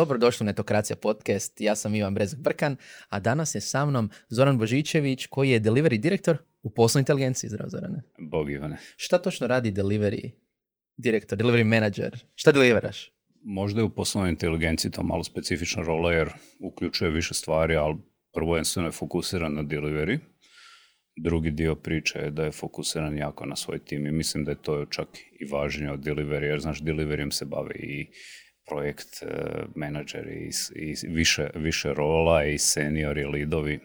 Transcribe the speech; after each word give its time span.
Dobrodošli 0.00 0.44
u 0.44 0.46
Netokracija 0.46 0.96
podcast. 0.96 1.60
Ja 1.60 1.76
sam 1.76 1.94
Ivan 1.94 2.14
Brezak 2.14 2.40
Brkan, 2.40 2.76
a 3.08 3.20
danas 3.20 3.54
je 3.54 3.60
sa 3.60 3.86
mnom 3.86 4.10
Zoran 4.28 4.58
Božičević 4.58 5.26
koji 5.26 5.50
je 5.50 5.60
delivery 5.60 5.96
direktor 5.96 6.36
u 6.62 6.70
poslovnoj 6.70 7.00
inteligenciji. 7.00 7.50
Zdravo 7.50 7.70
Zorane. 7.70 8.02
Bog 8.18 8.50
Ivane. 8.50 8.76
Šta 8.96 9.18
točno 9.18 9.46
radi 9.46 9.72
delivery 9.72 10.30
direktor, 10.96 11.38
delivery 11.38 11.64
manager? 11.64 12.24
Šta 12.34 12.52
deliveraš? 12.52 13.12
Možda 13.42 13.80
je 13.80 13.84
u 13.84 13.94
poslovnoj 13.94 14.30
inteligenciji 14.30 14.90
to 14.90 15.02
malo 15.02 15.24
specifična 15.24 15.82
rola 15.82 16.12
jer 16.12 16.28
uključuje 16.60 17.10
više 17.10 17.34
stvari, 17.34 17.76
ali 17.76 17.96
prvenstveno 18.32 18.88
je 18.88 18.92
fokusiran 18.92 19.54
na 19.54 19.62
delivery. 19.62 20.18
Drugi 21.16 21.50
dio 21.50 21.74
priče 21.74 22.18
je 22.18 22.30
da 22.30 22.44
je 22.44 22.52
fokusiran 22.52 23.18
jako 23.18 23.46
na 23.46 23.56
svoj 23.56 23.78
tim 23.78 24.06
i 24.06 24.12
mislim 24.12 24.44
da 24.44 24.50
je 24.50 24.62
to 24.62 24.86
čak 24.86 25.08
i 25.40 25.44
važnije 25.52 25.92
od 25.92 26.00
delivery, 26.00 26.42
jer 26.42 26.60
znaš, 26.60 26.80
deliveryjem 26.80 27.30
se 27.30 27.44
bavi 27.44 27.74
i 27.74 28.06
projekt 28.70 29.22
uh, 29.22 29.30
menadžeri 29.74 30.50
i, 30.50 30.50
i 30.74 30.94
više, 31.08 31.50
više 31.54 31.94
rola 31.94 32.44
i 32.44 32.58
seniori, 32.58 33.24
lidovi, 33.24 33.78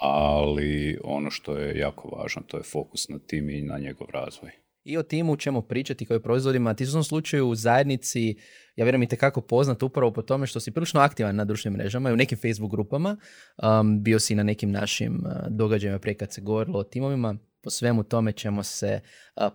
ali 0.00 0.98
ono 1.04 1.30
što 1.30 1.56
je 1.56 1.78
jako 1.78 2.08
važno 2.08 2.42
to 2.46 2.56
je 2.56 2.62
fokus 2.62 3.08
na 3.08 3.18
tim 3.18 3.50
i 3.50 3.62
na 3.62 3.78
njegov 3.78 4.08
razvoj. 4.12 4.50
I 4.84 4.96
o 4.96 5.02
timu 5.02 5.36
ćemo 5.36 5.62
pričati 5.62 6.06
kao 6.06 6.20
proizvodima. 6.20 6.74
Ti 6.74 6.84
u 6.84 6.86
svom 6.86 7.04
slučaju 7.04 7.48
u 7.48 7.54
zajednici, 7.54 8.36
ja 8.76 8.84
vjerujem 8.84 9.02
i 9.02 9.08
tekako 9.08 9.40
poznat 9.40 9.82
upravo 9.82 10.12
po 10.12 10.22
tome 10.22 10.46
što 10.46 10.60
si 10.60 10.70
prilično 10.70 11.00
aktivan 11.00 11.36
na 11.36 11.44
društvenim 11.44 11.78
mrežama 11.78 12.10
i 12.10 12.12
u 12.12 12.16
nekim 12.16 12.38
Facebook 12.38 12.70
grupama. 12.70 13.16
Um, 13.80 14.02
bio 14.02 14.20
si 14.20 14.34
na 14.34 14.42
nekim 14.42 14.70
našim 14.70 15.14
uh, 15.14 15.32
događajima 15.48 15.98
prije 15.98 16.14
kad 16.14 16.32
se 16.32 16.40
govorilo 16.40 16.78
o 16.78 16.84
timovima 16.84 17.38
po 17.62 17.70
svemu 17.70 18.02
tome 18.02 18.32
ćemo 18.32 18.62
se 18.62 19.00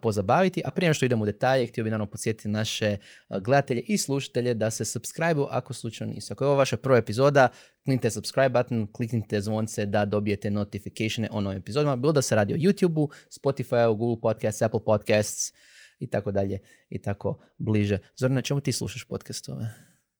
pozabaviti, 0.01 0.61
a 0.65 0.71
prije 0.71 0.93
što 0.93 1.05
idemo 1.05 1.23
u 1.23 1.25
detalje, 1.25 1.67
htio 1.67 1.83
bih 1.83 1.91
naravno 1.91 2.11
podsjetiti 2.11 2.47
naše 2.47 2.97
gledatelje 3.41 3.81
i 3.81 3.97
slušatelje 3.97 4.53
da 4.53 4.71
se 4.71 4.85
subscribe 4.85 5.41
ako 5.49 5.73
slučajno 5.73 6.13
nisu. 6.13 6.33
Ako 6.33 6.43
je 6.43 6.47
ovo 6.47 6.57
vaša 6.57 6.77
prva 6.77 6.97
epizoda, 6.97 7.47
kliknite 7.85 8.09
subscribe 8.09 8.49
button, 8.49 8.87
kliknite 8.91 9.41
zvonce 9.41 9.85
da 9.85 10.05
dobijete 10.05 10.51
notificatione 10.51 11.29
o 11.31 11.41
novim 11.41 11.59
epizodima, 11.59 11.95
bilo 11.95 12.13
da 12.13 12.21
se 12.21 12.35
radi 12.35 12.53
o 12.53 12.57
YouTube-u, 12.57 13.09
Spotify, 13.29 13.97
Google 13.97 14.21
Podcasts, 14.21 14.61
Apple 14.61 14.83
Podcasts 14.85 15.53
i 15.99 16.09
tako 16.09 16.31
dalje 16.31 16.59
i 16.89 17.01
tako 17.01 17.39
bliže. 17.57 17.97
Zorana, 18.15 18.41
čemu 18.41 18.61
ti 18.61 18.71
slušaš 18.71 19.03
podcastove? 19.03 19.65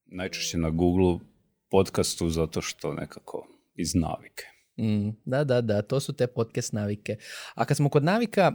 Najčešće 0.06 0.58
na 0.58 0.70
Google 0.70 1.20
podcastu 1.70 2.30
zato 2.30 2.62
što 2.62 2.94
nekako 2.94 3.48
iz 3.76 3.96
navike. 3.96 4.55
Mm, 4.78 5.10
da, 5.26 5.44
da, 5.44 5.62
da, 5.62 5.82
to 5.82 6.00
su 6.00 6.14
te 6.14 6.28
podcast 6.28 6.74
navike. 6.74 7.18
A 7.56 7.66
kad 7.66 7.78
smo 7.78 7.90
kod 7.90 8.04
navika, 8.04 8.52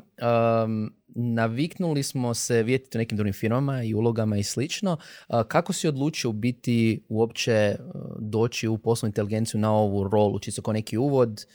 um, 0.64 0.94
naviknuli 1.16 2.02
smo 2.02 2.34
se 2.34 2.62
vidjeti 2.62 2.98
u 2.98 3.00
nekim 3.00 3.16
drugim 3.16 3.32
firmama 3.32 3.82
i 3.82 3.94
ulogama 3.94 4.36
i 4.36 4.42
slično. 4.42 4.92
Uh, 4.92 5.42
kako 5.48 5.72
si 5.72 5.88
odlučio 5.88 6.32
biti 6.32 7.04
uopće 7.08 7.76
uh, 7.78 8.02
doći 8.18 8.68
u 8.68 8.78
poslovnu 8.78 9.10
inteligenciju 9.10 9.60
na 9.60 9.72
ovu 9.72 10.08
rolu? 10.08 10.38
Čisto 10.38 10.62
kao 10.62 10.72
neki 10.72 10.98
uvod? 10.98 11.46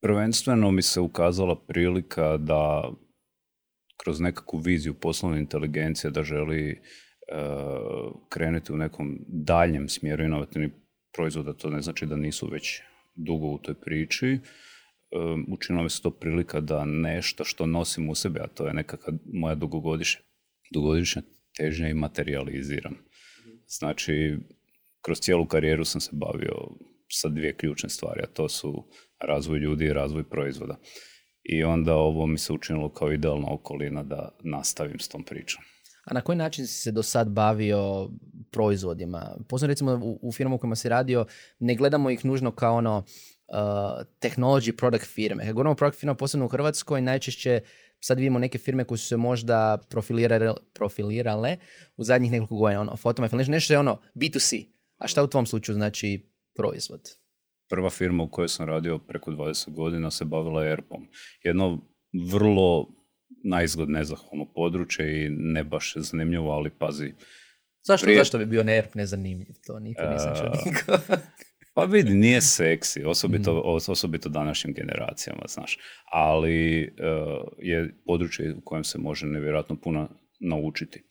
Prvenstveno 0.00 0.70
mi 0.70 0.82
se 0.82 1.00
ukazala 1.00 1.56
prilika 1.66 2.36
da 2.36 2.90
kroz 3.96 4.20
nekakvu 4.20 4.58
viziju 4.58 4.94
poslovne 4.94 5.38
inteligencije 5.38 6.10
da 6.10 6.22
želi 6.22 6.80
uh, 7.32 8.20
krenuti 8.28 8.72
u 8.72 8.76
nekom 8.76 9.18
daljem 9.28 9.88
smjeru 9.88 10.24
inovativnih 10.24 10.70
proizvoda, 11.16 11.52
to 11.52 11.70
ne 11.70 11.80
znači 11.80 12.06
da 12.06 12.16
nisu 12.16 12.48
već 12.52 12.82
dugo 13.14 13.46
u 13.46 13.58
toj 13.58 13.74
priči. 13.74 14.38
Učinilo 15.48 15.82
mi 15.82 15.90
se 15.90 16.02
to 16.02 16.10
prilika 16.10 16.60
da 16.60 16.84
nešto 16.84 17.44
što 17.44 17.66
nosim 17.66 18.08
u 18.08 18.14
sebi, 18.14 18.40
a 18.40 18.46
to 18.46 18.66
je 18.66 18.74
nekakva 18.74 19.12
moja 19.32 19.54
dugogodišnja, 19.54 20.20
dugogodišnja 20.72 21.22
težnja 21.56 21.88
i 21.88 21.94
materializiram. 21.94 22.94
Znači, 23.66 24.36
kroz 25.02 25.18
cijelu 25.18 25.46
karijeru 25.46 25.84
sam 25.84 26.00
se 26.00 26.10
bavio 26.12 26.54
sa 27.08 27.28
dvije 27.28 27.56
ključne 27.56 27.88
stvari, 27.88 28.20
a 28.22 28.26
to 28.26 28.48
su 28.48 28.84
razvoj 29.20 29.58
ljudi 29.58 29.84
i 29.84 29.92
razvoj 29.92 30.28
proizvoda. 30.28 30.76
I 31.42 31.64
onda 31.64 31.94
ovo 31.94 32.26
mi 32.26 32.38
se 32.38 32.52
učinilo 32.52 32.88
kao 32.88 33.12
idealna 33.12 33.52
okolina 33.52 34.02
da 34.02 34.38
nastavim 34.42 34.98
s 34.98 35.08
tom 35.08 35.24
pričom. 35.24 35.62
A 36.04 36.14
na 36.14 36.20
koji 36.20 36.36
način 36.36 36.66
si 36.66 36.80
se 36.80 36.92
do 36.92 37.02
sad 37.02 37.28
bavio 37.28 38.10
proizvodima? 38.50 39.36
Posebno 39.48 39.72
recimo 39.72 40.00
u, 40.02 40.18
u 40.22 40.32
firmu 40.32 40.54
u 40.54 40.58
kojima 40.58 40.76
si 40.76 40.88
radio, 40.88 41.26
ne 41.58 41.74
gledamo 41.74 42.10
ih 42.10 42.24
nužno 42.24 42.50
kao 42.50 42.76
ono 42.76 42.98
uh, 42.98 43.54
technology 44.20 44.76
product 44.76 45.06
firme. 45.06 45.44
Kad 45.44 45.52
govorimo 45.52 45.74
product 45.74 46.00
firma, 46.00 46.14
posebno 46.14 46.46
u 46.46 46.48
Hrvatskoj, 46.48 47.00
najčešće 47.00 47.60
sad 48.00 48.18
vidimo 48.18 48.38
neke 48.38 48.58
firme 48.58 48.84
koje 48.84 48.98
su 48.98 49.06
se 49.06 49.16
možda 49.16 49.78
profilirale, 49.88 50.54
profilirale 50.74 51.56
u 51.96 52.04
zadnjih 52.04 52.32
nekoliko 52.32 52.56
godina, 52.56 52.80
ono, 52.80 52.96
fotomafil, 52.96 53.38
nešto, 53.48 53.74
je 53.74 53.78
ono 53.78 54.00
B2C. 54.14 54.66
A 54.98 55.06
šta 55.06 55.22
u 55.22 55.26
tvom 55.26 55.46
slučaju 55.46 55.74
znači 55.74 56.30
proizvod? 56.56 57.00
Prva 57.68 57.90
firma 57.90 58.22
u 58.22 58.30
kojoj 58.30 58.48
sam 58.48 58.66
radio 58.66 58.98
preko 58.98 59.30
20 59.30 59.70
godina 59.70 60.10
se 60.10 60.24
bavila 60.24 60.66
ERP-om. 60.66 61.08
Jedno 61.42 61.78
vrlo 62.32 62.88
na 63.44 63.62
izgled 63.62 63.88
nezahvalno 63.88 64.52
područje 64.54 65.26
i 65.26 65.30
ne 65.30 65.64
baš 65.64 65.94
zanimljivo, 65.96 66.50
ali 66.50 66.70
pazi. 66.70 67.12
Zašto, 67.82 68.10
zašto 68.16 68.38
bi 68.38 68.46
bio 68.46 68.62
NERP 68.62 68.94
nezanimljiv? 68.94 69.54
To 69.66 69.78
nikad 69.78 70.12
nisam 70.12 70.32
čuo 70.36 70.98
Pa 71.74 71.84
vidi, 71.84 72.14
nije 72.14 72.40
seksi, 72.40 73.04
osobito, 73.04 73.54
mm. 73.54 73.90
osobito 73.90 74.28
današnjim 74.28 74.74
generacijama, 74.74 75.42
znaš. 75.48 75.78
Ali 76.12 76.82
uh, 76.82 77.48
je 77.58 77.94
područje 78.06 78.54
u 78.54 78.60
kojem 78.64 78.84
se 78.84 78.98
može 78.98 79.26
nevjerojatno 79.26 79.76
puno 79.80 80.08
naučiti. 80.40 81.04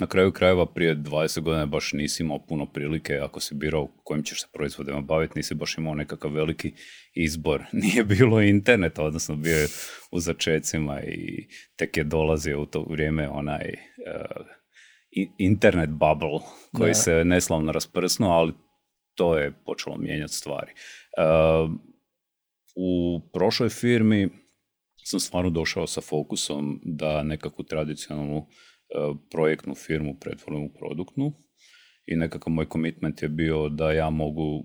Na 0.00 0.06
kraju 0.06 0.32
krajeva 0.32 0.66
prije 0.66 0.96
20 0.96 1.40
godina 1.40 1.66
baš 1.66 1.92
nisi 1.92 2.22
imao 2.22 2.46
puno 2.46 2.66
prilike, 2.72 3.14
ako 3.22 3.40
si 3.40 3.54
birao 3.54 3.88
kojim 4.04 4.22
ćeš 4.22 4.40
se 4.40 4.46
proizvodima 4.52 5.00
baviti, 5.00 5.32
nisi 5.36 5.54
baš 5.54 5.78
imao 5.78 5.94
nekakav 5.94 6.32
veliki 6.32 6.72
izbor. 7.14 7.62
Nije 7.82 8.04
bilo 8.04 8.40
interneta, 8.40 9.04
odnosno 9.04 9.36
bio 9.36 9.56
je 9.56 9.68
u 10.10 10.20
začecima 10.20 11.00
i 11.02 11.48
tek 11.76 11.96
je 11.96 12.04
dolazio 12.04 12.62
u 12.62 12.66
to 12.66 12.86
vrijeme 12.90 13.28
onaj 13.28 13.64
uh, 13.70 14.46
internet 15.38 15.90
bubble 15.90 16.38
koji 16.76 16.94
se 16.94 17.24
neslavno 17.24 17.72
rasprsnuo, 17.72 18.30
ali 18.30 18.52
to 19.14 19.38
je 19.38 19.52
počelo 19.64 19.96
mijenjati 19.96 20.32
stvari. 20.32 20.72
Uh, 21.18 21.70
u 22.76 23.20
prošloj 23.32 23.68
firmi 23.68 24.28
sam 25.04 25.20
stvarno 25.20 25.50
došao 25.50 25.86
sa 25.86 26.00
fokusom 26.00 26.80
da 26.84 27.22
nekakvu 27.22 27.64
tradicionalnu 27.64 28.46
projektnu 29.30 29.74
firmu 29.74 30.16
pretvorim 30.20 30.64
u 30.64 30.72
produktnu 30.78 31.32
i 32.06 32.16
nekakav 32.16 32.52
moj 32.52 32.68
komitment 32.68 33.22
je 33.22 33.28
bio 33.28 33.68
da 33.68 33.92
ja 33.92 34.10
mogu 34.10 34.64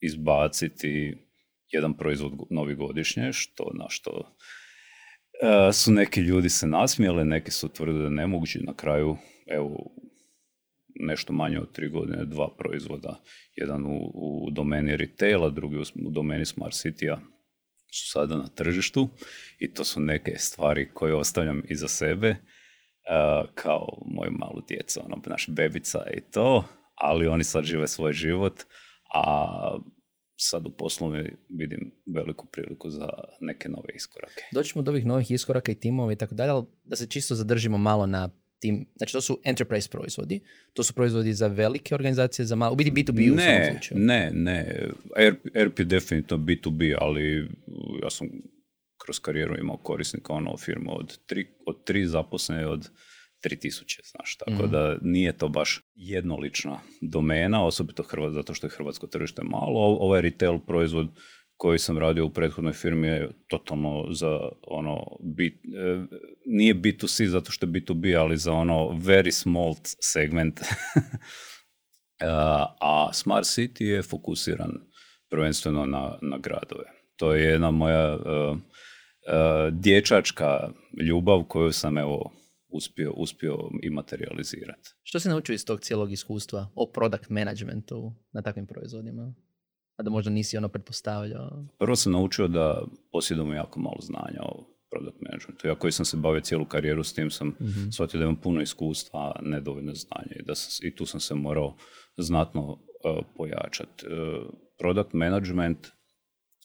izbaciti 0.00 1.16
jedan 1.68 1.96
proizvod 1.96 2.32
novi 2.50 2.74
godišnje, 2.74 3.32
što 3.32 3.70
na 3.74 3.86
što 3.88 4.36
e, 5.42 5.72
su 5.72 5.92
neki 5.92 6.20
ljudi 6.20 6.48
se 6.48 6.66
nasmijali, 6.66 7.24
neki 7.24 7.50
su 7.50 7.68
tvrdili 7.68 8.02
da 8.02 8.10
nemoguće. 8.10 8.58
Na 8.62 8.74
kraju, 8.74 9.16
evo, 9.46 9.90
nešto 10.94 11.32
manje 11.32 11.60
od 11.60 11.72
tri 11.72 11.88
godine, 11.88 12.24
dva 12.24 12.48
proizvoda. 12.58 13.22
Jedan 13.56 13.86
u, 13.86 14.10
u 14.14 14.50
domeni 14.50 14.96
retaila, 14.96 15.50
drugi 15.50 15.76
u 15.76 16.10
domeni 16.10 16.44
Smart 16.44 16.74
City-a 16.74 17.18
su 17.92 18.10
sada 18.10 18.36
na 18.36 18.48
tržištu 18.48 19.08
i 19.58 19.74
to 19.74 19.84
su 19.84 20.00
neke 20.00 20.34
stvari 20.38 20.88
koje 20.94 21.14
ostavljam 21.14 21.62
iza 21.68 21.88
sebe 21.88 22.36
kao 23.54 24.02
moju 24.06 24.30
malu 24.32 24.62
djecu, 24.68 25.00
ono, 25.04 25.22
naš 25.26 25.48
bebica 25.48 25.98
i 26.16 26.20
to, 26.20 26.64
ali 26.94 27.26
oni 27.26 27.44
sad 27.44 27.64
žive 27.64 27.88
svoj 27.88 28.12
život, 28.12 28.62
a 29.14 29.78
sad 30.36 30.66
u 30.66 30.70
poslu 30.70 31.12
vidim 31.48 31.92
veliku 32.14 32.46
priliku 32.46 32.90
za 32.90 33.08
neke 33.40 33.68
nove 33.68 33.88
iskorake. 33.94 34.42
Doćemo 34.52 34.82
do 34.82 34.90
ovih 34.90 35.06
novih 35.06 35.30
iskoraka 35.30 35.72
i 35.72 35.80
timova 35.80 36.12
i 36.12 36.16
tako 36.16 36.34
dalje, 36.34 36.50
ali 36.50 36.64
da 36.84 36.96
se 36.96 37.06
čisto 37.06 37.34
zadržimo 37.34 37.78
malo 37.78 38.06
na 38.06 38.30
tim, 38.60 38.86
znači 38.96 39.12
to 39.12 39.20
su 39.20 39.40
enterprise 39.44 39.90
proizvodi, 39.90 40.40
to 40.72 40.82
su 40.82 40.94
proizvodi 40.94 41.32
za 41.32 41.46
velike 41.46 41.94
organizacije, 41.94 42.46
za 42.46 42.56
malo, 42.56 42.72
u 42.72 42.76
biti 42.76 42.90
B2B 42.90 43.32
u 43.32 43.34
ne, 43.34 43.80
Ne, 43.90 44.30
ne, 44.34 44.88
ERP 45.54 45.78
je 45.78 45.84
definitivno 45.84 46.44
B2B, 46.44 46.96
ali 47.00 47.48
ja 48.02 48.10
sam 48.10 48.28
kroz 49.04 49.18
karijeru 49.20 49.56
imao 49.58 49.76
korisnika 49.76 50.32
ono 50.32 50.56
firmu 50.56 50.98
od 50.98 51.18
tri, 51.26 51.48
od 51.66 51.84
tri 51.84 52.06
zaposlene 52.06 52.66
od 52.66 52.90
3000, 53.44 54.10
znaš, 54.10 54.36
tako 54.36 54.66
mm. 54.66 54.70
da 54.70 54.96
nije 55.02 55.32
to 55.32 55.48
baš 55.48 55.80
jednolična 55.94 56.80
domena, 57.00 57.66
osobito 57.66 58.02
Hrvat, 58.02 58.32
zato 58.32 58.54
što 58.54 58.66
je 58.66 58.70
hrvatsko 58.70 59.06
tržište 59.06 59.42
malo. 59.44 59.80
Ovaj 59.80 60.20
retail 60.20 60.58
proizvod 60.58 61.08
koji 61.56 61.78
sam 61.78 61.98
radio 61.98 62.26
u 62.26 62.30
prethodnoj 62.30 62.72
firmi 62.72 63.06
je 63.06 63.30
totalno 63.48 64.06
za 64.10 64.38
ono, 64.62 65.06
bit, 65.20 65.54
e, 65.54 66.06
nije 66.46 66.74
B2C 66.74 67.26
zato 67.26 67.52
što 67.52 67.66
je 67.66 67.70
B2B, 67.70 68.18
ali 68.18 68.36
za 68.36 68.52
ono 68.52 68.74
very 68.88 69.30
small 69.30 69.74
segment. 70.00 70.60
a 72.80 73.12
Smart 73.12 73.46
City 73.46 73.84
je 73.84 74.02
fokusiran 74.02 74.72
prvenstveno 75.30 75.86
na, 75.86 76.18
na 76.22 76.38
gradove. 76.38 76.84
To 77.16 77.34
je 77.34 77.44
jedna 77.44 77.70
moja 77.70 78.16
uh, 78.16 78.58
dječačka 79.72 80.70
ljubav 81.08 81.42
koju 81.42 81.72
sam 81.72 81.98
evo 81.98 82.32
uspio, 82.72 83.12
uspio 83.16 83.58
i 83.82 83.90
materializirati. 83.90 84.90
Što 85.02 85.20
se 85.20 85.28
naučio 85.28 85.52
iz 85.52 85.64
tog 85.64 85.80
cijelog 85.80 86.12
iskustva 86.12 86.68
o 86.74 86.86
product 86.86 87.28
managementu 87.28 88.12
na 88.32 88.42
takvim 88.42 88.66
proizvodima? 88.66 89.34
A 89.96 90.02
da 90.02 90.10
možda 90.10 90.30
nisi 90.30 90.56
ono 90.56 90.68
pretpostavljao? 90.68 91.66
Prvo 91.78 91.96
sam 91.96 92.12
naučio 92.12 92.48
da 92.48 92.82
posjedujemo 93.12 93.54
jako 93.54 93.80
malo 93.80 93.98
znanja 94.00 94.42
o 94.42 94.64
product 94.90 95.20
managementu. 95.20 95.66
Ja 95.66 95.74
koji 95.74 95.92
sam 95.92 96.04
se 96.04 96.16
bavio 96.16 96.40
cijelu 96.40 96.64
karijeru 96.64 97.04
s 97.04 97.14
tim 97.14 97.30
sam 97.30 97.48
mm 97.48 97.92
shvatio 97.92 98.18
da 98.18 98.24
imam 98.24 98.36
puno 98.36 98.60
iskustva, 98.60 99.20
a 99.20 99.40
nedovoljno 99.42 99.94
znanja 99.94 100.36
i, 100.40 100.42
da 100.42 100.54
sam, 100.54 100.88
i 100.88 100.94
tu 100.94 101.06
sam 101.06 101.20
se 101.20 101.34
morao 101.34 101.76
znatno 102.16 102.72
uh, 102.72 102.78
pojačati. 103.36 104.06
Uh, 104.06 104.54
product 104.78 105.12
management 105.12 105.86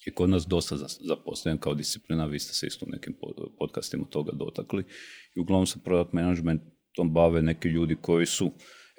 je 0.06 0.13
kod 0.13 0.30
nas 0.30 0.46
dosta 0.48 0.75
zapostavljen 1.00 1.57
kao 1.57 1.74
disciplina, 1.74 2.25
vi 2.25 2.40
ste 2.40 2.54
se 2.54 2.68
isto 2.68 2.86
u 2.86 2.90
nekim 2.90 3.16
podcastima 3.60 4.06
toga 4.06 4.31
dotakli 4.31 4.84
i 5.36 5.40
uglavnom 5.40 5.68
se 5.68 5.80
product 5.84 6.13
managementom 6.13 7.13
bave 7.13 7.42
neki 7.42 7.68
ljudi 7.68 7.96
koji 8.02 8.25
su 8.25 8.52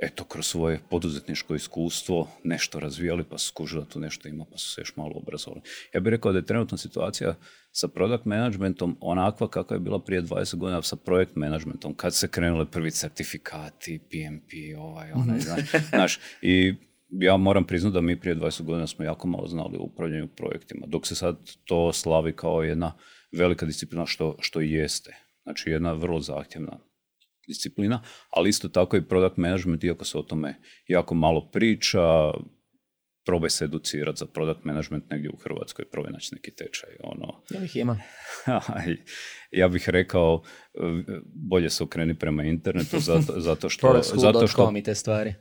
eto, 0.03 0.25
kroz 0.25 0.47
svoje 0.47 0.81
poduzetničko 0.91 1.55
iskustvo 1.55 2.29
nešto 2.45 2.81
razvijali, 2.81 3.25
pa 3.25 3.39
su 3.39 3.49
skužili 3.49 3.83
da 3.83 3.89
tu 3.89 4.01
nešto 4.01 4.29
ima, 4.29 4.45
pa 4.51 4.59
su 4.59 4.71
se 4.71 4.81
još 4.81 4.97
malo 4.97 5.13
obrazovali. 5.15 5.63
Ja 5.95 6.01
bih 6.01 6.11
rekao 6.11 6.33
da 6.33 6.39
je 6.39 6.47
trenutna 6.47 6.79
situacija 6.79 7.35
sa 7.73 7.89
product 7.89 8.25
managementom 8.25 8.97
onakva 9.01 9.49
kakva 9.49 9.77
je 9.77 9.81
bila 9.81 9.99
prije 10.05 10.23
20 10.23 10.57
godina 10.57 10.83
sa 10.83 10.97
projekt 10.97 11.37
managementom, 11.37 11.95
kad 11.95 12.15
se 12.15 12.29
krenule 12.29 12.71
prvi 12.71 12.91
certifikati, 12.91 13.99
PMP, 13.99 14.79
ovaj, 14.79 15.13
onaj, 15.13 15.41
znaš, 15.91 16.19
i 16.43 16.75
ja 17.09 17.37
moram 17.37 17.67
priznati 17.67 17.95
da 17.95 18.01
mi 18.01 18.21
prije 18.21 18.37
20 18.37 18.63
godina 18.63 18.87
smo 18.87 19.05
jako 19.05 19.29
malo 19.29 19.47
znali 19.47 19.77
o 19.77 19.83
upravljanju 19.83 20.29
projektima, 20.37 20.87
dok 20.87 21.07
se 21.07 21.15
sad 21.15 21.37
to 21.65 21.93
slavi 21.93 22.33
kao 22.33 22.63
jedna 22.63 22.93
velika 23.33 23.67
disciplina 23.67 24.07
što, 24.07 24.37
što 24.41 24.61
jeste. 24.61 25.17
Znači 25.43 25.71
jedna 25.71 25.93
vrlo 25.93 26.21
zahtjevna 26.21 26.79
disciplina, 27.49 28.03
ali 28.31 28.49
isto 28.49 28.69
tako 28.69 28.97
i 28.97 29.09
product 29.09 29.37
management, 29.37 29.85
iako 29.85 30.05
se 30.05 30.19
o 30.19 30.23
tome 30.23 30.55
jako 30.89 31.15
malo 31.15 31.51
priča, 31.51 32.31
probaj 33.25 33.51
se 33.51 33.65
educirati 33.65 34.19
za 34.19 34.27
product 34.27 34.65
management 34.65 35.11
negdje 35.11 35.31
u 35.31 35.37
Hrvatskoj, 35.37 35.85
probaj 35.85 36.13
naći 36.13 36.35
neki 36.35 36.51
tečaj. 36.51 36.91
Ono. 37.03 37.43
Ja 37.51 37.65
ih 37.65 37.77
ima. 37.77 38.01
ja 39.61 39.69
bih 39.69 39.89
rekao, 39.89 40.43
bolje 41.51 41.71
se 41.71 41.85
okreni 41.85 42.19
prema 42.19 42.45
internetu, 42.45 42.99
zato, 42.99 43.41
zato 43.41 43.69
što... 43.69 44.01
zato 44.03 44.47
što 44.47 44.73
te 44.85 44.95
stvari. 44.95 45.35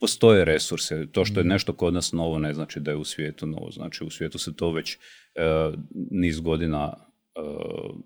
Postoje 0.00 0.44
resurse. 0.44 1.06
To 1.12 1.24
što 1.24 1.40
je 1.40 1.44
mhm. 1.44 1.52
nešto 1.52 1.72
kod 1.72 1.94
nas 1.94 2.12
novo 2.12 2.38
ne 2.38 2.54
znači 2.54 2.80
da 2.80 2.90
je 2.90 2.96
u 2.96 3.04
svijetu 3.04 3.46
novo. 3.46 3.70
Znači 3.70 4.04
u 4.04 4.10
svijetu 4.10 4.38
se 4.38 4.56
to 4.56 4.72
već 4.72 4.96
uh, 4.96 5.74
niz 6.10 6.40
godina 6.40 6.94
uh, 7.36 7.96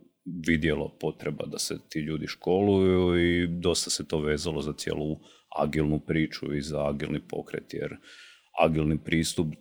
vidjelo 0.46 0.96
potreba 1.00 1.46
da 1.46 1.58
se 1.58 1.78
ti 1.88 1.98
ljudi 1.98 2.26
školuju 2.26 3.18
i 3.20 3.46
dosta 3.46 3.90
se 3.90 4.08
to 4.08 4.20
vezalo 4.20 4.62
za 4.62 4.72
cijelu 4.72 5.20
agilnu 5.56 6.00
priču 6.00 6.54
i 6.54 6.62
za 6.62 6.88
agilni 6.88 7.20
pokret, 7.28 7.74
jer 7.74 7.96
agilni 8.60 8.98
pristup 9.04 9.46
e, 9.52 9.56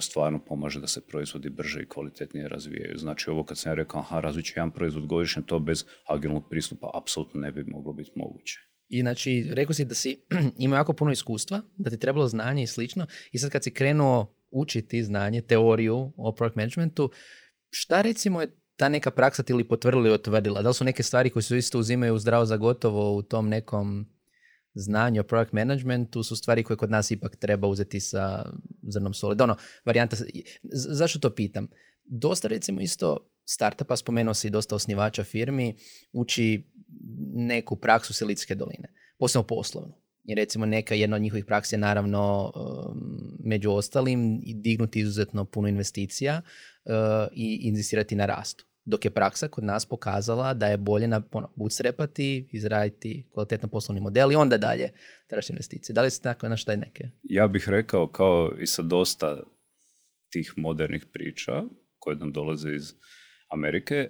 stvarno 0.00 0.44
pomaže 0.44 0.80
da 0.80 0.86
se 0.86 1.06
proizvodi 1.06 1.50
brže 1.50 1.82
i 1.82 1.88
kvalitetnije 1.88 2.48
razvijaju. 2.48 2.98
Znači 2.98 3.30
ovo 3.30 3.44
kad 3.44 3.58
sam 3.58 3.70
ja 3.70 3.74
rekao, 3.74 4.00
aha, 4.00 4.20
razvit 4.20 4.52
jedan 4.56 4.70
proizvod 4.70 5.06
godišnje, 5.06 5.42
to 5.46 5.58
bez 5.58 5.84
agilnog 6.06 6.48
pristupa 6.50 6.90
apsolutno 6.94 7.40
ne 7.40 7.52
bi 7.52 7.64
moglo 7.64 7.92
biti 7.92 8.10
moguće. 8.16 8.71
I 8.92 9.00
znači, 9.00 9.46
rekao 9.50 9.74
si 9.74 9.84
da 9.84 9.94
si 9.94 10.20
imao 10.58 10.76
jako 10.76 10.92
puno 10.92 11.12
iskustva, 11.12 11.60
da 11.76 11.90
ti 11.90 11.98
trebalo 11.98 12.28
znanje 12.28 12.62
i 12.62 12.66
slično, 12.66 13.06
i 13.32 13.38
sad 13.38 13.50
kad 13.50 13.64
si 13.64 13.70
krenuo 13.70 14.34
učiti 14.50 15.04
znanje, 15.04 15.40
teoriju 15.40 16.12
o 16.16 16.32
product 16.32 16.56
managementu, 16.56 17.10
šta 17.70 18.02
recimo 18.02 18.40
je 18.40 18.56
ta 18.76 18.88
neka 18.88 19.10
praksa 19.10 19.42
ti 19.42 19.52
ili 19.52 19.68
potvrdila 19.68 20.06
ili 20.06 20.14
otvrdila? 20.14 20.62
Da 20.62 20.68
li 20.68 20.74
su 20.74 20.84
neke 20.84 21.02
stvari 21.02 21.30
koje 21.30 21.42
se 21.42 21.58
isto 21.58 21.78
uzimaju 21.78 22.18
zdravo 22.18 22.46
za 22.46 22.56
gotovo 22.56 23.16
u 23.16 23.22
tom 23.22 23.48
nekom 23.48 24.06
znanju 24.74 25.20
o 25.20 25.24
product 25.24 25.52
managementu 25.52 26.22
su 26.22 26.36
stvari 26.36 26.62
koje 26.62 26.76
kod 26.76 26.90
nas 26.90 27.10
ipak 27.10 27.36
treba 27.36 27.68
uzeti 27.68 28.00
sa 28.00 28.52
zrnom 28.88 29.14
soli. 29.14 29.36
Ono, 29.40 29.56
varijanta, 29.84 30.16
zašto 30.72 31.18
to 31.18 31.34
pitam? 31.34 31.68
Dosta 32.04 32.48
recimo 32.48 32.80
isto 32.80 33.32
startupa, 33.44 33.96
spomenuo 33.96 34.34
si 34.34 34.50
dosta 34.50 34.74
osnivača 34.74 35.24
firmi, 35.24 35.76
uči 36.12 36.71
neku 37.34 37.76
praksu 37.76 38.14
Silicijske 38.14 38.54
doline, 38.54 38.88
posebno 39.18 39.46
poslovnu. 39.46 39.94
I 40.24 40.34
recimo 40.34 40.66
neka 40.66 40.94
jedna 40.94 41.16
od 41.16 41.22
njihovih 41.22 41.44
praksi 41.44 41.74
je 41.74 41.78
naravno 41.78 42.52
um, 42.54 43.38
među 43.44 43.70
ostalim 43.70 44.40
dignuti 44.54 45.00
izuzetno 45.00 45.44
puno 45.44 45.68
investicija 45.68 46.42
uh, 46.84 46.92
i 47.32 47.60
inzistirati 47.62 48.14
na 48.14 48.26
rastu 48.26 48.66
dok 48.84 49.04
je 49.04 49.10
praksa 49.10 49.48
kod 49.48 49.64
nas 49.64 49.86
pokazala 49.86 50.54
da 50.54 50.66
je 50.66 50.76
bolje 50.76 51.08
na 51.08 51.22
ono, 51.32 51.52
bootstrapati, 51.56 52.48
izraditi 52.52 53.28
kvalitetno 53.32 53.68
poslovni 53.68 54.00
model 54.00 54.32
i 54.32 54.34
onda 54.34 54.58
dalje 54.58 54.90
tražiti 55.26 55.52
investicije. 55.52 55.94
Da 55.94 56.02
li 56.02 56.10
ste 56.10 56.22
tako 56.22 56.48
na 56.48 56.56
šta 56.56 56.76
neke? 56.76 57.08
Ja 57.22 57.48
bih 57.48 57.68
rekao 57.68 58.08
kao 58.08 58.52
i 58.60 58.66
sa 58.66 58.82
dosta 58.82 59.42
tih 60.30 60.54
modernih 60.56 61.06
priča 61.12 61.62
koje 61.98 62.16
nam 62.16 62.32
dolaze 62.32 62.74
iz 62.74 62.94
Amerike, 63.52 63.94
e, 63.94 64.08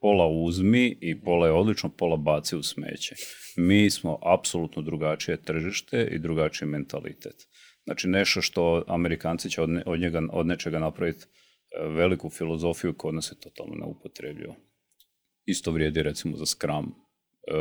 pola 0.00 0.26
uzmi 0.26 0.98
i 1.00 1.20
pola 1.20 1.46
je 1.46 1.52
odlično, 1.52 1.90
pola 1.98 2.16
baci 2.16 2.56
u 2.56 2.62
smeće. 2.62 3.14
Mi 3.56 3.90
smo 3.90 4.18
apsolutno 4.22 4.82
drugačije 4.82 5.42
tržište 5.42 6.08
i 6.12 6.18
drugačiji 6.18 6.68
mentalitet. 6.68 7.48
Znači 7.84 8.08
nešto 8.08 8.42
što 8.42 8.84
Amerikanci 8.88 9.50
će 9.50 9.62
od, 9.62 10.00
njega, 10.00 10.22
od 10.32 10.46
nečega 10.46 10.78
napraviti 10.78 11.26
veliku 11.80 12.30
filozofiju 12.30 12.94
kod 12.94 13.14
nas 13.14 13.32
je 13.32 13.40
totalno 13.40 13.74
neupotrebljivo. 13.74 14.56
Isto 15.44 15.70
vrijedi 15.70 16.02
recimo 16.02 16.36
za 16.36 16.46
Scrum. 16.46 16.84
E, 16.86 17.52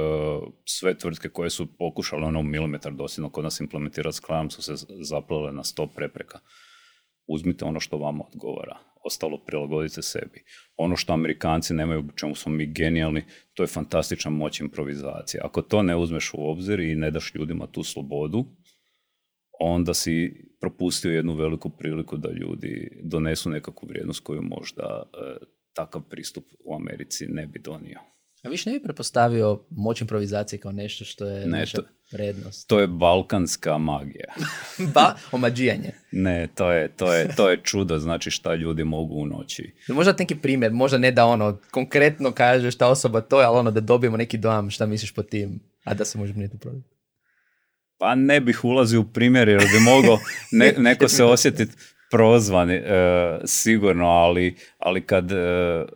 sve 0.65 0.97
tvrtke 0.97 1.29
koje 1.29 1.49
su 1.49 1.77
pokušale 1.77 2.23
ono 2.23 2.41
milimetar 2.41 2.93
dosljedno 2.93 3.29
kod 3.29 3.43
nas 3.43 3.59
implementirati 3.59 4.17
Scrum 4.17 4.49
su 4.49 4.61
se 4.61 4.73
zaplele 5.01 5.51
na 5.51 5.63
sto 5.63 5.87
prepreka. 5.87 6.39
Uzmite 7.27 7.65
ono 7.65 7.79
što 7.79 7.97
vama 7.97 8.23
odgovara. 8.33 8.90
Ostalo 9.05 9.37
prilagodite 9.45 10.01
sebi. 10.01 10.43
Ono 10.77 10.95
što 10.95 11.13
Amerikanci 11.13 11.73
nemaju, 11.73 11.99
u 11.99 12.17
čemu 12.17 12.35
smo 12.35 12.51
mi 12.51 12.65
genijalni, 12.65 13.23
to 13.53 13.63
je 13.63 13.67
fantastična 13.67 14.31
moć 14.31 14.59
improvizacije. 14.59 15.41
Ako 15.43 15.61
to 15.61 15.83
ne 15.83 15.95
uzmeš 15.95 16.31
u 16.33 16.49
obzir 16.49 16.79
i 16.79 16.95
ne 16.95 17.11
daš 17.11 17.35
ljudima 17.35 17.67
tu 17.67 17.83
slobodu, 17.83 18.45
onda 19.59 19.93
si 19.93 20.45
propustio 20.59 21.11
jednu 21.11 21.33
veliku 21.33 21.69
priliku 21.69 22.17
da 22.17 22.31
ljudi 22.31 23.01
donesu 23.03 23.49
nekakvu 23.49 23.87
vrijednost 23.87 24.23
koju 24.23 24.41
možda 24.41 25.03
e, 25.03 25.45
takav 25.73 26.01
pristup 26.09 26.45
u 26.65 26.75
Americi 26.75 27.27
ne 27.27 27.47
bi 27.47 27.59
donio. 27.59 27.99
A 28.43 28.49
više 28.49 28.69
ne 28.69 28.79
bi 28.79 28.83
prepostavio 28.83 29.63
moć 29.69 30.01
improvizacije 30.01 30.59
kao 30.59 30.71
nešto 30.71 31.05
što 31.05 31.25
je 31.25 31.45
ne, 31.45 31.59
naša 31.59 31.77
to, 31.77 31.83
prednost. 32.11 32.67
To 32.67 32.79
je 32.79 32.87
balkanska 32.87 33.77
magija. 33.77 34.33
ba, 34.95 35.15
omađijanje. 35.31 35.91
ne, 36.11 36.47
to 36.55 36.71
je, 36.71 36.87
to, 36.87 37.13
je, 37.13 37.35
to 37.35 37.49
je 37.49 37.59
čudo, 37.63 37.99
znači 37.99 38.31
šta 38.31 38.55
ljudi 38.55 38.83
mogu 38.83 39.15
u 39.15 39.25
noći. 39.25 39.75
Možda 39.87 40.15
neki 40.19 40.35
primjer, 40.35 40.71
možda 40.71 40.97
ne 40.97 41.11
da 41.11 41.25
ono 41.25 41.59
konkretno 41.71 42.31
kaže 42.31 42.71
šta 42.71 42.87
osoba 42.87 43.21
to 43.21 43.39
je, 43.39 43.45
ali 43.45 43.57
ono 43.57 43.71
da 43.71 43.79
dobijemo 43.79 44.17
neki 44.17 44.37
dojam 44.37 44.69
šta 44.69 44.85
misliš 44.85 45.11
po 45.11 45.23
tim, 45.23 45.59
a 45.83 45.93
da 45.93 46.05
se 46.05 46.17
može 46.17 46.33
tu 46.33 46.57
prodati. 46.57 46.89
Pa 47.97 48.15
ne 48.15 48.41
bih 48.41 48.65
ulazio 48.65 49.01
u 49.01 49.11
primjer 49.13 49.47
jer 49.47 49.59
bi 49.59 49.79
mogao 49.79 50.19
ne, 50.51 50.73
neko 50.77 51.07
se 51.07 51.23
osjetiti 51.23 51.73
prozvan 52.11 52.69
e, 52.69 52.81
sigurno, 53.45 54.05
ali, 54.05 54.55
ali 54.77 55.01
kad 55.01 55.31
e, 55.31 55.35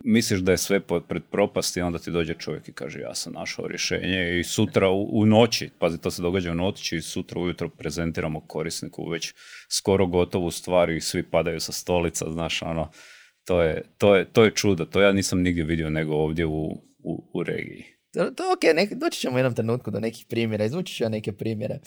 misliš 0.04 0.40
da 0.40 0.52
je 0.52 0.58
sve 0.58 0.80
pred 1.08 1.22
propasti, 1.30 1.80
onda 1.80 1.98
ti 1.98 2.10
dođe 2.10 2.34
čovjek 2.34 2.68
i 2.68 2.72
kaže 2.72 3.00
ja 3.00 3.14
sam 3.14 3.32
našao 3.32 3.68
rješenje 3.68 4.38
i 4.38 4.44
sutra 4.44 4.88
u, 4.88 5.20
u 5.20 5.26
noći, 5.26 5.70
pazi 5.78 6.00
to 6.00 6.10
se 6.10 6.22
događa 6.22 6.52
u 6.52 6.54
noći 6.54 6.96
i 6.96 7.02
sutra 7.02 7.40
ujutro 7.40 7.68
prezentiramo 7.68 8.40
korisniku 8.40 9.08
već 9.08 9.34
skoro 9.68 10.06
gotovu 10.06 10.50
stvar 10.50 10.90
i 10.90 11.00
svi 11.00 11.22
padaju 11.22 11.60
sa 11.60 11.72
stolica, 11.72 12.32
znaš 12.32 12.62
ono, 12.62 12.90
to 13.44 13.62
je, 13.62 13.82
to 13.98 14.16
je, 14.16 14.24
to 14.32 14.44
je 14.44 14.50
čudo, 14.50 14.84
to 14.84 15.00
ja 15.00 15.12
nisam 15.12 15.42
nigdje 15.42 15.64
vidio 15.64 15.90
nego 15.90 16.14
ovdje 16.14 16.46
u, 16.46 16.64
u, 16.98 17.30
u 17.34 17.42
regiji. 17.42 17.84
To, 18.12 18.30
to 18.30 18.52
ok, 18.52 18.74
nek, 18.74 18.92
doći 18.92 19.20
ćemo 19.20 19.34
u 19.34 19.38
jednom 19.38 19.54
trenutku 19.54 19.90
do 19.90 20.00
nekih 20.00 20.26
primjera, 20.28 20.64
izvući 20.64 20.94
ću 20.94 21.04
ja 21.04 21.08
neke 21.08 21.32
primjere. 21.32 21.78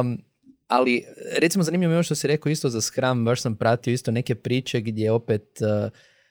Um, 0.00 0.29
ali 0.70 1.04
recimo 1.38 1.64
zanimljivo 1.64 1.92
je 1.92 1.96
ono 1.96 2.02
što 2.02 2.14
si 2.14 2.26
rekao 2.26 2.50
isto 2.50 2.68
za 2.68 2.80
Scrum, 2.80 3.24
baš 3.24 3.42
sam 3.42 3.56
pratio 3.56 3.92
isto 3.92 4.10
neke 4.10 4.34
priče 4.34 4.80
gdje 4.80 5.12
opet, 5.12 5.58
uh, 5.60 5.90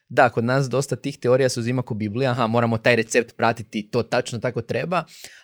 da, 0.10 0.30
kod 0.30 0.44
nas 0.44 0.70
dosta 0.70 0.96
tih 0.96 1.18
teorija 1.18 1.50
se 1.50 1.60
uzima 1.60 1.82
ko 1.82 1.94
Biblija, 1.94 2.32
aha, 2.32 2.48
moramo 2.48 2.78
taj 2.78 2.96
recept 2.96 3.36
pratiti, 3.38 3.90
to 3.92 4.04
tačno 4.04 4.40
tako 4.40 4.62
treba, 4.62 4.98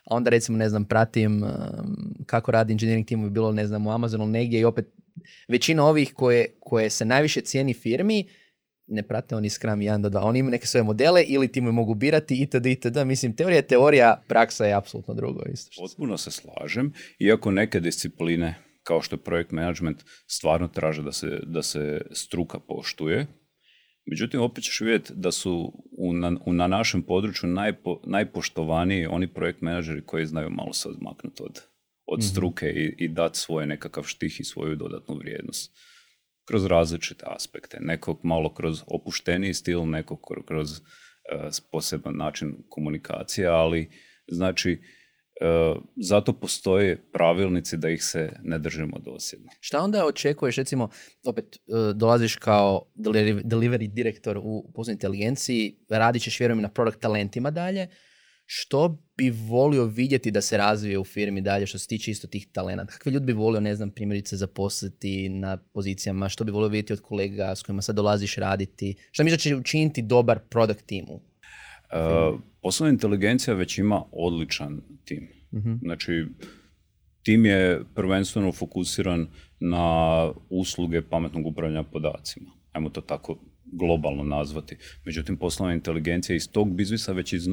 a 0.04 0.16
onda 0.16 0.30
recimo, 0.30 0.58
ne 0.58 0.70
znam, 0.70 0.86
pratim 0.86 1.44
um, 1.44 1.52
kako 2.25 2.52
radi 2.52 2.74
engineering 2.74 3.08
timovi, 3.08 3.30
bilo, 3.30 3.52
ne 3.52 3.68
znam, 3.68 3.88
u 3.88 3.92
Amazonu 3.92 4.25
negdje 4.28 4.60
i 4.60 4.66
opet 4.66 4.86
većina 5.48 5.86
ovih 5.86 6.14
koje, 6.14 6.48
koje 6.60 6.90
se 6.90 7.06
najviše 7.06 7.42
cijeni 7.42 7.74
firmi, 7.74 8.28
ne 8.88 9.04
prate 9.04 9.36
oni 9.36 9.50
Scrum 9.50 9.80
1 9.80 10.02
do 10.02 10.10
2. 10.10 10.20
Oni 10.24 10.40
imaju 10.40 10.52
neke 10.52 10.68
svoje 10.68 10.84
modele 10.84 11.24
ili 11.24 11.52
ti 11.52 11.62
mogu 11.62 11.94
birati 11.94 12.42
itd. 12.42 12.66
itd. 12.66 12.98
Mislim, 13.06 13.36
teorija 13.36 13.58
je 13.58 13.68
teorija, 13.68 14.22
praksa 14.28 14.66
je 14.66 14.74
apsolutno 14.74 15.14
drugo. 15.14 15.42
Isto 15.54 15.82
Potpuno 15.82 16.18
se 16.18 16.32
slažem, 16.32 16.94
iako 17.20 17.52
neke 17.52 17.80
discipline 17.80 18.56
kao 18.86 19.01
što 19.01 19.15
je 19.15 19.24
projekt 19.24 19.51
management 19.51 20.04
stvarno 20.27 20.68
traže 20.68 21.04
da 21.04 21.12
se, 21.12 21.39
da 21.46 21.63
se 21.63 22.01
struka 22.12 22.60
poštuje. 22.60 23.27
Međutim, 24.06 24.42
opet 24.42 24.63
ćeš 24.63 24.82
vidjeti 24.82 25.13
da 25.15 25.32
su 25.32 25.74
u, 25.98 26.13
na, 26.13 26.38
na 26.46 26.68
našem 26.68 27.01
području 27.01 27.50
najpo, 27.50 28.01
najpoštovaniji 28.08 29.06
oni 29.06 29.34
projekt 29.34 29.62
menadžeri 29.62 30.06
koji 30.06 30.25
znaju 30.25 30.50
malo 30.50 30.74
se 30.74 30.89
odmaknuti 30.89 31.44
od, 31.44 31.62
od 32.06 32.20
mhm. 32.20 32.27
struke 32.27 32.65
i, 32.70 32.96
i 32.98 33.08
dati 33.08 33.39
svoj 33.39 33.68
nekakav 33.68 34.04
štih 34.04 34.39
i 34.39 34.44
svoju 34.44 34.75
dodatnu 34.75 35.15
vrijednost. 35.15 35.77
Kroz 36.48 36.65
različite 36.65 37.25
aspekte. 37.27 37.77
Nekog 37.82 38.20
malo 38.24 38.54
kroz 38.54 38.82
opušteniji 38.88 39.54
stil, 39.54 39.86
nekog 39.86 40.20
kroz 40.48 40.72
uh, 40.72 40.82
poseban 41.72 42.15
način 42.18 42.56
komunikacije, 42.70 43.48
ali 43.48 43.89
znači 44.27 44.82
zato 45.96 46.34
postoje 46.34 47.04
pravilnici 47.13 47.77
da 47.77 47.89
ih 47.89 48.04
se 48.04 48.32
ne 48.44 48.60
držimo 48.60 49.00
dosljedno. 49.00 49.48
Šta 49.60 49.82
onda 49.82 50.06
očekuješ, 50.06 50.56
recimo, 50.56 50.89
opet 51.25 51.56
e, 51.56 51.60
dolaziš 51.94 52.36
kao 52.36 52.86
delivery 53.44 53.94
direktor 53.94 54.38
u 54.44 54.72
poznoj 54.75 54.94
inteligenciji, 54.94 55.77
radit 55.89 56.22
ćeš, 56.22 56.39
vjerujem, 56.39 56.62
na 56.62 56.70
product 56.70 57.00
talentima 57.00 57.51
dalje, 57.51 57.88
što 58.46 59.04
bi 59.18 59.30
volio 59.30 59.86
vidjeti 59.86 60.32
da 60.32 60.42
se 60.42 60.58
razvije 60.58 61.00
u 61.00 61.04
firmi 61.04 61.42
dalje 61.42 61.65
što 61.65 61.80
se 61.80 61.88
tiče 61.88 62.12
isto 62.12 62.27
tih 62.27 62.48
talenata? 62.51 62.94
Kakve 62.94 63.12
ljudi 63.12 63.25
bi 63.25 63.34
volio, 63.34 63.60
ne 63.60 63.75
znam, 63.75 63.92
primjerice 63.92 64.38
zaposliti 64.38 65.30
na 65.30 65.58
pozicijama? 65.58 66.30
Što 66.30 66.44
bi 66.44 66.51
volio 66.51 66.70
vidjeti 66.70 66.94
od 66.94 67.01
kolega 67.01 67.56
s 67.56 67.63
kojima 67.63 67.82
sad 67.82 67.96
dolaziš 67.96 68.36
raditi? 68.36 68.96
Što 69.12 69.24
mi 69.24 69.38
će 69.38 69.56
učiniti 69.56 70.01
dobar 70.01 70.39
product 70.39 70.86
timu? 70.86 71.22
Uh, 71.92 72.39
poslovna 72.62 72.94
inteligencija 72.94 73.54
već 73.54 73.77
ima 73.77 74.04
odličan 74.12 74.82
tim. 75.06 75.27
uh 75.51 75.62
Znači, 75.82 76.25
tim 77.24 77.46
je 77.46 77.82
prvenstveno 77.96 78.51
fokusiran 78.51 79.27
na 79.60 80.32
usluge 80.50 81.01
pametnog 81.01 81.46
upravljanja 81.46 81.84
podacima. 81.84 82.51
Ajmo 82.72 82.89
to 82.89 83.01
tako 83.01 83.38
globalno 83.65 84.24
nazvati. 84.24 84.77
Međutim, 85.06 85.38
poslovna 85.38 85.74
inteligencija 85.74 86.36
iz 86.36 86.50
tog 86.51 86.75
biznisa 86.75 87.12
već 87.12 87.34
iz, 87.34 87.48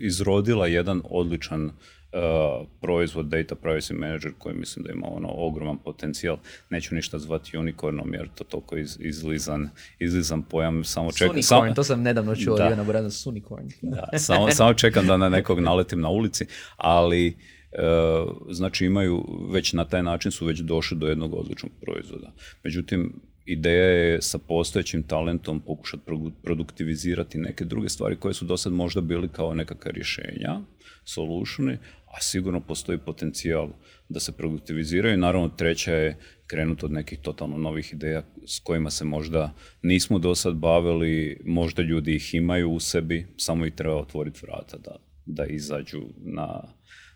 izrodila 0.00 0.66
jedan 0.66 1.02
odličan 1.04 1.70
uh, 2.14 2.66
proizvod 2.80 3.26
Data 3.26 3.54
Privacy 3.54 3.92
Manager 3.98 4.32
koji 4.38 4.54
mislim 4.54 4.84
da 4.84 4.92
ima 4.92 5.06
ono 5.10 5.28
ogroman 5.30 5.78
potencijal. 5.78 6.36
Neću 6.70 6.94
ništa 6.94 7.18
zvati 7.18 7.58
unicornom 7.58 8.14
jer 8.14 8.28
to 8.34 8.44
toliko 8.44 8.76
iz, 8.76 8.98
izlizan, 9.00 9.68
izlizan 9.98 10.42
pojam. 10.42 10.84
Samo 10.84 11.12
čekam, 11.12 11.42
sam, 11.42 11.74
to 11.74 11.84
sam 11.84 12.02
nedavno 12.02 12.36
čuo, 12.36 12.56
da, 12.56 12.76
na 12.76 13.10
Sunicorn. 13.10 13.68
da, 13.82 14.18
samo, 14.18 14.50
samo 14.50 14.74
čekam 14.74 15.06
da 15.06 15.16
na 15.16 15.28
nekog 15.28 15.60
naletim 15.60 16.00
na 16.00 16.08
ulici, 16.08 16.46
ali 16.76 17.36
Uh, 17.78 18.36
znači 18.50 18.86
imaju 18.86 19.24
već 19.50 19.72
na 19.72 19.84
taj 19.84 20.02
način 20.02 20.30
su 20.30 20.46
već 20.46 20.60
došli 20.60 20.98
do 20.98 21.06
jednog 21.06 21.34
odličnog 21.34 21.72
proizvoda. 21.80 22.32
Međutim, 22.64 23.20
ideja 23.44 23.84
je 23.84 24.22
sa 24.22 24.38
postojećim 24.38 25.02
talentom 25.02 25.60
pokušati 25.60 26.02
produktivizirati 26.42 27.38
neke 27.38 27.64
druge 27.64 27.88
stvari 27.88 28.16
koje 28.16 28.34
su 28.34 28.44
do 28.44 28.56
sad 28.56 28.72
možda 28.72 29.00
bili 29.00 29.28
kao 29.28 29.54
nekakva 29.54 29.90
rješenja, 29.90 30.60
solutioni, 31.04 31.78
a 32.06 32.20
sigurno 32.20 32.60
postoji 32.60 32.98
potencijal 32.98 33.68
da 34.08 34.20
se 34.20 34.32
produktiviziraju. 34.32 35.18
Naravno, 35.18 35.48
treća 35.48 35.94
je 35.94 36.16
krenuti 36.46 36.84
od 36.84 36.92
nekih 36.92 37.18
totalno 37.18 37.58
novih 37.58 37.92
ideja 37.92 38.22
s 38.46 38.58
kojima 38.58 38.90
se 38.90 39.04
možda 39.04 39.54
nismo 39.82 40.18
do 40.18 40.34
sad 40.34 40.54
bavili, 40.54 41.40
možda 41.44 41.82
ljudi 41.82 42.14
ih 42.14 42.34
imaju 42.34 42.70
u 42.70 42.80
sebi, 42.80 43.26
samo 43.36 43.66
ih 43.66 43.72
treba 43.72 43.96
otvoriti 43.96 44.40
vrata 44.42 44.76
da, 44.78 44.96
da 45.26 45.46
izađu 45.46 46.02
na, 46.16 46.62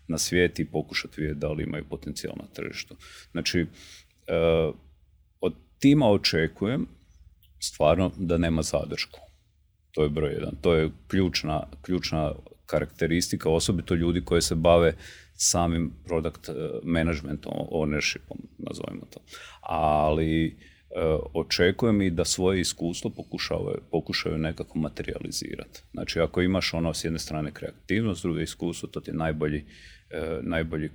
na 0.07 0.17
svijet 0.17 0.59
i 0.59 0.65
pokušati 0.65 1.21
vidjeti 1.21 1.39
da 1.39 1.51
li 1.51 1.63
imaju 1.63 1.85
potencijal 1.89 2.33
na 2.37 2.47
tržištu. 2.47 2.95
Znači, 3.31 3.61
uh, 3.61 4.75
tima 5.79 6.07
očekujem 6.11 6.87
stvarno 7.59 8.11
da 8.17 8.37
nema 8.37 8.61
zadršku. 8.61 9.19
To 9.91 10.03
je 10.03 10.09
broj 10.09 10.33
jedan. 10.33 10.55
To 10.61 10.73
je 10.73 10.89
ključna, 11.07 11.67
ključna 11.81 12.33
karakteristika, 12.65 13.49
osobito 13.49 13.95
ljudi 13.95 14.21
koji 14.25 14.41
se 14.41 14.55
bave 14.55 14.93
samim 15.33 15.93
product 16.05 16.49
eh, 16.49 16.53
managementom, 16.83 17.53
ownershipom, 17.71 18.37
nazovimo 18.57 19.05
to. 19.13 19.19
Ali 19.61 20.45
e, 20.45 20.53
očekujem 21.33 22.01
i 22.01 22.09
da 22.09 22.25
svoje 22.25 22.61
iskustvo 22.61 23.09
pokušaju, 23.09 23.81
pokušaju 23.91 24.37
nekako 24.37 24.79
materializirati. 24.79 25.81
Znači, 25.91 26.19
ako 26.19 26.41
imaš 26.41 26.73
ono 26.73 26.93
s 26.93 27.03
jedne 27.03 27.19
strane 27.19 27.51
kreativnost, 27.51 28.19
s 28.19 28.23
druge 28.23 28.43
iskustvo, 28.43 28.89
to 28.89 28.99
ti 28.99 29.09
je 29.09 29.15
najbolji 29.15 29.65
najbolji, 30.41 30.89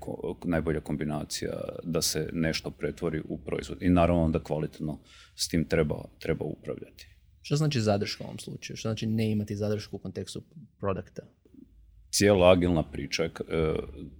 najbolja 0.44 0.80
kombinacija 0.80 1.52
da 1.82 2.02
se 2.02 2.30
nešto 2.32 2.70
pretvori 2.70 3.22
u 3.28 3.38
proizvod. 3.38 3.82
I 3.82 3.88
naravno 3.88 4.28
da 4.28 4.38
kvalitetno 4.38 4.98
s 5.34 5.48
tim 5.48 5.64
treba, 5.64 6.04
treba 6.18 6.44
upravljati. 6.44 7.08
Što 7.42 7.56
znači 7.56 7.80
zadrška 7.80 8.24
u 8.24 8.26
ovom 8.26 8.38
slučaju? 8.38 8.76
Što 8.76 8.88
znači 8.88 9.06
ne 9.06 9.30
imati 9.30 9.56
zadršku 9.56 9.96
u 9.96 9.98
kontekstu 9.98 10.42
produkta? 10.80 11.22
Cijela 12.10 12.50
agilna 12.50 12.82
priča 12.82 13.24
e, 13.24 13.30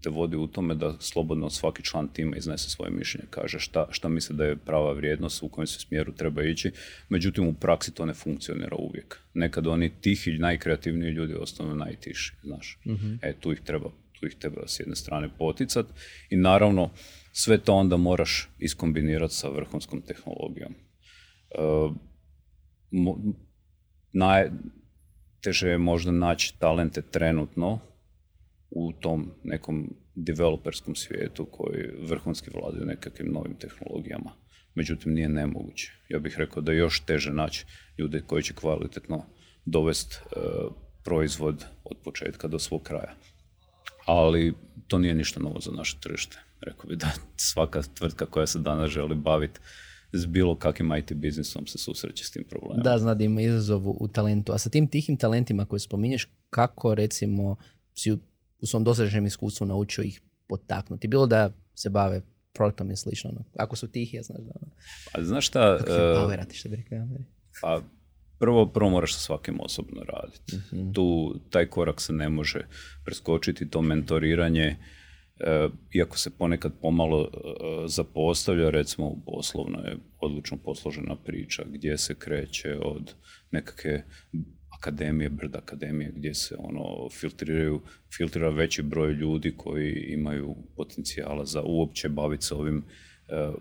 te 0.03 0.11
vodi 0.11 0.37
u 0.37 0.47
tome 0.47 0.75
da 0.75 0.97
slobodno 1.01 1.51
svaki 1.51 1.83
član 1.83 2.09
tima 2.09 2.37
iznese 2.37 2.71
svoje 2.71 2.91
mišljenje, 2.91 3.27
kaže 3.31 3.59
šta, 3.59 3.87
šta 3.91 4.09
misli 4.09 4.37
da 4.37 4.45
je 4.45 4.57
prava 4.57 4.93
vrijednost, 4.93 5.43
u 5.43 5.49
kojem 5.49 5.67
se 5.67 5.81
smjeru 5.81 6.13
treba 6.13 6.43
ići, 6.43 6.73
međutim 7.09 7.49
u 7.49 7.55
praksi 7.55 7.95
to 7.95 8.07
ne 8.07 8.15
funkcionira 8.15 8.77
uvijek. 8.77 9.21
Nekad 9.35 9.67
oni 9.67 9.93
tihi, 10.01 10.39
najkreativniji 10.39 11.11
ljudi 11.11 11.35
ostanu 11.35 11.75
najtiši, 11.75 12.35
znaš. 12.45 12.79
uh 12.85 13.01
E, 13.23 13.35
tu 13.41 13.53
ih 13.53 13.61
treba 13.61 13.91
ih 14.27 14.35
treba 14.35 14.67
s 14.67 14.81
jedne 14.81 14.97
strane 14.97 15.29
poticat 15.39 15.87
i 16.31 16.37
naravno 16.37 16.91
sve 17.33 17.59
to 17.59 17.75
onda 17.75 17.97
moraš 17.97 18.49
iskombinirati 18.59 19.35
sa 19.35 19.49
vrhunskom 19.49 20.03
tehnologijom. 20.03 20.75
E, 20.75 21.59
najteže 24.13 25.69
je 25.69 25.79
možda 25.79 26.11
naći 26.11 26.59
talente 26.59 27.03
trenutno 27.03 27.79
u 28.71 28.93
tom 28.93 29.31
nekom 29.45 29.95
developerskom 30.15 30.95
svijetu 30.95 31.45
koji 31.45 31.91
vrhunski 32.09 32.51
vladaju 32.55 32.87
nekakvim 32.87 33.33
novim 33.33 33.55
tehnologijama. 33.55 34.31
Međutim, 34.75 35.15
nije 35.15 35.29
nemoguće. 35.29 35.93
Ja 36.09 36.19
bih 36.19 36.35
rekao 36.39 36.63
da 36.63 36.73
je 36.73 36.79
još 36.79 37.01
teže 37.01 37.33
naći 37.33 37.67
ljude 37.99 38.23
koji 38.27 38.43
će 38.43 38.55
kvalitetno 38.55 39.27
dovesti 39.65 40.17
e, 40.17 40.39
proizvod 41.05 41.65
od 41.85 41.97
početka 42.05 42.49
do 42.49 42.59
svog 42.59 42.83
kraja 42.83 43.15
ali 44.05 44.55
to 44.89 44.99
nije 44.99 45.15
ništa 45.15 45.41
novo 45.41 45.61
za 45.61 45.71
naše 45.71 45.97
tržište. 46.01 46.39
Rekao 46.61 46.89
bi 46.89 46.97
da 46.97 47.11
svaka 47.37 47.83
tvrtka 47.95 48.27
koja 48.27 48.47
se 48.47 48.59
danas 48.59 48.91
želi 48.91 49.15
baviti 49.15 49.61
s 50.13 50.27
bilo 50.27 50.57
kakvim 50.57 50.95
IT 50.95 51.13
biznisom 51.13 51.67
se 51.67 51.79
susreće 51.79 52.25
s 52.25 52.31
tim 52.31 52.45
problemom. 52.51 52.83
Da, 52.83 52.99
zna 52.99 53.15
da 53.15 53.25
ima 53.25 53.41
izazovu 53.41 53.97
u 54.01 54.09
talentu. 54.09 54.53
A 54.53 54.59
sa 54.59 54.71
tim 54.71 54.87
tihim 54.87 55.17
talentima 55.17 55.65
koje 55.65 55.81
spominješ, 55.81 56.29
kako 56.51 56.95
recimo 56.95 57.57
si 57.95 58.13
u 58.61 58.67
svom 58.67 58.85
dosadašnjem 58.85 59.27
iskustvu 59.27 59.67
naučio 59.67 60.03
ih 60.03 60.21
potaknuti? 60.49 61.09
Bilo 61.09 61.27
da 61.27 61.51
se 61.75 61.91
bave 61.91 62.23
projektom 62.53 62.91
i 62.91 62.97
slično. 62.97 63.31
Ono. 63.31 63.45
Ako 63.59 63.77
su 63.77 63.89
tihi, 63.89 64.17
ja 64.17 64.23
znaš 64.23 64.39
da... 64.39 64.53
Ono. 64.63 64.73
Pa, 65.13 65.23
znaš 65.23 65.47
šta... 65.47 65.79
Kako 65.79 65.91
se 65.91 66.59
što 66.59 66.69
bi 66.69 66.77
rekao 66.77 66.99
Pa 67.61 67.83
prvo, 68.39 68.67
prvo 68.67 68.91
moraš 68.91 69.15
sa 69.15 69.21
svakim 69.21 69.61
osobno 69.61 70.03
raditi. 70.03 70.57
Mhm. 70.57 70.93
Tu 70.93 71.35
taj 71.51 71.67
korak 71.67 72.01
se 72.01 72.13
ne 72.13 72.29
može 72.29 72.67
preskočiti, 73.05 73.71
to 73.71 73.83
mentoriranje, 73.83 74.77
e, 75.41 75.69
iako 75.93 76.19
se 76.19 76.31
ponekad 76.31 76.73
pomalo 76.83 77.23
e, 77.23 77.29
zapostavlja, 77.89 78.71
recimo 78.71 79.07
u 79.07 79.21
poslovno 79.27 79.79
je 79.79 79.97
odlično 80.21 80.57
posložena 80.57 81.17
priča 81.17 81.63
gdje 81.67 81.99
se 81.99 82.15
kreće 82.15 82.79
od 82.83 83.15
nekakve 83.51 84.05
akademije, 84.79 85.29
brda 85.31 85.59
akademije 85.59 86.13
gdje 86.17 86.35
se 86.35 86.57
ono 86.59 87.09
filtriraju, 87.11 87.81
filtrira 88.17 88.49
veći 88.49 88.83
broj 88.83 89.13
ljudi 89.13 89.55
koji 89.57 89.93
imaju 89.93 90.57
potencijala 90.77 91.45
za 91.45 91.63
uopće 91.63 92.09
baviti 92.09 92.45
se 92.45 92.55
ovim 92.55 92.85
e, 93.29 93.53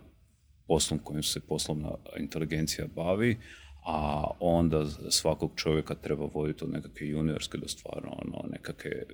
poslom 0.67 0.99
kojim 0.99 1.23
se 1.23 1.39
poslovna 1.39 1.91
inteligencija 2.19 2.87
bavi, 2.95 3.37
a 3.85 4.27
onda 4.39 4.85
svakog 5.09 5.51
čovjeka 5.55 5.95
treba 5.95 6.25
voditi 6.33 6.63
od 6.63 6.71
nekakve 6.71 7.07
juniorske 7.07 7.57
do 7.57 7.67
stvarno 7.67 8.11
ono, 8.11 8.49
nekakve 8.51 8.91
e, 8.91 9.05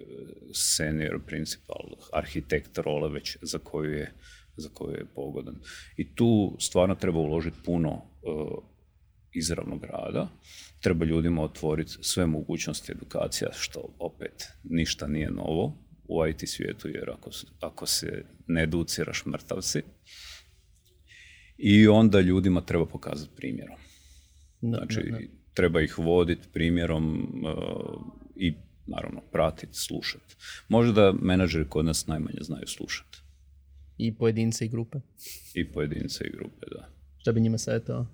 senior 0.54 1.20
principal, 1.26 1.82
arhitekt 2.14 2.78
role 2.78 3.10
već 3.10 3.38
za 3.42 3.58
koju 3.58 3.92
je, 3.94 4.14
za 4.58 4.70
koju 4.74 4.94
je 4.94 5.06
pogodan. 5.16 5.56
I 5.98 6.16
tu 6.16 6.56
stvarno 6.60 6.96
treba 6.96 7.20
uložiti 7.20 7.58
puno 7.66 7.90
uh, 7.92 8.64
izravnog 9.34 9.84
rada, 9.84 10.28
treba 10.82 11.06
ljudima 11.06 11.44
otvoriti 11.44 11.98
sve 12.02 12.26
mogućnosti 12.26 12.92
edukacija, 12.92 13.50
što 13.54 13.96
opet 14.00 14.48
ništa 14.64 15.08
nije 15.08 15.32
novo 15.32 15.78
u 16.08 16.28
IT 16.28 16.50
svijetu, 16.50 16.88
jer 16.88 17.10
ako, 17.10 17.30
ako 17.60 17.86
se 17.86 18.26
ne 18.48 18.64
educiraš 18.64 19.26
mrtav 19.26 19.62
si. 19.62 19.82
I 21.58 21.88
onda 21.88 22.20
ljudima 22.20 22.62
treba 22.62 22.86
pokazati 22.86 23.36
primjerom. 23.36 23.78
Znači, 24.62 25.30
treba 25.54 25.82
ih 25.82 26.00
voditi 26.00 26.48
primjerom 26.54 27.14
uh, 27.46 28.02
i 28.36 28.54
naravno 28.86 29.22
pratiti, 29.32 29.78
slušati. 29.78 30.36
Možda 30.70 31.14
menadžeri 31.22 31.66
kod 31.70 31.86
nas 31.86 32.08
najmanje 32.08 32.40
znaju 32.42 32.68
slušati. 32.68 33.18
I 33.98 34.16
pojedince 34.16 34.66
i 34.66 34.70
grupe? 34.70 34.98
I 35.54 35.72
pojedince 35.72 36.24
i 36.24 36.32
grupe, 36.32 36.66
da. 36.72 36.90
Šta 37.18 37.32
bi 37.32 37.40
njima 37.42 37.58
savjetovao? 37.58 38.08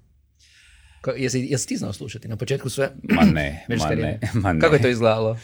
jesi, 1.18 1.48
jesi 1.50 1.68
ti 1.68 1.78
znao 1.78 1.94
slušati 1.94 2.28
na 2.28 2.36
početku 2.36 2.70
sve? 2.70 2.90
Ma 3.04 3.22
ne, 3.22 3.66
ma 3.80 3.96
ne, 3.96 4.20
ma 4.34 4.54
ne. 4.54 4.60
Kako 4.60 4.76
je 4.76 4.82
to 4.82 4.88
izgledalo? 4.88 5.38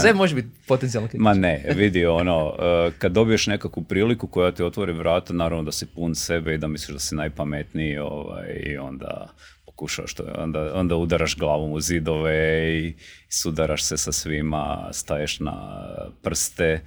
Sve 0.00 0.14
može 0.14 0.34
biti 0.34 0.48
potencijalno 0.66 1.08
kritično. 1.08 1.24
Ma 1.24 1.34
ne, 1.34 1.64
vidi 1.76 2.06
ono, 2.06 2.54
e, 2.58 2.90
kad 2.98 3.12
dobiješ 3.12 3.46
nekakvu 3.46 3.82
priliku 3.82 4.26
koja 4.26 4.52
ti 4.52 4.62
otvori 4.62 4.92
vrata, 4.92 5.32
naravno 5.32 5.64
da 5.64 5.72
si 5.72 5.86
pun 5.86 6.14
sebe 6.14 6.54
i 6.54 6.58
da 6.58 6.68
misliš 6.68 6.92
da 6.92 6.98
si 6.98 7.14
najpametniji 7.14 7.98
ovaj, 7.98 8.62
i 8.66 8.76
onda 8.76 9.34
pokušaš 9.76 10.14
to, 10.14 10.24
onda, 10.38 10.72
onda 10.74 10.96
udaraš 10.96 11.36
glavom 11.36 11.72
u 11.72 11.80
zidove 11.80 12.78
i 12.78 12.94
sudaraš 13.28 13.84
se 13.84 13.96
sa 13.96 14.12
svima, 14.12 14.88
staješ 14.92 15.40
na 15.40 15.86
prste 16.22 16.80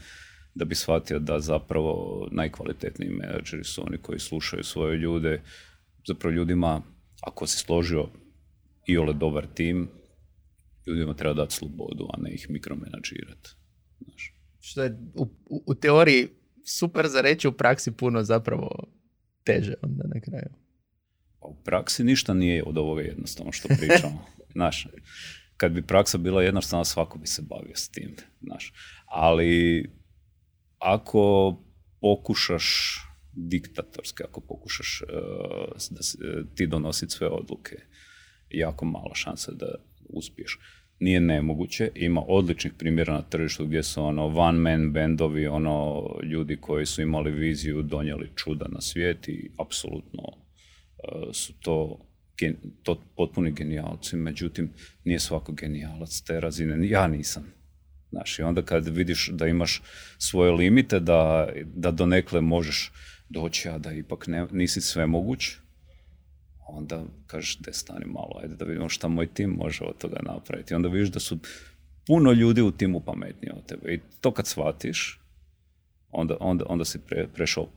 da 0.56 0.66
bi 0.66 0.76
shvatio 0.76 1.20
da 1.20 1.40
zapravo 1.40 2.28
najkvalitetniji 2.32 3.10
menadžeri 3.10 3.64
su 3.64 3.84
oni 3.88 3.98
koji 3.98 4.20
slušaju 4.20 4.64
svoje 4.64 4.98
ljude. 4.98 5.42
Zapravo 6.08 6.36
ljudima, 6.36 6.82
ako 7.22 7.48
si 7.48 7.58
složio 7.58 8.08
i 8.88 8.98
ole 8.98 9.14
dobar 9.14 9.48
tim, 9.54 9.90
ljudima 10.88 11.14
treba 11.14 11.34
dati 11.34 11.56
slobodu, 11.56 12.08
a 12.14 12.22
ne 12.22 12.34
ih 12.34 12.50
mikromenadžirati. 12.50 13.50
Što 14.60 14.84
je 14.84 14.98
u, 15.16 15.28
u, 15.66 15.76
teoriji 15.76 16.30
super 16.66 17.08
za 17.08 17.22
reći, 17.22 17.48
u 17.48 17.52
praksi 17.52 17.92
puno 17.92 18.24
zapravo 18.24 18.88
teže 19.44 19.74
onda 19.82 20.04
na 20.14 20.22
kraju. 20.22 20.65
Pa 21.46 21.50
u 21.50 21.56
praksi 21.64 22.04
ništa 22.04 22.34
nije 22.34 22.64
od 22.64 22.78
ovoga 22.78 23.02
jednostavno 23.02 23.52
što 23.52 23.68
pričamo. 23.68 24.26
Znaš, 24.56 24.88
kad 25.58 25.72
bi 25.72 25.82
praksa 25.82 26.18
bila 26.18 26.44
jednostavna, 26.44 26.86
svako 26.86 27.18
bi 27.18 27.28
se 27.28 27.42
bavio 27.42 27.76
s 27.76 27.90
tim. 27.90 28.16
Znaš. 28.42 28.74
Ali 29.06 29.86
ako 30.80 31.56
pokušaš 32.02 32.98
diktatorski, 33.34 34.24
ako 34.24 34.42
pokušaš 34.42 35.02
uh, 35.02 35.08
da 35.90 36.04
se, 36.04 36.18
ti 36.56 36.68
donositi 36.68 37.14
sve 37.14 37.28
odluke, 37.28 37.76
jako 38.50 38.86
mala 38.86 39.16
šansa 39.16 39.52
da 39.52 39.76
uspiješ. 40.10 40.60
Nije 41.00 41.20
nemoguće, 41.20 41.92
ima 41.96 42.22
odličnih 42.28 42.74
primjera 42.74 43.14
na 43.14 43.22
tržištu 43.22 43.66
gdje 43.66 43.84
su 43.84 44.04
ono 44.04 44.26
one 44.26 44.60
man 44.60 44.92
bendovi, 44.92 45.48
ono 45.48 46.06
ljudi 46.24 46.58
koji 46.58 46.86
su 46.86 47.02
imali 47.02 47.32
viziju, 47.32 47.82
donijeli 47.82 48.32
čuda 48.36 48.66
na 48.68 48.82
svijet 48.82 49.28
i 49.28 49.52
apsolutno 49.58 50.45
su 51.34 51.54
to 51.54 52.06
to 52.84 53.02
potpuni 53.16 53.52
genijalci, 53.52 54.16
međutim 54.16 54.70
nije 55.04 55.20
svako 55.20 55.52
genijalac 55.52 56.22
te 56.22 56.40
razine, 56.40 56.90
ja 56.90 57.08
nisam. 57.08 57.54
Znaš, 58.10 58.40
i 58.40 58.42
onda 58.42 58.62
kad 58.62 58.88
vidiš 58.88 59.30
da 59.34 59.48
imaš 59.48 59.82
svoje 60.18 60.52
limite, 60.52 61.00
da, 61.00 61.50
da 61.66 61.92
donekle 61.92 62.42
možeš 62.42 62.92
doći, 63.30 63.70
a 63.70 63.78
da 63.78 63.92
ipak 63.92 64.28
ne, 64.28 64.48
nisi 64.52 64.82
sve 64.82 65.06
moguć, 65.06 65.52
onda 66.68 67.04
kažeš, 67.28 67.58
de 67.58 67.74
stani 67.74 68.06
malo, 68.06 68.40
ajde 68.42 68.56
da 68.56 68.66
vidimo 68.66 68.90
šta 68.90 69.08
moj 69.08 69.28
tim 69.28 69.50
može 69.50 69.84
od 69.84 69.98
toga 69.98 70.20
napraviti. 70.24 70.74
Onda 70.74 70.90
vidiš 70.90 71.10
da 71.10 71.20
su 71.20 71.40
puno 72.08 72.32
ljudi 72.32 72.62
u 72.62 72.72
timu 72.72 73.00
pametniji 73.00 73.52
od 73.58 73.66
tebe. 73.66 73.94
I 73.94 74.00
to 74.22 74.32
kad 74.32 74.48
shvatiš, 74.48 75.22
onda, 76.12 76.38
onda, 76.40 76.66
onda 76.70 76.86
si 76.86 77.00
pre, 77.00 77.28
prešao 77.34 77.68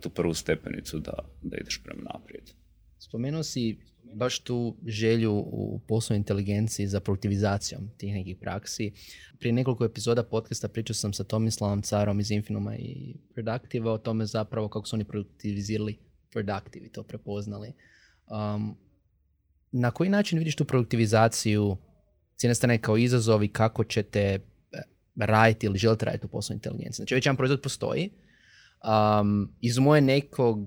tu 0.00 0.10
prvu 0.10 0.34
stepenicu 0.34 0.98
da, 0.98 1.12
da 1.42 1.56
ideš 1.56 1.82
prema 1.84 2.02
naprijed. 2.12 2.50
Spomenuo 2.98 3.42
si 3.42 3.78
baš 4.14 4.38
tu 4.38 4.76
želju 4.86 5.32
u 5.32 5.80
poslovnoj 5.88 6.18
inteligenciji 6.18 6.86
za 6.86 7.00
produktivizacijom 7.00 7.90
tih 7.96 8.14
nekih 8.14 8.36
praksi. 8.40 8.92
Prije 9.38 9.52
nekoliko 9.52 9.84
epizoda 9.84 10.22
podcasta 10.22 10.68
pričao 10.68 10.94
sam 10.94 11.12
sa 11.12 11.24
Tomislavom 11.24 11.82
Carom 11.82 12.20
iz 12.20 12.30
Infinuma 12.30 12.76
i 12.76 13.14
Productive 13.34 13.90
o 13.90 13.98
tome 13.98 14.26
zapravo 14.26 14.68
kako 14.68 14.86
su 14.86 14.96
oni 14.96 15.04
produktivizirali 15.04 15.98
Productive 16.32 16.86
i 16.86 16.92
to 16.92 17.02
prepoznali. 17.02 17.72
Um, 18.26 18.76
na 19.72 19.90
koji 19.90 20.10
način 20.10 20.38
vidiš 20.38 20.56
tu 20.56 20.64
produktivizaciju 20.64 21.76
s 22.36 22.44
jedne 22.44 22.54
strane 22.54 22.78
kao 22.78 22.96
izazov 22.96 23.44
i 23.44 23.48
kako 23.48 23.84
ćete 23.84 24.20
eh, 24.20 24.38
raditi 25.16 25.66
ili 25.66 25.78
želite 25.78 26.06
raditi 26.06 26.26
u 26.26 26.28
poslovnoj 26.28 26.56
inteligenciji? 26.56 26.96
Znači 26.96 27.14
već 27.14 27.26
jedan 27.26 27.36
proizvod 27.36 27.60
postoji. 27.60 28.10
Um, 28.84 29.52
iz 29.60 29.78
moje 29.78 30.00
nekog 30.00 30.58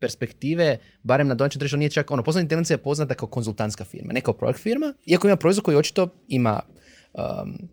perspektive, 0.00 0.78
barem 1.02 1.28
na 1.28 1.34
domaćem 1.34 1.60
tržištu 1.60 1.76
nije 1.76 1.90
čak, 1.90 2.10
ono, 2.10 2.22
poslovna 2.22 2.42
inteligencija 2.42 2.74
je 2.74 2.82
poznata 2.82 3.14
kao 3.14 3.28
konzultantska 3.28 3.84
firma, 3.84 4.12
ne 4.12 4.20
kao 4.20 4.34
projekt 4.34 4.60
firma, 4.60 4.94
iako 5.06 5.26
ima 5.26 5.36
proizvod 5.36 5.64
koji 5.64 5.76
očito 5.76 6.08
ima 6.28 6.60
um, 7.12 7.68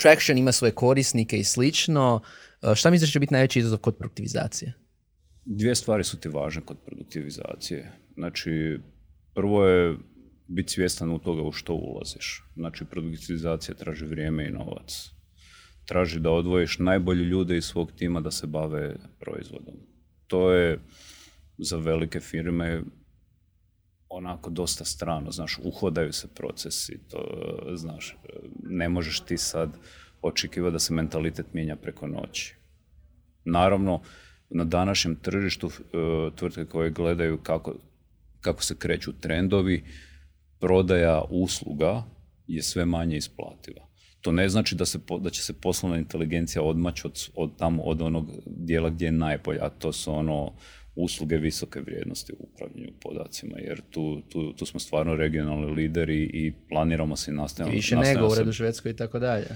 traction, 0.00 0.38
ima 0.38 0.52
svoje 0.52 0.72
korisnike 0.72 1.38
i 1.38 1.44
slično. 1.44 2.20
Uh, 2.62 2.74
šta 2.74 2.90
misliš 2.90 3.12
će 3.12 3.20
biti 3.20 3.34
najveći 3.34 3.58
izazov 3.58 3.78
kod 3.78 3.96
produktivizacije? 3.96 4.74
Dvije 5.44 5.74
stvari 5.74 6.04
su 6.04 6.20
ti 6.20 6.28
važne 6.28 6.62
kod 6.62 6.76
produktivizacije. 6.86 7.92
Znači, 8.14 8.78
prvo 9.34 9.64
je 9.64 9.96
biti 10.46 10.72
svjestan 10.72 11.10
u 11.10 11.18
toga 11.18 11.42
u 11.42 11.52
što 11.52 11.74
ulaziš. 11.74 12.44
Znači, 12.56 12.84
produktivizacija 12.84 13.74
traži 13.74 14.04
vrijeme 14.04 14.48
i 14.48 14.52
novac. 14.52 15.10
Traži 15.88 16.20
da 16.20 16.30
odvojiš 16.30 16.78
najbolje 16.78 17.24
ljude 17.24 17.56
iz 17.56 17.64
svog 17.64 17.92
tima 17.92 18.20
da 18.20 18.30
se 18.30 18.46
bave 18.46 18.96
proizvodom. 19.20 19.74
To 20.26 20.52
je 20.52 20.78
za 21.58 21.76
velike 21.76 22.20
firme 22.20 22.82
onako 24.08 24.50
dosta 24.50 24.84
strano, 24.84 25.30
znaš, 25.30 25.58
uhodaju 25.62 26.12
se 26.12 26.28
procesi, 26.34 26.98
to, 27.10 27.24
znaš, 27.74 28.16
ne 28.62 28.88
možeš 28.88 29.20
ti 29.20 29.36
sad 29.36 29.70
očekivati 30.22 30.72
da 30.72 30.78
se 30.78 30.94
mentalitet 30.94 31.46
mijenja 31.52 31.76
preko 31.76 32.06
noći. 32.06 32.54
Naravno, 33.44 34.02
na 34.50 34.64
današnjem 34.64 35.16
tržištu 35.16 35.66
uh, 35.66 35.72
tvrtke 36.34 36.64
koje 36.64 36.90
gledaju 36.90 37.38
kako, 37.42 37.74
kako 38.40 38.62
se 38.62 38.76
kreću 38.78 39.12
trendovi, 39.20 39.84
prodaja 40.58 41.22
usluga 41.30 42.04
je 42.46 42.62
sve 42.62 42.84
manje 42.84 43.16
isplativa. 43.16 43.87
To 44.20 44.32
ne 44.32 44.48
znači 44.48 44.74
da, 44.74 44.84
se, 44.84 44.98
da 45.20 45.30
će 45.30 45.42
se 45.42 45.52
poslovna 45.52 45.98
inteligencija 45.98 46.62
odmaći 46.62 47.06
od, 47.06 47.28
od 47.34 47.56
tamo 47.58 47.82
od 47.82 48.02
onog 48.02 48.30
dijela 48.46 48.90
gdje 48.90 49.06
je 49.06 49.12
najbolja, 49.12 49.64
a 49.64 49.70
to 49.70 49.92
su 49.92 50.12
ono 50.12 50.52
usluge 50.94 51.36
visoke 51.36 51.80
vrijednosti 51.80 52.32
u 52.32 52.36
upravljanju 52.40 52.92
podacima, 53.00 53.58
jer 53.58 53.82
tu, 53.90 54.22
tu, 54.28 54.52
tu 54.52 54.66
smo 54.66 54.80
stvarno 54.80 55.16
regionalni 55.16 55.74
lideri 55.74 56.22
i 56.22 56.52
planiramo 56.68 57.16
se 57.16 57.30
i 57.30 57.34
nastavljamo. 57.34 57.76
Više 57.76 57.96
nego 57.96 58.28
u 58.28 58.34
Redu 58.34 58.52
Švedskoj 58.52 58.90
i 58.90 58.96
tako 58.96 59.18
dalje. 59.18 59.46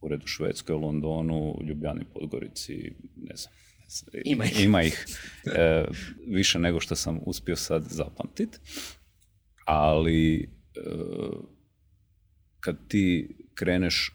U 0.00 0.08
Redu 0.08 0.26
Švedskoj, 0.26 0.74
Londonu, 0.74 1.58
Ljubljani, 1.68 2.04
Podgorici, 2.14 2.92
ne 3.16 3.36
znam. 3.36 3.54
Ima 4.24 4.44
ih. 4.44 4.64
Ima 4.64 4.82
ih. 4.82 5.06
E, 5.46 5.84
više 6.26 6.58
nego 6.58 6.80
što 6.80 6.94
sam 6.94 7.20
uspio 7.26 7.56
sad 7.56 7.84
zapamtiti. 7.90 8.58
Ali 9.64 10.42
e, 10.42 10.48
kad 12.60 12.76
ti 12.88 13.28
kreneš 13.60 14.08
e, 14.08 14.12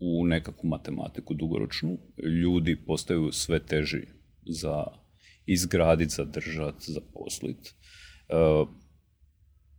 u 0.00 0.26
nekakvu 0.26 0.68
matematiku 0.68 1.34
dugoročnu, 1.34 1.98
ljudi 2.44 2.76
postaju 2.86 3.32
sve 3.32 3.58
teži 3.58 4.02
za 4.46 4.84
izgraditi, 5.46 6.14
zadržati, 6.14 6.92
zaposliti. 6.92 7.74
E, 8.28 8.34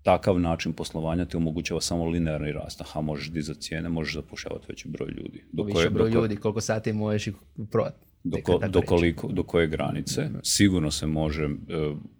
takav 0.03 0.39
način 0.39 0.73
poslovanja 0.73 1.25
ti 1.25 1.37
omogućava 1.37 1.81
samo 1.81 2.05
linearni 2.05 2.51
rast. 2.51 2.81
Aha, 2.81 3.01
možeš 3.01 3.31
dizati 3.31 3.61
cijene, 3.61 3.89
možeš 3.89 4.13
zapošljavati 4.13 4.65
veći 4.69 4.87
broj 4.87 5.09
ljudi. 5.09 5.43
Do 5.51 5.63
Više 5.63 5.75
koje, 5.75 5.89
broj 5.89 6.09
ljudi, 6.09 6.35
koliko 6.35 6.61
sati 6.61 6.93
možeš 6.93 7.27
ih 7.27 7.35
prodati. 7.71 8.07
Do, 8.23 8.37
do, 8.69 8.81
koliko, 8.81 9.27
do 9.27 9.43
koje 9.43 9.67
granice. 9.67 10.25
Mhm. 10.25 10.37
Sigurno 10.43 10.91
se 10.91 11.07
može, 11.07 11.43
e, 11.43 11.49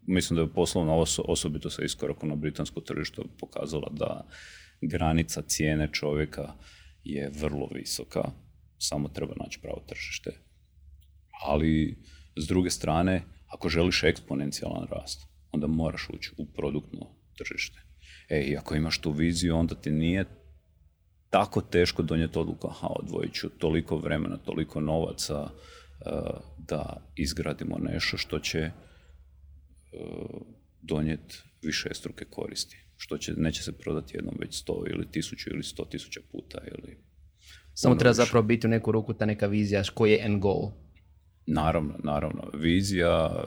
mislim 0.07 0.36
da 0.36 0.41
je 0.41 0.53
poslovna 0.53 0.95
oso, 0.95 1.23
osobito 1.27 1.69
sa 1.69 1.83
iskorakom 1.83 2.29
na 2.29 2.36
britansko 2.36 2.81
tržište 2.81 3.21
pokazala 3.39 3.89
da 3.91 4.27
granica 4.81 5.41
cijene 5.41 5.89
čovjeka 5.91 6.53
je 7.03 7.31
vrlo 7.39 7.69
visoka, 7.73 8.21
samo 8.77 9.07
treba 9.07 9.33
naći 9.43 9.59
pravo 9.61 9.83
tržište. 9.87 10.31
Ali 11.45 11.97
s 12.35 12.47
druge 12.47 12.69
strane, 12.69 13.23
ako 13.47 13.69
želiš 13.69 14.03
eksponencijalan 14.03 14.87
rast, 14.91 15.21
onda 15.51 15.67
moraš 15.67 16.07
ući 16.13 16.31
u 16.37 16.45
produktno 16.45 17.15
tržište. 17.37 17.79
E, 18.29 18.41
i 18.41 18.57
ako 18.57 18.75
imaš 18.75 19.01
tu 19.01 19.11
viziju, 19.11 19.55
onda 19.55 19.75
ti 19.75 19.91
nije 19.91 20.25
tako 21.29 21.61
teško 21.61 22.01
donijeti 22.01 22.39
odluku, 22.39 22.67
aha, 22.67 22.87
odvojit 22.87 23.33
ću 23.33 23.49
toliko 23.49 23.97
vremena, 23.97 24.37
toliko 24.37 24.81
novaca 24.81 25.41
uh, 25.41 25.51
da 26.57 27.11
izgradimo 27.15 27.77
nešto 27.77 28.17
što 28.17 28.39
će 28.39 28.71
uh, 28.71 30.41
donijeti 30.81 31.35
više 31.61 31.89
struke 31.93 32.25
koristi. 32.25 32.87
Što 32.97 33.17
će, 33.17 33.33
neće 33.38 33.63
se 33.63 33.71
prodati 33.71 34.17
jednom 34.17 34.36
već 34.39 34.60
sto 34.60 34.83
ili 34.88 35.12
tisuću 35.12 35.49
ili 35.49 35.63
sto 35.63 35.86
tisuća 35.86 36.21
puta. 36.31 36.57
Ili 36.67 36.97
Samo 37.73 37.95
treba 37.95 38.13
zapravo 38.13 38.43
biti 38.43 38.67
u 38.67 38.69
neku 38.69 38.91
ruku 38.91 39.13
ta 39.13 39.25
neka 39.25 39.47
vizija 39.47 39.83
koji 39.93 40.12
je 40.12 40.25
end 40.25 40.39
goal. 40.41 40.71
Naravno, 41.45 41.99
naravno. 42.03 42.49
Vizija, 42.53 43.43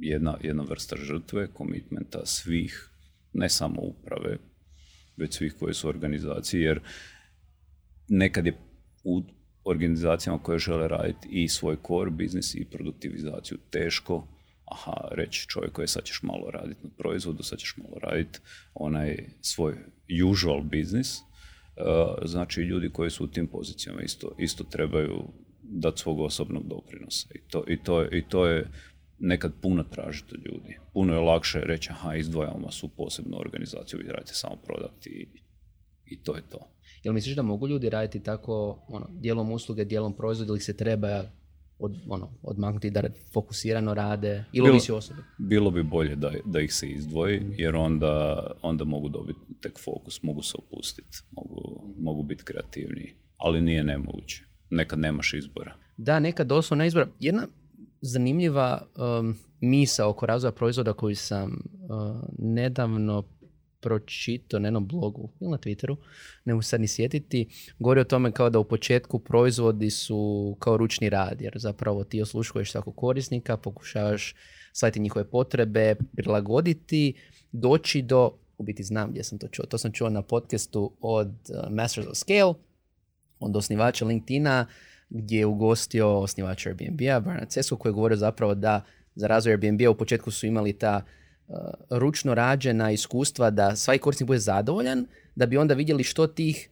jedna, 0.00 0.36
jedna 0.42 0.62
vrsta 0.62 0.96
žrtve, 0.96 1.52
komitmenta 1.52 2.26
svih, 2.26 2.90
ne 3.32 3.48
samo 3.48 3.80
uprave, 3.80 4.36
već 5.16 5.34
svih 5.34 5.54
koji 5.58 5.74
su 5.74 5.88
organizacije, 5.88 6.62
jer 6.62 6.80
nekad 8.08 8.46
je 8.46 8.56
u 9.04 9.22
organizacijama 9.64 10.42
koje 10.42 10.58
žele 10.58 10.88
raditi 10.88 11.28
i 11.30 11.48
svoj 11.48 11.76
core 11.86 12.10
biznis 12.10 12.54
i 12.54 12.66
produktivizaciju 12.70 13.58
teško, 13.70 14.26
aha, 14.70 15.08
reći 15.10 15.48
čovjeku 15.48 15.80
je 15.80 15.86
sad 15.86 16.04
ćeš 16.04 16.22
malo 16.22 16.50
raditi 16.50 16.80
na 16.82 16.90
proizvodu, 16.98 17.42
sad 17.42 17.58
ćeš 17.58 17.76
malo 17.76 17.98
raditi 18.02 18.38
onaj 18.74 19.16
svoj 19.40 19.74
usual 20.30 20.62
business, 20.62 21.18
e, 21.18 21.22
znači 22.24 22.60
ljudi 22.60 22.90
koji 22.90 23.10
su 23.10 23.24
u 23.24 23.28
tim 23.28 23.46
pozicijama 23.46 24.02
isto, 24.02 24.34
isto 24.38 24.64
trebaju 24.64 25.22
dati 25.62 26.00
svog 26.00 26.20
osobnog 26.20 26.68
doprinosa. 26.68 27.28
I 27.34 27.38
to, 27.48 27.64
i 27.68 27.82
to, 27.82 28.04
i 28.04 28.24
to 28.28 28.46
je 28.46 28.70
nekad 29.18 29.52
puno 29.62 29.82
tražiti 29.82 30.34
ljudi. 30.34 30.78
Puno 30.92 31.14
je 31.14 31.20
lakše 31.20 31.60
reći, 31.60 31.88
aha, 31.92 32.14
izdvajamo 32.14 32.64
vas 32.64 32.82
u 32.82 32.88
posebnu 32.88 33.38
organizaciju, 33.38 34.00
vi 34.02 34.12
radite 34.12 34.34
samo 34.34 34.56
prodati 34.56 35.10
i, 35.10 35.28
i 36.06 36.22
to 36.22 36.36
je 36.36 36.42
to. 36.50 36.70
Jel 37.04 37.14
misliš 37.14 37.36
da 37.36 37.42
mogu 37.42 37.68
ljudi 37.68 37.90
raditi 37.90 38.22
tako 38.22 38.84
ono, 38.88 39.06
dijelom 39.10 39.52
usluge, 39.52 39.84
dijelom 39.84 40.16
proizvod 40.16 40.48
ili 40.48 40.60
se 40.60 40.76
treba 40.76 41.24
od, 41.80 41.96
ono, 42.08 42.28
odmaknuti 42.42 42.90
da 42.90 43.02
fokusirano 43.32 43.94
rade 43.94 44.44
ili 44.52 44.64
bilo, 44.64 44.70
ovisi 44.70 44.92
osobi? 44.92 45.20
Bilo 45.38 45.70
bi 45.70 45.82
bolje 45.82 46.16
da, 46.16 46.32
da 46.44 46.60
ih 46.60 46.74
se 46.74 46.88
izdvoji 46.88 47.42
jer 47.56 47.76
onda, 47.76 48.46
onda 48.62 48.84
mogu 48.84 49.08
dobiti 49.08 49.40
tek 49.60 49.78
fokus, 49.84 50.22
mogu 50.22 50.42
se 50.42 50.54
opustiti, 50.58 51.18
mogu, 51.30 51.84
mogu 51.98 52.22
biti 52.22 52.44
kreativniji, 52.44 53.14
ali 53.36 53.60
nije 53.60 53.84
nemoguće. 53.84 54.44
Nekad 54.70 54.98
nemaš 54.98 55.34
izbora. 55.34 55.74
Da, 55.96 56.20
nekad 56.20 56.46
doslovno 56.46 56.84
izbora. 56.84 57.08
Jedna 57.20 57.46
zanimljiva 58.00 58.82
um, 58.96 59.36
misa 59.60 60.08
oko 60.08 60.26
razvoja 60.26 60.52
proizvoda 60.52 60.92
koju 60.92 61.16
sam 61.16 61.50
uh, 61.52 62.22
nedavno 62.38 63.24
pročitao 63.80 64.60
na 64.60 64.66
jednom 64.66 64.86
blogu 64.86 65.30
ili 65.40 65.50
na 65.50 65.58
Twitteru, 65.58 65.96
ne 66.44 66.54
mogu 66.54 66.62
sad 66.62 66.80
ni 66.80 66.88
sjetiti, 66.88 67.48
govori 67.78 68.00
o 68.00 68.04
tome 68.04 68.32
kao 68.32 68.50
da 68.50 68.58
u 68.58 68.64
početku 68.64 69.18
proizvodi 69.18 69.90
su 69.90 70.56
kao 70.58 70.76
ručni 70.76 71.08
rad, 71.08 71.40
jer 71.40 71.52
zapravo 71.56 72.04
ti 72.04 72.22
osluškuješ 72.22 72.70
svakog 72.70 72.96
korisnika, 72.96 73.56
pokušavaš 73.56 74.34
shvatiti 74.72 75.00
njihove 75.00 75.30
potrebe, 75.30 75.94
prilagoditi, 76.16 77.14
doći 77.52 78.02
do, 78.02 78.30
u 78.58 78.62
biti 78.62 78.82
znam 78.82 79.10
gdje 79.10 79.24
sam 79.24 79.38
to 79.38 79.48
čuo, 79.48 79.66
to 79.66 79.78
sam 79.78 79.92
čuo 79.92 80.10
na 80.10 80.22
podcastu 80.22 80.92
od 81.00 81.28
uh, 81.28 81.70
Masters 81.70 82.06
of 82.06 82.16
Scale, 82.16 82.54
od 83.40 83.56
osnivača 83.56 84.04
LinkedIna, 84.04 84.66
gdje 85.08 85.38
je 85.38 85.46
ugostio 85.46 86.18
osnivača 86.18 86.68
Airbnb-a, 86.68 87.20
Bernard 87.20 87.48
Cesko, 87.48 87.76
koji 87.76 87.90
je 87.90 87.94
govorio 87.94 88.16
zapravo 88.16 88.54
da 88.54 88.84
za 89.14 89.26
razvoj 89.26 89.52
Airbnb-a 89.52 89.90
u 89.90 89.94
početku 89.94 90.30
su 90.30 90.46
imali 90.46 90.72
ta 90.72 91.04
ručno 91.90 92.34
rađena 92.34 92.90
iskustva 92.90 93.50
da 93.50 93.76
svaki 93.76 93.98
korisnik 93.98 94.26
bude 94.26 94.38
zadovoljan, 94.38 95.06
da 95.34 95.46
bi 95.46 95.56
onda 95.56 95.74
vidjeli 95.74 96.04
što 96.04 96.26
tih 96.26 96.70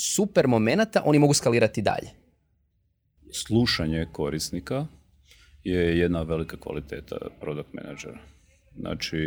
super 0.00 0.46
momenata 0.46 1.02
oni 1.04 1.18
mogu 1.18 1.34
skalirati 1.34 1.82
dalje. 1.82 2.08
Slušanje 3.32 4.06
korisnika 4.12 4.86
je 5.64 5.98
jedna 5.98 6.22
velika 6.22 6.56
kvaliteta 6.56 7.16
product 7.40 7.72
managera. 7.72 8.18
Znači, 8.78 9.18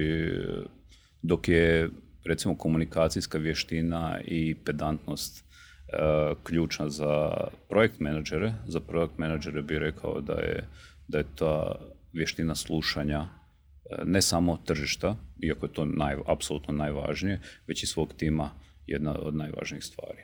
dok 1.21 1.47
je 1.47 1.89
recimo 2.25 2.57
komunikacijska 2.57 3.37
vještina 3.37 4.19
i 4.25 4.55
pedantnost 4.65 5.43
uh, 5.43 6.37
ključna 6.43 6.89
za 6.89 7.31
projekt 7.69 7.99
menadžere, 7.99 8.53
za 8.67 8.79
projekt 8.79 9.17
menadžere 9.17 9.61
bi 9.61 9.79
rekao 9.79 10.21
da 10.21 10.33
je, 10.33 10.67
da 11.07 11.17
je 11.17 11.25
ta 11.35 11.75
vještina 12.13 12.55
slušanja 12.55 13.38
ne 14.03 14.21
samo 14.21 14.57
tržišta, 14.65 15.15
iako 15.41 15.65
je 15.65 15.73
to 15.73 15.85
naj, 15.85 16.15
apsolutno 16.27 16.73
najvažnije, 16.73 17.39
već 17.67 17.83
i 17.83 17.87
svog 17.87 18.13
tima 18.17 18.51
jedna 18.87 19.19
od 19.19 19.35
najvažnijih 19.35 19.83
stvari. 19.83 20.21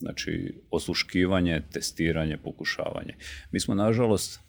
Znači, 0.00 0.62
osluškivanje, 0.70 1.62
testiranje, 1.72 2.36
pokušavanje. 2.36 3.14
Mi 3.50 3.60
smo, 3.60 3.74
nažalost, 3.74 4.40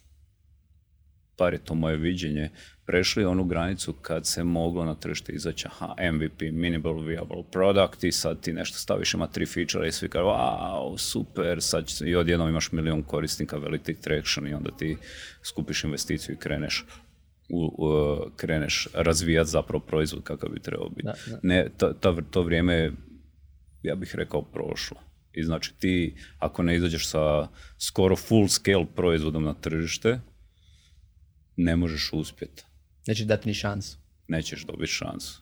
par 1.37 1.53
je 1.53 1.65
to 1.65 1.75
moje 1.75 1.97
viđenje, 1.97 2.49
prešli 2.85 3.25
onu 3.25 3.43
granicu 3.43 3.93
kad 3.93 4.27
se 4.27 4.43
moglo 4.43 4.85
na 4.85 4.95
tržište 4.95 5.31
izaći 5.31 5.67
aha, 5.67 5.95
MVP, 6.11 6.41
minimal 6.41 6.99
viable 6.99 7.43
product 7.51 8.03
i 8.03 8.11
sad 8.11 8.41
ti 8.41 8.53
nešto 8.53 8.77
staviš, 8.77 9.13
ima 9.13 9.27
tri 9.27 9.45
feature 9.45 9.87
i 9.87 9.91
svi 9.91 10.09
kažu 10.09 10.25
wow, 10.25 10.97
super, 10.97 11.61
sad 11.61 11.85
i 12.05 12.15
odjednom 12.15 12.49
imaš 12.49 12.71
milion 12.71 13.03
korisnika, 13.03 13.57
veliki 13.57 13.93
traction 13.93 14.47
i 14.47 14.53
onda 14.53 14.71
ti 14.71 14.97
skupiš 15.43 15.83
investiciju 15.83 16.35
i 16.35 16.39
kreneš 16.39 16.85
u, 17.49 17.87
kreneš 18.35 18.87
razvijati 18.93 19.49
zapravo 19.49 19.83
proizvod 19.85 20.23
kakav 20.23 20.49
bi 20.49 20.59
trebao 20.59 20.89
biti. 20.89 21.09
Ne, 21.43 21.69
to, 21.77 22.13
to 22.31 22.41
vrijeme 22.41 22.91
ja 23.83 23.95
bih 23.95 24.15
rekao, 24.15 24.41
prošlo. 24.41 24.97
I 25.33 25.43
znači 25.43 25.73
ti, 25.79 26.15
ako 26.39 26.63
ne 26.63 26.75
izađeš 26.75 27.07
sa 27.07 27.47
skoro 27.77 28.15
full 28.15 28.47
scale 28.47 28.85
proizvodom 28.95 29.43
na 29.43 29.53
tržište, 29.53 30.19
ne 31.55 31.75
možeš 31.75 32.09
uspjeti. 32.13 32.63
Nećeš 33.07 33.25
dati 33.25 33.47
ni 33.47 33.53
šansu. 33.53 33.97
Nećeš 34.27 34.65
dobiti 34.65 34.91
šansu. 34.91 35.41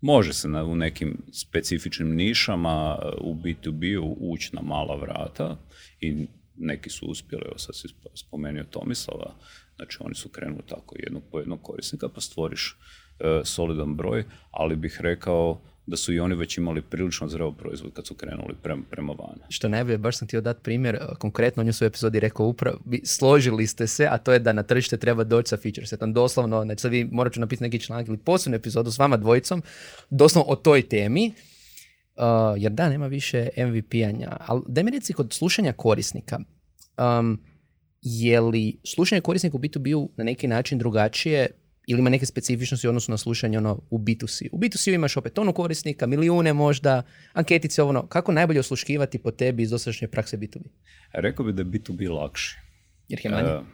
Može 0.00 0.32
se 0.32 0.48
na, 0.48 0.64
u 0.64 0.76
nekim 0.76 1.22
specifičnim 1.32 2.14
nišama 2.14 2.98
u 3.20 3.34
B2B 3.34 4.16
ući 4.20 4.50
na 4.52 4.62
mala 4.62 4.96
vrata 4.96 5.58
i 6.00 6.26
neki 6.56 6.90
su 6.90 7.06
uspjeli, 7.06 7.44
evo 7.46 7.58
sad 7.58 7.76
si 7.76 7.88
spomenuo 8.14 8.64
Tomislava, 8.64 9.34
znači 9.76 9.98
oni 10.00 10.14
su 10.14 10.28
krenuli 10.28 10.62
tako 10.68 10.96
jednog 10.98 11.22
po 11.30 11.38
jednog 11.38 11.62
korisnika 11.62 12.08
pa 12.08 12.20
stvoriš 12.20 12.78
e, 13.20 13.40
solidan 13.44 13.96
broj, 13.96 14.24
ali 14.50 14.76
bih 14.76 15.00
rekao 15.00 15.60
da 15.86 15.96
su 15.96 16.12
i 16.12 16.20
oni 16.20 16.34
već 16.34 16.58
imali 16.58 16.82
prilično 16.82 17.28
zreo 17.28 17.52
proizvod 17.52 17.92
kad 17.92 18.06
su 18.06 18.14
krenuli 18.14 18.54
prema, 18.62 18.82
prema 18.90 19.12
van. 19.12 19.38
Što 19.48 19.68
najbolje, 19.68 19.98
baš 19.98 20.18
sam 20.18 20.28
htio 20.28 20.40
dati 20.40 20.62
primjer, 20.62 20.98
konkretno 21.18 21.60
on 21.60 21.66
je 21.66 21.72
u 21.82 21.84
epizodi 21.84 22.20
rekao 22.20 22.46
upravo, 22.46 22.78
složili 23.04 23.66
ste 23.66 23.86
se, 23.86 24.08
a 24.10 24.18
to 24.18 24.32
je 24.32 24.38
da 24.38 24.52
na 24.52 24.62
tržište 24.62 24.96
treba 24.96 25.24
doći 25.24 25.48
sa 25.48 25.56
feature 25.56 25.86
setom. 25.86 26.12
Doslovno, 26.12 26.64
znači 26.64 26.80
sad 26.80 26.90
vi 26.90 27.04
morat 27.12 27.32
ću 27.32 27.40
napisati 27.40 27.64
neki 27.64 27.80
članak 27.80 28.08
ili 28.08 28.18
posebnu 28.18 28.56
epizodu 28.56 28.90
s 28.90 28.98
vama 28.98 29.16
dvojicom, 29.16 29.62
doslovno 30.10 30.52
o 30.52 30.56
toj 30.56 30.88
temi, 30.88 31.32
uh, 32.16 32.62
jer 32.62 32.72
da, 32.72 32.88
nema 32.88 33.06
više 33.06 33.48
MVP-anja. 33.56 34.36
Ali 34.46 34.62
daj 34.66 34.84
mi 34.84 34.90
reci 34.90 35.12
kod 35.12 35.32
slušanja 35.32 35.72
korisnika, 35.72 36.38
um, 37.18 37.40
je 38.04 38.40
li 38.40 38.76
slušanje 38.84 39.20
korisnika 39.20 39.56
u 39.56 39.60
B2B 39.60 40.08
na 40.16 40.24
neki 40.24 40.48
način 40.48 40.78
drugačije 40.78 41.46
ili 41.86 42.00
ima 42.00 42.10
neke 42.10 42.26
specifičnosti 42.26 42.86
u 42.86 42.90
odnosu 42.90 43.10
na 43.10 43.16
slušanje 43.16 43.58
ono, 43.58 43.82
u 43.90 43.98
B2C. 43.98 44.48
U 44.52 44.58
B2C 44.58 44.94
imaš 44.94 45.16
opet 45.16 45.32
tonu 45.32 45.52
korisnika, 45.52 46.06
milijune 46.06 46.52
možda, 46.52 47.02
anketice, 47.32 47.82
ono, 47.82 48.06
kako 48.06 48.32
najbolje 48.32 48.60
osluškivati 48.60 49.18
po 49.18 49.30
tebi 49.30 49.62
iz 49.62 49.70
dosadašnje 49.70 50.08
prakse 50.08 50.38
B2B? 50.38 50.62
Rekao 51.12 51.46
bi 51.46 51.52
da 51.52 51.62
je 51.62 51.66
B2B 51.66 52.10
lakši. 52.10 52.56
Jer 53.08 53.18
ih 53.18 53.24
je 53.24 53.30
manje? 53.30 53.54
Uh, 53.54 53.64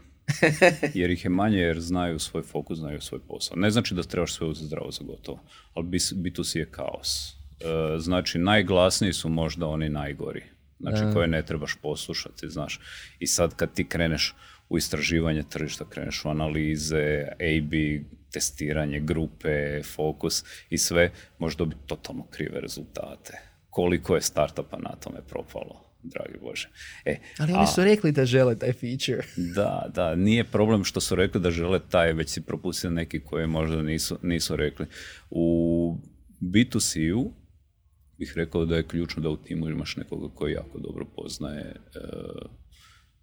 jer 0.95 1.11
ih 1.11 1.25
je 1.25 1.31
manje 1.31 1.59
jer 1.59 1.81
znaju 1.81 2.19
svoj 2.19 2.43
fokus, 2.43 2.79
znaju 2.79 3.01
svoj 3.01 3.21
posao. 3.29 3.57
Ne 3.57 3.71
znači 3.71 3.95
da 3.95 4.03
trebaš 4.03 4.35
sve 4.35 4.47
uzeti 4.47 4.66
zdravo 4.66 4.90
za 4.90 5.05
gotovo, 5.05 5.40
ali 5.75 5.87
B2C 5.87 6.59
je 6.59 6.71
kaos. 6.71 7.33
Uh, 7.33 8.01
znači, 8.01 8.38
najglasniji 8.38 9.12
su 9.12 9.29
možda 9.29 9.66
oni 9.66 9.88
najgori. 9.88 10.43
Znači, 10.81 11.14
koje 11.14 11.29
ne 11.29 11.43
trebaš 11.43 11.77
poslušati, 11.83 12.49
znaš. 12.49 12.81
I 13.19 13.27
sad 13.27 13.55
kad 13.55 13.75
ti 13.75 13.88
kreneš 13.88 14.35
u 14.69 14.79
istraživanje 14.79 15.43
tržišta, 15.43 15.85
kreneš 15.90 16.25
u 16.25 16.29
analize, 16.29 17.27
A-B, 17.33 18.01
testiranje 18.33 19.01
grupe, 19.01 19.83
fokus 19.83 20.45
i 20.71 20.79
sve, 20.79 21.11
možeš 21.38 21.57
dobiti 21.57 21.81
totalno 21.87 22.27
krive 22.31 22.61
rezultate. 22.61 23.33
Koliko 23.71 24.14
je 24.14 24.23
startupa 24.23 24.79
na 24.79 24.90
tome 24.90 25.21
propalo, 25.29 25.85
dragi 26.03 26.38
Bože. 26.43 26.69
E, 27.05 27.16
Ali 27.38 27.53
oni 27.53 27.66
su 27.66 27.85
rekli 27.85 28.12
da 28.12 28.25
žele 28.25 28.59
taj 28.59 28.73
feature. 28.73 29.23
Da, 29.55 29.90
da, 29.95 30.14
nije 30.14 30.45
problem 30.45 30.85
što 30.85 31.01
su 31.01 31.14
rekli 31.14 31.40
da 31.40 31.51
žele 31.51 31.81
taj, 31.88 32.12
već 32.12 32.29
si 32.31 32.40
propustili 32.40 32.95
neki 32.95 33.21
koji 33.21 33.47
možda 33.47 33.83
nisu, 33.83 34.19
nisu 34.23 34.57
rekli. 34.57 34.87
U 35.31 35.97
B2C-u 36.40 37.33
bih 38.20 38.33
rekao 38.37 38.64
da 38.64 38.76
je 38.76 38.87
ključno 38.87 39.22
da 39.22 39.28
u 39.28 39.37
timu 39.37 39.68
imaš 39.68 39.96
nekoga 39.96 40.35
koji 40.35 40.52
jako 40.52 40.78
dobro 40.78 41.06
poznaje 41.16 41.64
e, 41.64 42.00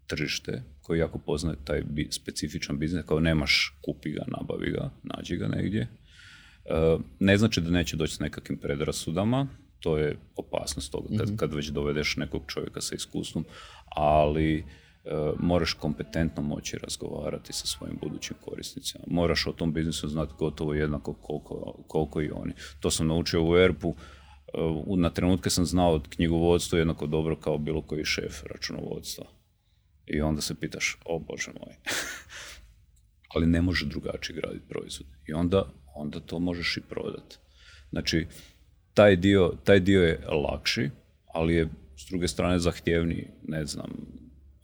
tržište, 0.07 0.63
koji 0.81 0.99
jako 0.99 1.19
poznaje 1.19 1.57
taj 1.63 1.83
specifičan 2.10 2.77
biznis, 2.77 3.05
kao 3.05 3.19
nemaš, 3.19 3.79
kupi 3.86 4.12
ga, 4.12 4.23
nabavi 4.27 4.71
ga, 4.71 4.89
nađi 5.03 5.38
ga 5.38 5.47
negdje. 5.47 5.81
E, 5.81 5.88
ne 7.19 7.38
znači 7.38 7.62
da 7.62 7.69
neće 7.69 7.97
doći 7.97 8.15
s 8.15 8.19
nekakvim 8.19 8.60
predrasudama, 8.60 9.47
to 9.79 9.97
je 9.97 10.17
opasnost 10.36 10.91
toga 10.91 11.17
kad, 11.17 11.27
mhm. 11.27 11.38
kad 11.38 11.53
već 11.53 11.67
dovedeš 11.67 12.17
nekog 12.17 12.43
čovjeka 12.47 12.81
sa 12.81 12.95
iskustvom, 12.95 13.45
ali 13.95 14.57
e, 14.57 14.63
moraš 15.39 15.73
kompetentno 15.73 16.43
moći 16.43 16.77
razgovarati 16.77 17.53
sa 17.53 17.67
svojim 17.67 17.97
budućim 18.01 18.36
korisnicima. 18.45 19.03
Moraš 19.07 19.47
o 19.47 19.51
tom 19.51 19.73
biznisu 19.73 20.07
znati 20.07 20.33
gotovo 20.39 20.73
jednako 20.73 21.13
koliko, 21.13 21.83
koliko 21.88 22.21
i 22.21 22.31
oni. 22.31 22.53
To 22.79 22.91
sam 22.91 23.07
naučio 23.07 23.43
u 23.43 23.57
ERP-u, 23.57 23.95
na 24.97 25.10
trenutke 25.10 25.49
sam 25.49 25.65
znao 25.65 26.01
knjigovodstvo 26.10 26.77
jednako 26.77 27.07
dobro 27.07 27.36
kao 27.36 27.57
bilo 27.57 27.81
koji 27.81 28.05
šef 28.05 28.43
računovodstva. 28.43 29.25
I 30.05 30.21
onda 30.21 30.41
se 30.41 30.55
pitaš, 30.55 30.97
o 31.05 31.19
Bože 31.19 31.51
moj. 31.60 31.75
Ali 33.33 33.47
ne 33.47 33.62
može 33.62 33.86
drugačije 33.86 34.36
graditi 34.36 34.67
proizvod. 34.69 35.07
I 35.27 35.33
onda, 35.33 35.65
onda 35.95 36.19
to 36.19 36.39
možeš 36.39 36.77
i 36.77 36.81
prodati. 36.81 37.38
Znači, 37.89 38.27
taj 38.93 39.15
dio, 39.15 39.53
taj 39.63 39.79
dio 39.79 40.03
je 40.03 40.25
lakši, 40.27 40.89
ali 41.33 41.55
je 41.55 41.69
s 41.97 42.10
druge 42.10 42.27
strane 42.27 42.60
zahtjevniji, 42.60 43.27
ne 43.47 43.65
znam, 43.65 43.91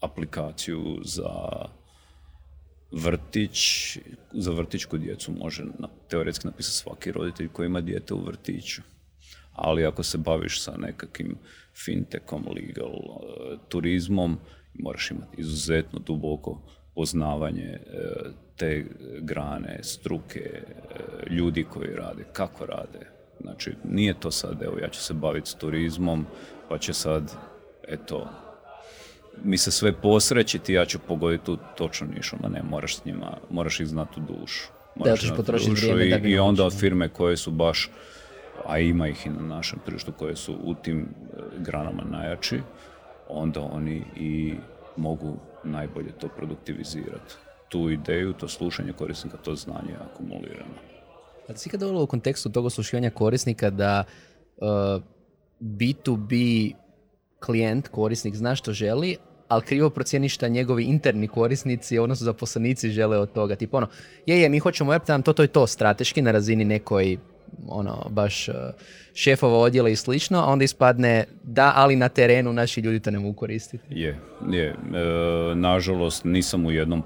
aplikaciju 0.01 0.99
za 1.03 1.29
vrtić, 2.91 3.57
za 4.33 4.51
vrtićku 4.51 4.97
djecu 4.97 5.31
može 5.31 5.63
na, 5.63 5.89
teoretski 6.09 6.47
napisati 6.47 6.77
svaki 6.77 7.11
roditelj 7.11 7.47
koji 7.47 7.65
ima 7.65 7.81
dijete 7.81 8.13
u 8.13 8.25
vrtiću. 8.25 8.81
Ali 9.53 9.85
ako 9.85 10.03
se 10.03 10.17
baviš 10.17 10.61
sa 10.61 10.77
nekakvim 10.77 11.35
fintekom, 11.85 12.45
legal, 12.55 12.93
e, 12.93 13.57
turizmom, 13.69 14.37
moraš 14.73 15.11
imati 15.11 15.41
izuzetno 15.41 15.99
duboko 15.99 16.61
poznavanje 16.95 17.63
e, 17.63 17.79
te 18.55 18.85
grane, 19.19 19.79
struke, 19.83 20.39
e, 20.39 20.63
ljudi 21.33 21.63
koji 21.63 21.95
rade, 21.95 22.23
kako 22.33 22.65
rade. 22.65 23.07
Znači, 23.41 23.73
nije 23.83 24.19
to 24.19 24.31
sad, 24.31 24.61
evo, 24.61 24.77
ja 24.81 24.89
ću 24.89 25.01
se 25.01 25.13
baviti 25.13 25.49
s 25.49 25.55
turizmom, 25.55 26.25
pa 26.69 26.77
će 26.77 26.93
sad, 26.93 27.31
eto, 27.87 28.29
mi 29.43 29.57
se 29.57 29.71
sve 29.71 30.01
posrećiti, 30.01 30.73
ja 30.73 30.85
ću 30.85 30.99
pogoditi 31.07 31.45
tu 31.45 31.57
točno 31.77 32.07
nišu, 32.15 32.35
ma 32.41 32.49
ne, 32.49 32.63
moraš 32.63 32.97
s 32.97 33.05
njima, 33.05 33.37
moraš 33.49 33.79
ih 33.79 33.87
znati 33.87 34.19
u 34.19 34.33
dušu. 34.33 34.67
Moraš 34.95 35.29
da, 35.29 35.35
potrošiti 35.35 35.71
vrijeme 35.71 36.07
i, 36.07 36.09
da 36.09 36.17
bi 36.17 36.31
I 36.31 36.39
onda 36.39 36.65
od 36.65 36.79
firme 36.79 37.09
koje 37.09 37.37
su 37.37 37.51
baš, 37.51 37.89
a 38.65 38.79
ima 38.79 39.07
ih 39.07 39.25
i 39.25 39.29
na 39.29 39.41
našem 39.41 39.79
tržištu, 39.85 40.11
koje 40.19 40.35
su 40.35 40.57
u 40.63 40.73
tim 40.73 40.99
e, 40.99 41.41
granama 41.59 42.03
najjači, 42.03 42.61
onda 43.29 43.61
oni 43.61 44.03
i 44.15 44.53
mogu 44.97 45.37
najbolje 45.63 46.11
to 46.11 46.27
produktivizirati. 46.27 47.33
Tu 47.69 47.89
ideju, 47.89 48.33
to 48.33 48.47
slušanje 48.47 48.93
korisnika, 48.93 49.37
to 49.37 49.55
znanje 49.55 49.89
je 49.89 49.97
akumulirano. 50.11 50.73
A 51.49 51.55
si 51.55 51.69
kada 51.69 51.87
u 51.87 52.07
kontekstu 52.07 52.49
tog 52.49 52.65
oslušivanja 52.65 53.09
korisnika 53.09 53.69
da 53.69 54.03
uh, 54.57 54.67
B2B 55.59 56.73
klijent, 57.39 57.87
korisnik 57.87 58.35
zna 58.35 58.55
što 58.55 58.73
želi, 58.73 59.17
ali 59.47 59.61
krivo 59.61 59.89
procijeni 59.89 60.29
šta 60.29 60.47
njegovi 60.47 60.83
interni 60.83 61.27
korisnici, 61.27 61.97
odnosno 61.99 62.25
zaposlenici 62.25 62.89
žele 62.89 63.17
od 63.17 63.31
toga. 63.31 63.55
Tipo 63.55 63.77
ono, 63.77 63.87
je, 64.25 64.41
je, 64.41 64.49
mi 64.49 64.59
hoćemo 64.59 64.91
web 64.91 65.01
to, 65.25 65.33
to 65.33 65.43
i 65.43 65.47
to 65.47 65.67
strateški 65.67 66.21
na 66.21 66.31
razini 66.31 66.65
nekoj 66.65 67.17
ono, 67.67 68.05
baš 68.09 68.47
uh, 68.47 68.55
šefova 69.13 69.57
odjela 69.57 69.89
i 69.89 69.95
slično, 69.95 70.39
a 70.39 70.45
onda 70.45 70.63
ispadne 70.63 71.25
da, 71.43 71.73
ali 71.75 71.95
na 71.95 72.09
terenu 72.09 72.53
naši 72.53 72.81
ljudi 72.81 72.99
to 72.99 73.11
ne 73.11 73.19
mogu 73.19 73.33
koristiti. 73.33 73.83
Je, 73.89 74.19
je. 74.49 74.67
E, 74.67 74.75
nažalost, 75.55 76.23
nisam 76.25 76.65
u 76.65 76.71
jednom 76.71 77.03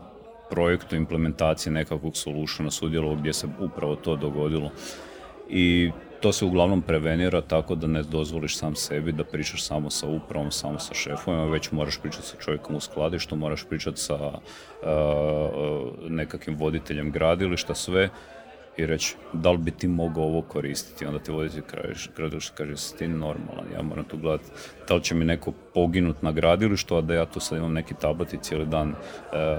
projektu 0.50 0.96
implementacije 0.96 1.74
nekakvog 1.74 2.18
solutiona 2.18 2.72
sudjelovao 2.72 3.16
gdje 3.18 3.34
se 3.34 3.48
upravo 3.60 3.96
to 3.96 4.16
dogodilo. 4.16 4.72
I 5.50 5.92
to 6.22 6.32
se 6.32 6.46
uglavnom 6.46 6.82
prevenira 6.82 7.42
tako 7.42 7.76
da 7.76 7.88
ne 7.88 8.04
dozvoliš 8.04 8.58
sam 8.58 8.76
sebi 8.76 9.12
da 9.12 9.24
pričaš 9.24 9.64
samo 9.66 9.90
sa 9.90 10.08
upravom, 10.08 10.52
samo 10.52 10.80
sa 10.80 10.94
šefovima, 10.94 11.46
već 11.46 11.72
moraš 11.72 12.00
pričati 12.02 12.28
sa 12.28 12.38
čovjekom 12.38 12.76
u 12.76 12.80
skladištu, 12.80 13.36
moraš 13.36 13.64
pričati 13.64 13.98
sa 13.98 14.16
uh, 14.16 14.40
nekakvim 16.10 16.58
voditeljem 16.58 17.12
gradilišta, 17.12 17.76
sve 17.76 18.10
i 18.78 18.86
reći 18.86 19.16
da 19.34 19.52
li 19.52 19.58
bi 19.58 19.72
ti 19.72 19.88
mogao 19.88 20.24
ovo 20.24 20.42
koristiti. 20.42 21.06
Onda 21.06 21.20
ti 21.20 21.32
voditelj 21.32 21.64
gradilišta 22.16 22.56
kaže 22.56 22.78
si 22.78 22.98
ti 22.98 23.08
normalan, 23.08 23.66
ja 23.74 23.82
moram 23.82 24.06
tu 24.06 24.18
gledati 24.18 24.50
da 24.88 24.96
li 24.96 25.04
će 25.04 25.16
mi 25.16 25.26
neko 25.26 25.52
poginut 25.74 26.22
na 26.22 26.32
gradilištu, 26.32 26.96
a 26.96 27.02
da 27.02 27.14
ja 27.14 27.26
tu 27.26 27.40
sad 27.40 27.58
imam 27.58 27.74
neki 27.74 27.94
tablet 28.02 28.34
i 28.34 28.38
cijeli 28.42 28.66
dan 28.66 28.90
e, 28.90 28.96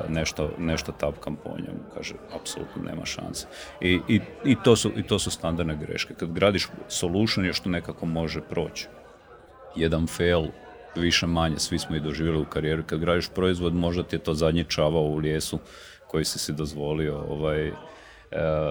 nešto, 0.09 0.51
nešto 0.59 0.93
tapkam 0.93 1.37
po 1.37 1.51
njemu. 1.51 1.79
Kaže, 1.95 2.15
apsolutno 2.41 2.83
nema 2.83 3.05
šanse. 3.05 3.47
I, 3.81 4.01
i, 4.09 4.21
i, 4.45 4.57
to 4.65 4.77
su, 4.77 4.93
I 4.97 5.03
to 5.03 5.19
su 5.19 5.31
standardne 5.31 5.77
greške. 5.77 6.15
Kad 6.15 6.33
gradiš 6.33 6.69
solution, 6.89 7.47
još 7.47 7.61
to 7.61 7.71
nekako 7.71 8.07
može 8.07 8.41
proći. 8.41 8.87
Jedan 9.77 10.07
fail 10.07 10.47
više 10.97 11.27
manje, 11.27 11.59
svi 11.59 11.79
smo 11.79 11.97
i 11.97 12.01
doživjeli 12.01 12.41
u 12.41 12.45
karijeri. 12.45 12.83
Kad 12.83 13.01
gradiš 13.01 13.29
proizvod, 13.29 13.75
možda 13.75 14.03
ti 14.03 14.17
je 14.17 14.21
to 14.21 14.35
zadnji 14.35 14.65
čavao 14.65 15.03
u 15.03 15.17
lijesu 15.17 15.59
koji 16.07 16.25
si 16.25 16.39
si 16.39 16.53
dozvolio 16.53 17.19
ovaj, 17.29 17.73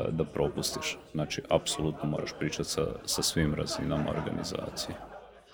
da 0.10 0.26
propustiš. 0.34 0.98
Znači, 1.12 1.42
apsolutno 1.50 2.10
moraš 2.10 2.30
pričati 2.40 2.70
sa, 2.70 2.82
sa 3.06 3.22
svim 3.22 3.54
razinama 3.54 4.10
organizacije. 4.10 4.96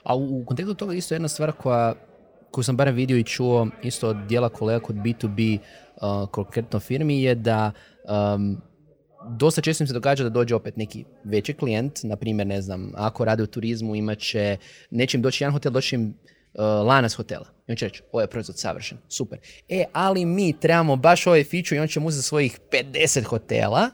A 0.03 0.15
u, 0.15 0.45
kontekstu 0.45 0.73
toga 0.73 0.93
isto 0.93 1.15
jedna 1.15 1.27
stvar 1.27 1.51
koja 1.51 1.93
koju 2.51 2.63
sam 2.63 2.77
barem 2.77 2.95
vidio 2.95 3.17
i 3.17 3.23
čuo 3.23 3.67
isto 3.83 4.09
od 4.09 4.17
dijela 4.17 4.49
kolega 4.49 4.79
kod 4.79 4.95
B2B 4.95 5.57
uh, 5.57 6.29
konkretno 6.29 6.79
firmi 6.79 7.23
je 7.23 7.35
da 7.35 7.71
um, 8.35 8.61
dosta 9.29 9.61
često 9.61 9.83
im 9.83 9.87
se 9.87 9.93
događa 9.93 10.23
da 10.23 10.29
dođe 10.29 10.55
opet 10.55 10.77
neki 10.77 11.05
veći 11.23 11.53
klijent, 11.53 11.99
na 12.03 12.15
primjer, 12.15 12.47
ne 12.47 12.61
znam, 12.61 12.91
ako 12.95 13.25
rade 13.25 13.43
u 13.43 13.47
turizmu, 13.47 13.95
imat 13.95 14.19
će, 14.19 14.57
neće 14.91 15.17
im 15.17 15.21
doći 15.21 15.43
jedan 15.43 15.53
hotel, 15.53 15.71
doći 15.71 15.95
im 15.95 16.13
lanac 16.61 17.13
hotela. 17.13 17.45
I 17.67 17.71
on 17.71 17.75
će 17.75 17.85
reći, 17.85 18.03
ovo 18.11 18.21
je 18.21 18.27
proizvod 18.27 18.59
savršen, 18.59 18.97
super. 19.09 19.39
E, 19.69 19.83
ali 19.93 20.25
mi 20.25 20.59
trebamo 20.59 20.95
baš 20.95 21.27
ovaj 21.27 21.43
feature 21.43 21.77
i 21.77 21.79
on 21.79 21.87
će 21.87 21.99
mu 21.99 22.07
uzeti 22.07 22.27
svojih 22.27 22.59
50 22.71 23.23
hotela. 23.23 23.89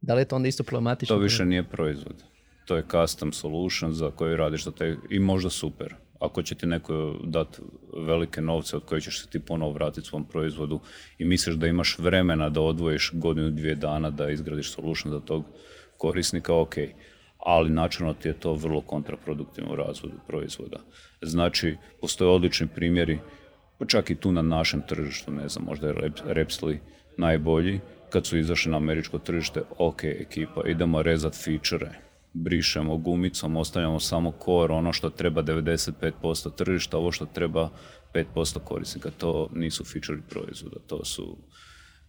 Da 0.00 0.14
li 0.14 0.20
je 0.20 0.24
to 0.24 0.36
onda 0.36 0.48
isto 0.48 0.64
problematično? 0.64 1.16
To 1.16 1.22
više 1.22 1.44
nije 1.44 1.68
proizvod. 1.68 2.24
To 2.66 2.76
je 2.76 2.84
custom 2.90 3.32
solution 3.32 3.94
za 3.94 4.10
koji 4.10 4.36
radiš 4.36 4.64
te 4.78 4.96
i 5.10 5.18
možda 5.18 5.50
super. 5.50 5.94
Ako 6.20 6.42
će 6.42 6.54
ti 6.54 6.66
neko 6.66 7.16
dati 7.24 7.58
velike 8.06 8.40
novce 8.40 8.76
od 8.76 8.84
koje 8.84 9.00
ćeš 9.00 9.22
se 9.22 9.28
ti 9.28 9.40
ponovo 9.40 9.72
vratiti 9.72 10.06
svom 10.06 10.24
proizvodu 10.24 10.80
i 11.18 11.24
misliš 11.24 11.56
da 11.56 11.66
imaš 11.66 11.98
vremena 11.98 12.48
da 12.48 12.60
odvojiš 12.60 13.10
godinu, 13.14 13.50
dvije 13.50 13.74
dana 13.74 14.10
da 14.10 14.30
izgradiš 14.30 14.72
solution 14.72 15.12
za 15.12 15.20
tog 15.20 15.44
korisnika, 15.96 16.54
ok 16.54 16.74
ali 17.46 17.70
načelno 17.70 18.14
ti 18.14 18.28
je 18.28 18.40
to 18.40 18.54
vrlo 18.54 18.80
kontraproduktivno 18.80 19.72
u 19.72 19.76
razvoju 19.76 20.14
proizvoda. 20.26 20.78
Znači, 21.22 21.76
postoje 22.00 22.30
odlični 22.30 22.66
primjeri, 22.74 23.18
pa 23.78 23.86
čak 23.86 24.10
i 24.10 24.14
tu 24.14 24.32
na 24.32 24.42
našem 24.42 24.82
tržištu, 24.88 25.32
ne 25.32 25.48
znam, 25.48 25.64
možda 25.64 25.88
je 25.88 26.12
Repsli 26.24 26.80
najbolji, 27.16 27.80
kad 28.10 28.26
su 28.26 28.38
izašli 28.38 28.70
na 28.70 28.76
američko 28.76 29.18
tržište, 29.18 29.62
ok 29.78 30.04
ekipa, 30.04 30.62
idemo 30.66 31.02
rezat 31.02 31.34
feature, 31.44 31.90
brišemo 32.32 32.96
gumicom, 32.96 33.56
ostavljamo 33.56 34.00
samo 34.00 34.32
core, 34.44 34.74
ono 34.74 34.92
što 34.92 35.10
treba 35.10 35.42
95% 35.42 36.54
tržišta, 36.54 36.98
ovo 36.98 37.12
što 37.12 37.26
treba 37.26 37.70
5% 38.14 38.58
korisnika, 38.58 39.10
to 39.18 39.48
nisu 39.54 39.84
feature 39.84 40.20
proizvoda, 40.28 40.76
to 40.86 41.04
su 41.04 41.36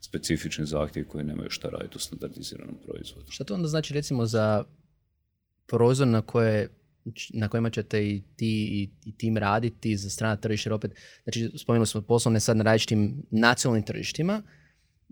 specifični 0.01 0.65
zahtjevi 0.65 1.07
koji 1.07 1.23
nemaju 1.23 1.49
šta 1.49 1.69
raditi 1.69 1.95
u 1.97 1.99
standardiziranom 1.99 2.75
proizvodu. 2.85 3.31
Šta 3.31 3.43
to 3.43 3.53
onda 3.53 3.67
znači 3.67 3.93
recimo 3.93 4.25
za 4.25 4.63
prozor 5.67 6.07
na 6.07 6.21
koje 6.21 6.69
na 7.33 7.47
kojima 7.47 7.69
ćete 7.69 8.07
i 8.07 8.23
ti 8.35 8.89
i, 9.05 9.11
tim 9.17 9.37
raditi 9.37 9.97
za 9.97 10.09
strana 10.09 10.35
tržišta 10.35 10.75
opet, 10.75 10.91
znači 11.23 11.51
spomenuli 11.57 11.87
smo 11.87 12.01
poslovne 12.01 12.39
sad 12.39 12.57
na 12.57 12.63
različitim 12.63 13.23
nacionalnim 13.31 13.85
tržištima, 13.85 14.41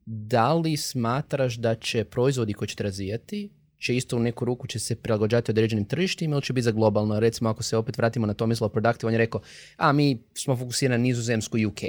da 0.06 0.54
li 0.54 0.78
smatraš 0.78 1.56
da 1.56 1.76
će 1.76 2.04
proizvodi 2.04 2.54
koje 2.54 2.68
ćete 2.68 2.84
razvijati 2.84 3.50
će 3.82 3.96
isto 3.96 4.18
u 4.18 4.20
neku 4.20 4.46
ruku 4.46 4.68
će 4.68 4.80
se 4.80 4.96
prilagođati 4.96 5.52
određenim 5.52 5.86
tržištima 5.86 6.36
ili 6.36 6.42
će 6.42 6.54
biti 6.54 6.64
za 6.64 6.72
globalno? 6.72 7.20
Recimo 7.20 7.50
ako 7.50 7.64
se 7.64 7.78
opet 7.78 7.98
vratimo 7.98 8.28
na 8.28 8.34
Tomislav 8.34 8.70
Productive, 8.70 9.08
on 9.08 9.14
je 9.14 9.18
rekao, 9.18 9.42
a 9.78 9.92
mi 9.92 10.24
smo 10.34 10.56
fokusirani 10.56 10.98
na 10.98 11.04
nizozemsku 11.04 11.58
UK. 11.68 11.82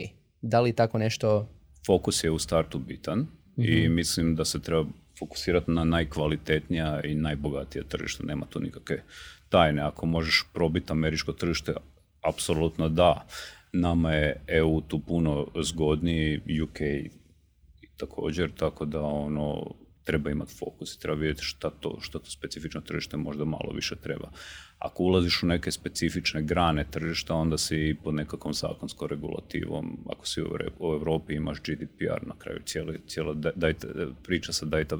Da 0.42 0.60
li 0.60 0.72
tako 0.72 0.98
nešto? 0.98 1.48
Fokus 1.86 2.24
je 2.24 2.30
u 2.30 2.38
startu 2.38 2.78
bitan 2.78 3.26
i 3.56 3.84
mhm. 3.84 3.94
mislim 3.94 4.34
da 4.36 4.44
se 4.44 4.60
treba 4.60 4.88
fokusirati 5.22 5.70
na 5.70 5.84
najkvalitetnija 5.84 7.00
i 7.04 7.14
najbogatije 7.14 7.84
tržište. 7.84 8.26
Nema 8.26 8.46
tu 8.46 8.60
nikakve 8.60 9.02
tajne. 9.48 9.82
Ako 9.82 10.06
možeš 10.06 10.44
probiti 10.52 10.92
američko 10.92 11.32
tržište, 11.32 11.74
apsolutno 12.22 12.88
da. 12.88 13.26
Nama 13.72 14.12
je 14.12 14.40
EU 14.46 14.80
tu 14.80 14.98
puno 14.98 15.46
zgodniji, 15.62 16.40
UK 16.62 16.78
također, 17.96 18.50
tako 18.58 18.84
da 18.84 19.00
ono 19.00 19.74
treba 20.04 20.30
imati 20.30 20.54
fokus 20.58 20.94
i 20.94 21.00
treba 21.00 21.18
vidjeti 21.18 21.42
šta 21.42 21.70
to, 21.70 21.98
šta 22.00 22.18
to 22.18 22.30
specifično 22.30 22.80
tržište 22.80 23.16
možda 23.16 23.44
malo 23.44 23.72
više 23.74 23.96
treba. 23.96 24.30
Ako 24.78 25.02
ulaziš 25.02 25.42
u 25.42 25.46
neke 25.46 25.70
specifične 25.70 26.42
grane 26.42 26.84
tržišta, 26.90 27.34
onda 27.34 27.58
si 27.58 27.96
pod 28.04 28.14
nekakvom 28.14 28.54
zakonskom 28.54 29.08
regulativom, 29.08 30.06
ako 30.10 30.26
si 30.26 30.42
u 30.78 30.92
Europi 30.92 31.34
imaš 31.34 31.58
GDPR 31.60 32.26
na 32.26 32.34
kraju, 32.38 32.60
cijelo, 32.64 32.92
cijelo 33.06 33.34
data, 33.34 33.88
priča 34.22 34.52
sa 34.52 34.66
data, 34.66 34.98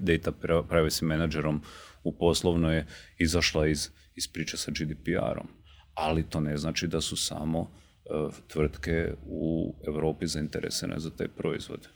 data 0.00 0.32
privacy 0.68 1.04
managerom 1.04 1.62
u 2.02 2.12
poslovno 2.12 2.72
je 2.72 2.86
izašla 3.18 3.66
iz, 3.66 3.90
iz 4.14 4.28
priče 4.28 4.56
sa 4.56 4.70
GDPR-om. 4.70 5.48
Ali 5.94 6.28
to 6.28 6.40
ne 6.40 6.56
znači 6.56 6.86
da 6.86 7.00
su 7.00 7.16
samo 7.16 7.60
uh, 7.60 8.34
tvrtke 8.48 9.14
u 9.26 9.74
Europi 9.86 10.26
zainteresirane 10.26 11.00
za 11.00 11.10
te 11.10 11.28
proizvode 11.28 11.88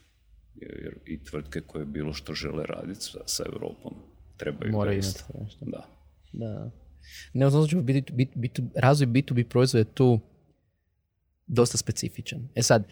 jer 0.61 0.93
i 1.05 1.23
tvrtke 1.23 1.61
koje 1.61 1.85
bilo 1.85 2.13
što 2.13 2.33
žele 2.33 2.65
raditi 2.65 3.01
sa, 3.01 3.19
sa 3.25 3.43
Europom 3.53 3.93
trebaju 4.37 4.71
Mora 4.71 4.93
imati 4.93 5.23
Da. 5.61 5.87
da. 6.33 6.71
Ne, 7.33 7.47
u 7.47 7.49
razvoj 8.75 9.07
B2B 9.07 9.43
proizvoda 9.43 9.79
je 9.79 9.93
tu 9.93 10.19
dosta 11.47 11.77
specifičan. 11.77 12.49
E 12.55 12.61
sad, 12.61 12.83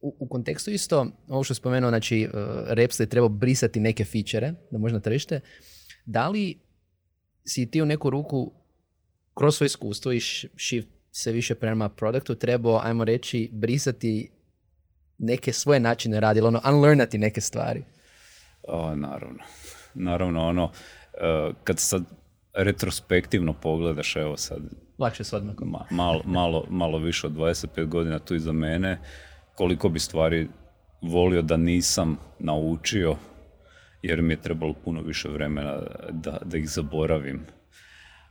u, 0.00 0.16
u 0.18 0.28
kontekstu 0.28 0.70
isto, 0.70 1.06
ovo 1.28 1.44
što 1.44 1.52
je 1.52 1.56
spomenuo, 1.56 1.90
znači, 1.90 2.28
uh, 2.34 2.40
Reps 2.68 3.00
je 3.00 3.06
trebao 3.06 3.28
brisati 3.28 3.80
neke 3.80 4.04
fičere 4.04 4.54
da 4.70 4.78
možda 4.78 5.00
tržište. 5.00 5.40
Da 6.06 6.28
li 6.28 6.58
si 7.44 7.70
ti 7.70 7.82
u 7.82 7.86
neku 7.86 8.10
ruku 8.10 8.52
kroz 9.34 9.56
svoje 9.56 9.66
iskustvo 9.66 10.12
i 10.12 10.20
shift 10.20 10.88
se 11.10 11.32
više 11.32 11.54
prema 11.54 11.88
produktu 11.88 12.34
trebao, 12.34 12.80
ajmo 12.82 13.04
reći, 13.04 13.50
brisati 13.52 14.30
neke 15.22 15.52
svoje 15.52 15.80
načine 15.80 16.20
radi, 16.20 16.38
ili 16.38 16.48
ono 16.48 16.60
unlearnati 16.68 17.18
neke 17.18 17.40
stvari? 17.40 17.84
O, 18.62 18.94
naravno. 18.94 19.42
Naravno, 19.94 20.48
ono, 20.48 20.64
uh, 20.64 21.54
kad 21.64 21.78
sad 21.78 22.02
retrospektivno 22.54 23.52
pogledaš, 23.52 24.16
evo 24.16 24.36
sad... 24.36 24.62
Lakše 24.98 25.24
s 25.24 25.32
odmakom. 25.32 25.70
Ma, 25.70 25.86
malo, 25.90 26.22
malo, 26.24 26.66
malo 26.70 26.98
više 26.98 27.26
od 27.26 27.32
25 27.32 27.86
godina 27.86 28.18
tu 28.18 28.34
iza 28.34 28.52
mene, 28.52 28.98
koliko 29.54 29.88
bi 29.88 29.98
stvari 29.98 30.48
volio 31.02 31.42
da 31.42 31.56
nisam 31.56 32.16
naučio, 32.38 33.16
jer 34.02 34.22
mi 34.22 34.32
je 34.32 34.42
trebalo 34.42 34.74
puno 34.84 35.02
više 35.02 35.28
vremena 35.28 35.80
da, 36.10 36.38
da 36.44 36.58
ih 36.58 36.70
zaboravim. 36.70 37.46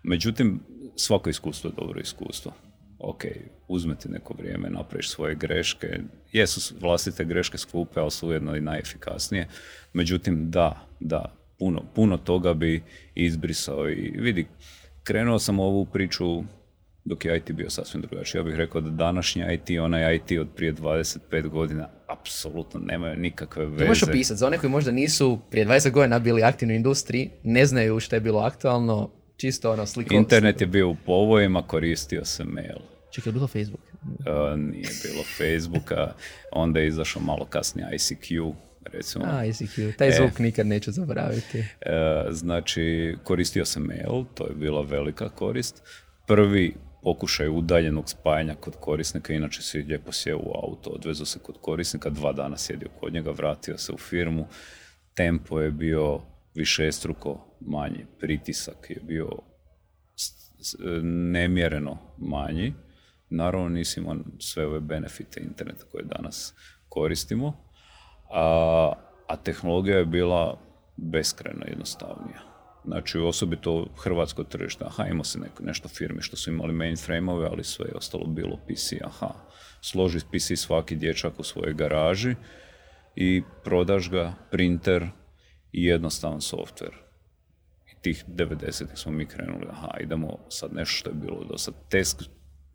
Međutim, 0.03 0.59
svako 0.95 1.29
iskustvo 1.29 1.69
je 1.69 1.73
dobro 1.77 1.99
iskustvo. 1.99 2.53
Ok, 3.03 3.23
uzmeti 3.67 4.09
neko 4.09 4.33
vrijeme, 4.37 4.69
napraviš 4.69 5.09
svoje 5.09 5.35
greške. 5.35 5.99
Jesu 6.31 6.75
vlastite 6.79 7.25
greške 7.25 7.57
skupe, 7.57 7.99
ali 7.99 8.11
su 8.11 8.27
ujedno 8.27 8.55
i 8.55 8.61
najefikasnije. 8.61 9.47
Međutim, 9.93 10.51
da, 10.51 10.87
da, 10.99 11.35
puno, 11.59 11.83
puno 11.95 12.17
toga 12.17 12.53
bi 12.53 12.83
izbrisao 13.15 13.89
i 13.89 14.13
vidi, 14.17 14.47
krenuo 15.03 15.39
sam 15.39 15.59
ovu 15.59 15.85
priču 15.85 16.43
dok 17.05 17.25
je 17.25 17.37
IT 17.37 17.51
bio 17.51 17.69
sasvim 17.69 18.01
drugačiji. 18.01 18.39
Ja 18.39 18.43
bih 18.43 18.55
rekao 18.55 18.81
da 18.81 18.89
današnji 18.89 19.43
IT, 19.53 19.79
onaj 19.79 20.15
IT 20.15 20.39
od 20.39 20.47
prije 20.55 20.73
25 20.73 21.47
godina, 21.47 21.89
apsolutno 22.07 22.79
nemaju 22.79 23.17
nikakve 23.17 23.65
veze. 23.65 23.85
možeš 23.85 24.03
opisati, 24.03 24.37
za 24.37 24.47
one 24.47 24.57
koji 24.57 24.69
možda 24.69 24.91
nisu 24.91 25.39
prije 25.51 25.65
20 25.65 25.91
godina 25.91 26.19
bili 26.19 26.43
aktivni 26.43 26.73
u 26.73 26.75
industriji, 26.75 27.29
ne 27.43 27.65
znaju 27.65 27.99
što 27.99 28.15
je 28.15 28.19
bilo 28.19 28.39
aktualno, 28.39 29.09
čisto 29.41 29.71
ono 29.71 29.85
sliko... 29.85 30.13
Internet 30.13 30.61
je 30.61 30.67
bio 30.67 30.89
u 30.89 30.95
povojima, 31.05 31.67
koristio 31.67 32.25
se 32.25 32.43
mail. 32.43 32.79
Čekaj, 33.11 33.29
je 33.29 33.33
bilo 33.33 33.47
Facebook? 33.47 33.81
Uh, 34.03 34.59
nije 34.59 34.89
bilo 35.03 35.23
Facebooka, 35.37 36.13
onda 36.51 36.79
je 36.79 36.87
izašao 36.87 37.21
malo 37.21 37.45
kasnije 37.45 37.87
ICQ, 37.93 38.53
recimo. 38.85 39.25
A, 39.25 39.45
ICQ, 39.45 39.97
taj 39.97 40.09
e. 40.09 40.11
zvuk 40.11 40.39
nikad 40.39 40.67
neću 40.67 40.91
zaboraviti. 40.91 41.59
E, 41.59 41.65
znači, 42.29 43.15
koristio 43.23 43.65
se 43.65 43.79
mail, 43.79 44.23
to 44.33 44.47
je 44.47 44.53
bila 44.55 44.81
velika 44.81 45.29
korist. 45.29 45.81
Prvi 46.27 46.75
pokušaj 47.03 47.49
udaljenog 47.49 48.09
spajanja 48.09 48.55
kod 48.55 48.75
korisnika, 48.79 49.33
inače 49.33 49.61
si 49.61 49.77
lijepo 49.77 50.11
sjeo 50.11 50.37
u 50.37 50.51
auto, 50.63 50.89
odvezo 50.89 51.25
se 51.25 51.39
kod 51.39 51.57
korisnika, 51.61 52.09
dva 52.09 52.33
dana 52.33 52.57
sjedio 52.57 52.89
kod 52.99 53.13
njega, 53.13 53.31
vratio 53.31 53.77
se 53.77 53.91
u 53.91 53.97
firmu, 53.97 54.47
tempo 55.13 55.61
je 55.61 55.71
bio 55.71 56.21
višestruko 56.55 57.57
manji, 57.59 58.05
pritisak 58.19 58.89
je 58.89 59.01
bio 59.03 59.29
nemjereno 61.03 61.97
manji. 62.17 62.73
Naravno 63.29 63.69
nisi 63.69 63.99
imao 63.99 64.15
sve 64.39 64.65
ove 64.65 64.79
benefite 64.79 65.41
interneta 65.43 65.85
koje 65.91 66.03
danas 66.03 66.53
koristimo, 66.89 67.53
a, 68.33 68.93
a 69.27 69.35
tehnologija 69.35 69.97
je 69.97 70.05
bila 70.05 70.59
beskrajno 70.97 71.65
jednostavnija. 71.67 72.41
Znači, 72.85 73.19
osobito 73.19 73.87
hrvatsko 73.97 74.43
tržište, 74.43 74.85
aha, 74.85 75.05
imao 75.07 75.23
se 75.23 75.39
neko, 75.39 75.63
nešto 75.63 75.87
firme 75.87 76.21
što 76.21 76.37
su 76.37 76.49
imali 76.49 76.73
mainframe-ove, 76.73 77.47
ali 77.51 77.63
sve 77.63 77.85
je 77.85 77.95
ostalo 77.95 78.25
bilo 78.25 78.57
PC, 78.57 78.93
aha. 79.03 79.33
Složi 79.81 80.19
PC 80.19 80.55
svaki 80.55 80.95
dječak 80.95 81.39
u 81.39 81.43
svojoj 81.43 81.73
garaži 81.73 82.35
i 83.15 83.41
prodaš 83.63 84.09
ga, 84.09 84.33
printer 84.51 85.07
i 85.71 85.85
jednostavan 85.85 86.39
software. 86.39 86.95
I 87.91 88.01
tih 88.01 88.25
90 88.27 88.85
smo 88.95 89.11
mi 89.11 89.25
krenuli, 89.25 89.65
aha, 89.69 89.97
idemo 89.99 90.37
sad 90.49 90.73
nešto 90.73 90.95
što 90.95 91.09
je 91.09 91.15
bilo 91.15 91.43
do 91.43 91.57
sad 91.57 91.73
text, 91.91 92.29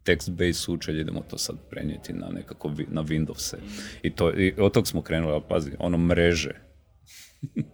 text-based 0.05 0.65
sučelje, 0.65 1.01
idemo 1.01 1.21
to 1.31 1.39
sad 1.39 1.57
prenijeti 1.71 2.13
na 2.13 2.29
nekako 2.29 2.73
na 2.89 3.03
Windows. 3.03 3.55
I, 4.03 4.15
to, 4.15 4.33
i 4.41 4.55
od 4.59 4.73
tog 4.73 4.89
smo 4.89 5.03
krenuli, 5.03 5.33
ali 5.33 5.43
pazi, 5.49 5.71
ono 5.79 5.99
mreže. 5.99 6.55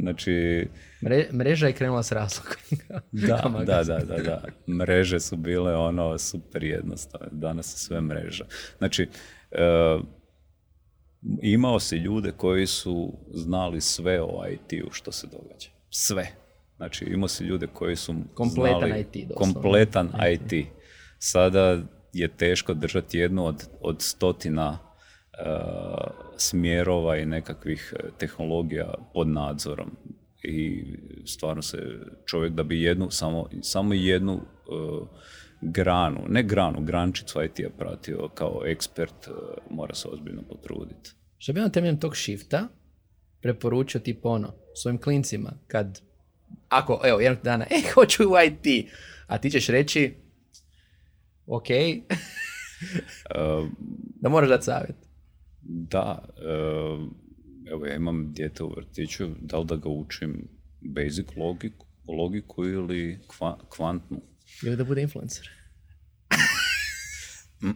Znači... 0.00 0.66
mreža 1.32 1.66
je 1.66 1.72
krenula 1.72 2.02
s 2.02 2.12
razlogom. 2.12 2.56
da, 3.28 3.50
da, 3.66 3.84
da, 3.84 3.98
da, 3.98 4.16
da. 4.16 4.44
Mreže 4.72 5.20
su 5.20 5.36
bile 5.36 5.76
ono 5.76 6.18
super 6.18 6.64
jednostavne. 6.64 7.28
Danas 7.32 7.74
je 7.74 7.78
sve 7.78 8.00
mreža. 8.00 8.44
Znači, 8.78 9.08
e, 9.50 9.98
imao 11.42 11.80
si 11.80 11.96
ljude 11.96 12.32
koji 12.36 12.66
su 12.66 13.12
znali 13.32 13.80
sve 13.80 14.22
o 14.22 14.44
IT-u 14.52 14.90
što 14.90 15.12
se 15.12 15.26
događa. 15.26 15.68
Sve. 15.90 16.26
Znači, 16.76 17.04
imao 17.04 17.28
si 17.28 17.44
ljude 17.44 17.66
koji 17.66 17.96
su 17.96 18.14
kompletan 18.34 18.88
znali... 18.88 19.06
IT, 19.12 19.30
kompletan 19.34 20.10
IT. 20.32 20.66
Sada 21.18 21.82
je 22.12 22.28
teško 22.28 22.74
držati 22.74 23.18
jednu 23.18 23.46
od, 23.46 23.68
od 23.80 24.02
stotina 24.02 24.78
smjerova 26.36 27.16
i 27.16 27.26
nekakvih 27.26 27.94
e, 27.98 28.10
tehnologija 28.18 28.94
pod 29.14 29.28
nadzorom 29.28 29.90
i 30.42 30.84
stvarno 31.24 31.62
se 31.62 31.78
čovjek 32.26 32.52
da 32.52 32.62
bi 32.62 32.82
jednu, 32.82 33.10
samo, 33.10 33.48
samo 33.62 33.94
jednu 33.94 34.32
e, 34.34 34.40
granu, 35.60 36.20
ne 36.28 36.42
granu, 36.42 36.80
grančicu 36.80 37.42
IT-a 37.42 37.70
pratio 37.78 38.28
kao 38.34 38.62
ekspert, 38.66 39.26
e, 39.26 39.30
mora 39.70 39.94
se 39.94 40.08
ozbiljno 40.08 40.42
potruditi. 40.42 41.10
Što 41.38 41.52
bi 41.52 41.60
on 41.60 41.70
temeljem 41.70 42.00
tog 42.00 42.16
shifta 42.16 42.68
preporučio 43.40 44.00
ti 44.00 44.20
ono, 44.22 44.54
svojim 44.82 44.98
klincima, 44.98 45.52
kad, 45.66 46.00
ako, 46.68 47.00
evo, 47.04 47.20
jednog 47.20 47.44
dana, 47.44 47.66
e, 47.70 47.92
hoću 47.94 48.22
u 48.22 48.34
IT, 48.46 48.86
a 49.26 49.38
ti 49.38 49.50
ćeš 49.50 49.66
reći, 49.66 50.14
ok, 51.46 51.66
da 54.20 54.28
moraš 54.28 54.48
dati 54.48 54.64
savjet. 54.64 54.96
Da, 55.62 56.28
evo 57.70 57.86
ja 57.86 57.94
imam 57.94 58.32
dijete 58.32 58.64
u 58.64 58.72
vrtiću, 58.76 59.28
da 59.40 59.58
li 59.58 59.66
da 59.66 59.76
ga 59.76 59.88
učim 59.88 60.48
basic 60.80 61.26
logiku, 61.36 61.86
logiku 62.08 62.64
ili 62.64 63.18
kvantnu? 63.76 64.20
Ili 64.62 64.76
da 64.76 64.84
bude 64.84 65.02
influencer? 65.02 65.50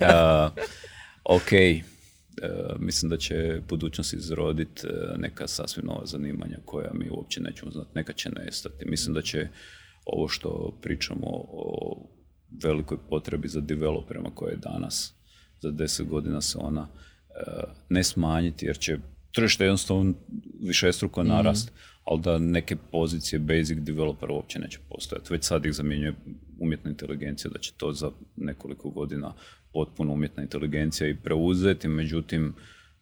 uh, 0.00 0.52
ok, 1.24 1.50
mislim 2.78 3.10
da 3.10 3.16
će 3.16 3.62
budućnost 3.68 4.12
izroditi 4.12 4.86
neka 5.16 5.46
sasvim 5.46 5.86
nova 5.86 6.06
zanimanja 6.06 6.58
koja 6.64 6.90
mi 6.94 7.10
uopće 7.10 7.40
nećemo 7.40 7.70
znati, 7.70 7.90
neka 7.94 8.12
će 8.12 8.30
nestati. 8.30 8.84
Mislim 8.84 9.14
da 9.14 9.22
će 9.22 9.48
ovo 10.04 10.28
što 10.28 10.78
pričamo 10.82 11.26
o 11.30 11.96
velikoj 12.62 12.98
potrebi 13.08 13.48
za 13.48 13.60
developerima 13.60 14.30
koje 14.34 14.52
je 14.52 14.56
danas 14.56 15.14
za 15.60 15.70
deset 15.70 16.08
godina 16.08 16.40
se 16.40 16.58
ona 16.58 16.88
e, 16.88 17.42
ne 17.88 18.04
smanjiti 18.04 18.66
jer 18.66 18.78
će 18.78 18.98
tržište 19.38 19.64
jednostavno 19.64 20.14
višestruko 20.60 21.20
mhm. 21.20 21.28
narast, 21.28 21.72
ali 22.04 22.20
da 22.20 22.38
neke 22.38 22.76
pozicije 22.76 23.38
basic 23.38 23.78
developer 23.78 24.30
uopće 24.30 24.58
neće 24.58 24.78
postojati. 24.88 25.32
Već 25.32 25.44
sad 25.44 25.66
ih 25.66 25.72
zamjenjuje 25.72 26.14
umjetna 26.60 26.90
inteligencija, 26.90 27.50
da 27.50 27.58
će 27.58 27.72
to 27.76 27.92
za 27.92 28.10
nekoliko 28.36 28.90
godina 28.90 29.34
potpuno 29.72 30.12
umjetna 30.12 30.42
inteligencija 30.42 31.08
i 31.08 31.16
preuzeti, 31.16 31.88
međutim, 31.88 32.54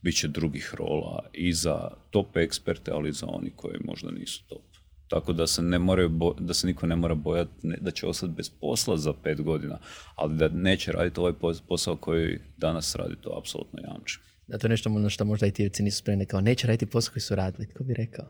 bit 0.02 0.16
će 0.16 0.28
drugih 0.28 0.74
rola 0.74 1.24
i 1.32 1.52
za 1.52 1.90
top 2.10 2.36
eksperte, 2.36 2.90
ali 2.90 3.08
i 3.08 3.12
za 3.12 3.26
oni 3.26 3.50
koji 3.56 3.80
možda 3.84 4.10
nisu 4.10 4.48
top. 4.48 4.62
Tako 5.08 5.32
da 5.32 5.46
se, 5.46 5.62
ne 5.62 5.78
moraju 5.78 6.34
da 6.40 6.54
se 6.54 6.66
niko 6.66 6.86
ne 6.86 6.96
mora 6.96 7.14
bojati 7.14 7.52
da 7.80 7.90
će 7.90 8.06
ostati 8.06 8.32
bez 8.36 8.50
posla 8.60 8.96
za 8.96 9.12
pet 9.12 9.42
godina, 9.42 9.78
ali 10.14 10.36
da 10.36 10.48
neće 10.48 10.92
raditi 10.92 11.20
ovaj 11.20 11.32
posao 11.68 11.96
koji 11.96 12.38
danas 12.56 12.94
radi, 12.96 13.14
to 13.20 13.38
apsolutno 13.38 13.78
jamči. 13.88 14.18
Da, 14.46 14.58
to 14.58 14.66
je 14.66 14.70
nešto 14.70 15.08
što 15.10 15.24
možda 15.24 15.46
i 15.46 15.50
ti 15.50 15.82
nisu 15.82 15.98
spremni, 15.98 16.26
kao 16.26 16.40
neće 16.40 16.66
raditi 16.66 16.86
posao 16.86 17.12
koji 17.12 17.20
su 17.20 17.34
radili, 17.34 17.68
tko 17.68 17.84
bi 17.84 17.94
rekao. 17.94 18.26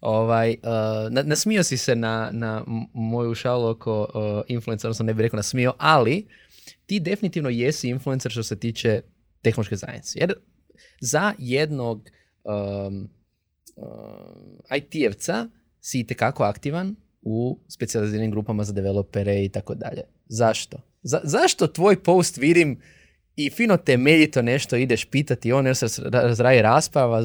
Ovaj, 0.00 0.50
uh, 0.50 1.24
nasmio 1.24 1.62
si 1.62 1.76
se 1.76 1.96
na, 1.96 2.30
na 2.32 2.64
moju 2.92 3.34
šalu 3.34 3.68
oko 3.68 4.00
uh, 4.00 4.44
influencer, 4.48 4.88
odnosno 4.88 5.04
ne 5.04 5.14
bih 5.14 5.22
rekao 5.22 5.36
nasmio, 5.36 5.74
ali 5.78 6.26
ti 6.86 7.00
definitivno 7.00 7.48
jesi 7.48 7.88
influencer 7.88 8.32
što 8.32 8.42
se 8.42 8.58
tiče 8.58 9.02
tehnološke 9.42 9.76
zajednice. 9.76 10.18
Jer 10.18 10.34
za 11.00 11.34
jednog 11.38 12.10
um, 12.44 13.08
uh, 13.76 14.76
IT-evca 14.76 15.48
si 15.80 16.00
itekako 16.00 16.44
aktivan 16.44 16.96
u 17.22 17.58
specijaliziranim 17.68 18.30
grupama 18.30 18.64
za 18.64 18.72
developere 18.72 19.44
i 19.44 19.48
tako 19.48 19.74
dalje. 19.74 20.02
Zašto? 20.28 20.90
zašto 21.02 21.66
tvoj 21.66 22.02
post 22.02 22.36
vidim 22.36 22.80
i 23.46 23.50
fino 23.50 23.76
temeljito 23.76 24.42
nešto 24.42 24.76
ideš 24.76 25.04
pitati, 25.04 25.52
on 25.52 25.74
se 25.74 26.02
razraje 26.04 26.62
rasprava, 26.62 27.22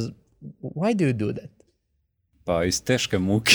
why 0.62 0.96
do 0.96 1.06
you 1.06 1.14
do 1.14 1.34
that? 1.34 1.52
Pa 2.44 2.64
iz 2.64 2.84
teške 2.84 3.20
muke. 3.20 3.54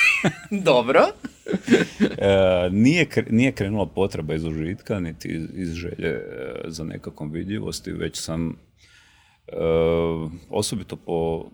Dobro. 0.70 1.00
e, 2.18 2.70
nije, 2.70 3.06
nije 3.30 3.52
krenula 3.52 3.86
potreba 3.86 4.34
iz 4.34 4.44
užitka, 4.44 5.00
niti 5.00 5.28
iz, 5.28 5.44
iz 5.54 5.74
želje 5.74 6.08
e, 6.08 6.22
za 6.66 6.84
nekakvom 6.84 7.30
vidljivosti, 7.30 7.92
već 7.92 8.20
sam 8.20 8.48
e, 8.48 8.54
osobito 10.50 10.96
po, 10.96 11.50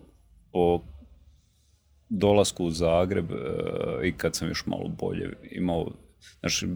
po 0.51 0.81
dolasku 2.09 2.65
u 2.65 2.71
Zagreb 2.71 3.31
e, 3.31 4.07
i 4.07 4.11
kad 4.11 4.35
sam 4.35 4.47
još 4.47 4.65
malo 4.65 4.87
bolje 4.99 5.33
imao, 5.51 5.91
znači, 6.39 6.67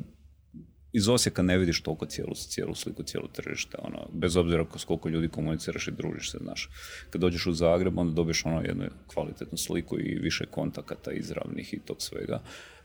iz 0.91 1.09
Osijeka 1.09 1.41
ne 1.41 1.57
vidiš 1.57 1.81
toliko 1.81 2.05
cijelu, 2.05 2.33
cijelu 2.35 2.75
sliku, 2.75 3.03
cijelu 3.03 3.27
tržište. 3.27 3.77
Ono, 3.81 4.07
bez 4.13 4.37
obzira 4.37 4.65
s 4.77 4.83
koliko 4.83 5.09
ljudi 5.09 5.29
komuniciraš 5.29 5.87
i 5.87 5.91
družiš 5.91 6.31
se, 6.31 6.37
znaš. 6.41 6.69
Kad 7.09 7.21
dođeš 7.21 7.47
u 7.47 7.53
Zagreb, 7.53 7.97
onda 7.97 8.13
dobiješ 8.13 8.45
ono 8.45 8.61
jednu 8.61 8.85
kvalitetnu 9.07 9.57
sliku 9.57 9.99
i 9.99 10.19
više 10.21 10.45
kontakata 10.45 11.11
izravnih 11.11 11.73
i 11.73 11.79
tog 11.79 12.01
svega. 12.01 12.41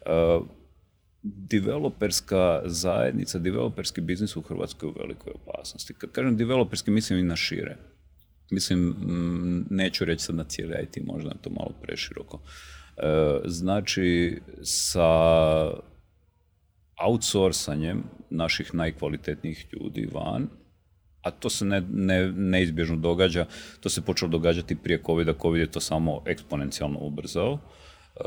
Uh, 0.07 0.47
developerska 1.25 2.63
zajednica, 2.65 3.39
developerski 3.39 4.01
biznis 4.01 4.37
u 4.37 4.43
Hrvatskoj 4.43 4.89
u 4.89 4.95
velikoj 4.99 5.33
opasnosti. 5.35 5.95
Kad 5.95 6.11
kažem 6.11 6.37
developerski, 6.37 6.91
mislim 6.91 7.19
i 7.19 7.23
na 7.23 7.37
šire. 7.37 7.77
Mislim, 8.51 8.81
mm, 8.81 9.67
neću 9.71 10.05
reći 10.05 10.25
sad 10.25 10.37
na 10.37 10.45
cijeli 10.45 10.75
IT, 10.83 11.07
možda 11.07 11.31
to 11.41 11.51
malo 11.51 11.75
preširoko. 11.83 12.43
E, 12.97 13.41
znači, 13.45 14.41
sa 14.63 15.09
outsourcanjem 16.97 18.05
naših 18.31 18.75
najkvalitetnijih 18.75 19.67
ljudi 19.73 20.09
van, 20.13 20.49
a 21.23 21.31
to 21.31 21.51
se 21.51 21.65
ne, 21.65 21.83
ne, 21.91 22.33
neizbježno 22.33 22.97
događa, 22.97 23.47
to 23.81 23.89
se 23.89 24.03
počelo 24.03 24.31
događati 24.31 24.77
prije 24.77 25.03
covid 25.07 25.29
COVID 25.43 25.61
je 25.61 25.71
to 25.71 25.81
samo 25.81 26.23
eksponencijalno 26.27 26.99
ubrzao. 27.01 27.59
E, 27.59 28.21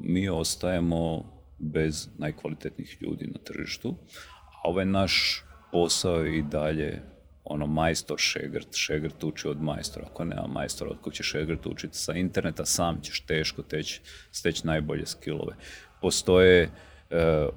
mi 0.00 0.28
ostajemo 0.28 1.24
bez 1.58 2.08
najkvalitetnijih 2.18 2.98
ljudi 3.00 3.26
na 3.26 3.38
tržištu, 3.38 3.94
a 4.46 4.68
ovaj 4.68 4.84
naš 4.84 5.44
posao 5.72 6.26
i 6.26 6.42
dalje 6.42 7.02
ono 7.44 7.66
majstor 7.66 8.18
šegrt, 8.18 8.76
šegrt 8.76 9.24
uči 9.24 9.48
od 9.48 9.62
majstora, 9.62 10.06
ako 10.10 10.24
nema 10.24 10.46
majstora, 10.46 10.90
od 10.90 11.12
će 11.12 11.22
šegrt 11.22 11.66
učiti? 11.66 11.98
Sa 11.98 12.12
interneta, 12.12 12.64
sam 12.64 13.00
ćeš 13.02 13.20
teško 13.20 13.62
teći, 13.62 14.00
steći 14.30 14.66
najbolje 14.66 15.06
skillove. 15.06 15.56
Postoje 16.00 16.70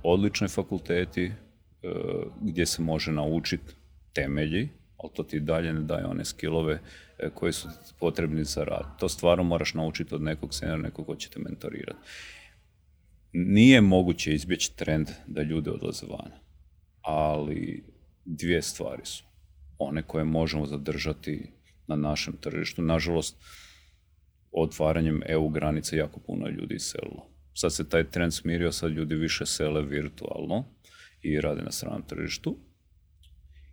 odlični 0.03 0.47
fakulteti 0.47 1.23
e, 1.23 1.31
gdje 2.41 2.65
se 2.65 2.81
može 2.81 3.11
naučiti 3.11 3.73
temelji, 4.13 4.69
ali 4.97 5.13
to 5.13 5.23
ti 5.23 5.39
dalje 5.39 5.73
ne 5.73 5.81
daje 5.81 6.05
one 6.05 6.25
skillove 6.25 6.79
e, 7.19 7.29
koji 7.29 7.53
su 7.53 7.69
potrebni 7.99 8.43
za 8.43 8.63
rad. 8.63 8.99
To 8.99 9.09
stvarno 9.09 9.43
moraš 9.43 9.73
naučiti 9.73 10.15
od 10.15 10.21
nekog 10.21 10.53
senera, 10.53 10.77
nekog 10.77 11.05
ko 11.05 11.15
će 11.15 11.29
te 11.29 11.39
mentorirati. 11.39 11.99
Nije 13.33 13.81
moguće 13.81 14.33
izbjeći 14.33 14.75
trend 14.75 15.07
da 15.27 15.41
ljudi 15.41 15.69
odlaze 15.69 16.05
van, 16.09 16.31
ali 17.01 17.83
dvije 18.25 18.61
stvari 18.61 19.05
su 19.05 19.23
one 19.79 20.01
koje 20.01 20.23
možemo 20.23 20.65
zadržati 20.65 21.51
na 21.87 21.95
našem 21.95 22.37
tržištu. 22.37 22.81
Nažalost, 22.81 23.35
otvaranjem 24.51 25.21
EU 25.25 25.49
granice 25.49 25.97
jako 25.97 26.19
puno 26.19 26.47
ljudi 26.47 26.75
iselilo. 26.75 27.36
Sad 27.59 27.73
se 27.73 27.89
taj 27.89 28.09
trend 28.09 28.33
smirio, 28.33 28.71
sad 28.71 28.91
ljudi 28.91 29.15
više 29.15 29.45
sele 29.45 29.81
virtualno 29.81 30.65
i 31.21 31.41
rade 31.41 31.61
na 31.61 31.71
stranom 31.71 32.03
tržištu. 32.07 32.57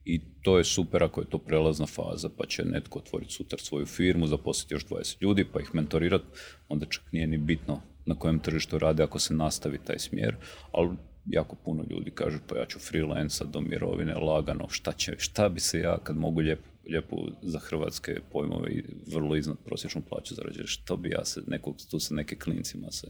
I 0.04 0.20
to 0.42 0.58
je 0.58 0.64
super 0.64 1.02
ako 1.02 1.20
je 1.20 1.30
to 1.30 1.38
prelazna 1.38 1.86
faza, 1.86 2.28
pa 2.38 2.46
će 2.46 2.64
netko 2.64 2.98
otvoriti 2.98 3.32
sutra 3.32 3.58
svoju 3.58 3.86
firmu, 3.86 4.26
zaposliti 4.26 4.74
još 4.74 4.86
20 4.86 5.16
ljudi, 5.20 5.44
pa 5.52 5.60
ih 5.60 5.74
mentorirati, 5.74 6.24
onda 6.68 6.86
čak 6.86 7.02
nije 7.12 7.26
ni 7.26 7.38
bitno 7.38 7.80
na 8.06 8.14
kojem 8.14 8.38
tržištu 8.38 8.78
rade 8.78 9.02
ako 9.02 9.18
se 9.18 9.34
nastavi 9.34 9.78
taj 9.78 9.98
smjer, 9.98 10.36
ali 10.72 10.96
jako 11.26 11.56
puno 11.64 11.84
ljudi 11.90 12.10
kažu 12.10 12.38
pa 12.48 12.58
ja 12.58 12.66
ću 12.66 12.78
freelanca 12.78 13.44
do 13.44 13.60
mirovine 13.60 14.14
lagano, 14.14 14.68
šta, 14.68 14.92
će, 14.92 15.14
šta 15.18 15.48
bi 15.48 15.60
se 15.60 15.78
ja 15.78 15.98
kad 16.04 16.16
mogu 16.16 16.40
lijepo, 16.40 16.68
lijepo 16.90 17.16
za 17.42 17.58
hrvatske 17.58 18.20
pojmove 18.32 18.70
i 18.70 18.84
vrlo 19.14 19.36
iznad 19.36 19.56
prosječnu 19.64 20.02
plaću 20.08 20.34
zarađati, 20.34 20.68
što 20.68 20.96
bi 20.96 21.10
ja 21.10 21.24
se, 21.24 21.40
nekog, 21.46 21.76
tu 21.90 22.00
se 22.00 22.14
neke 22.14 22.36
klincima 22.36 22.90
se 22.90 23.08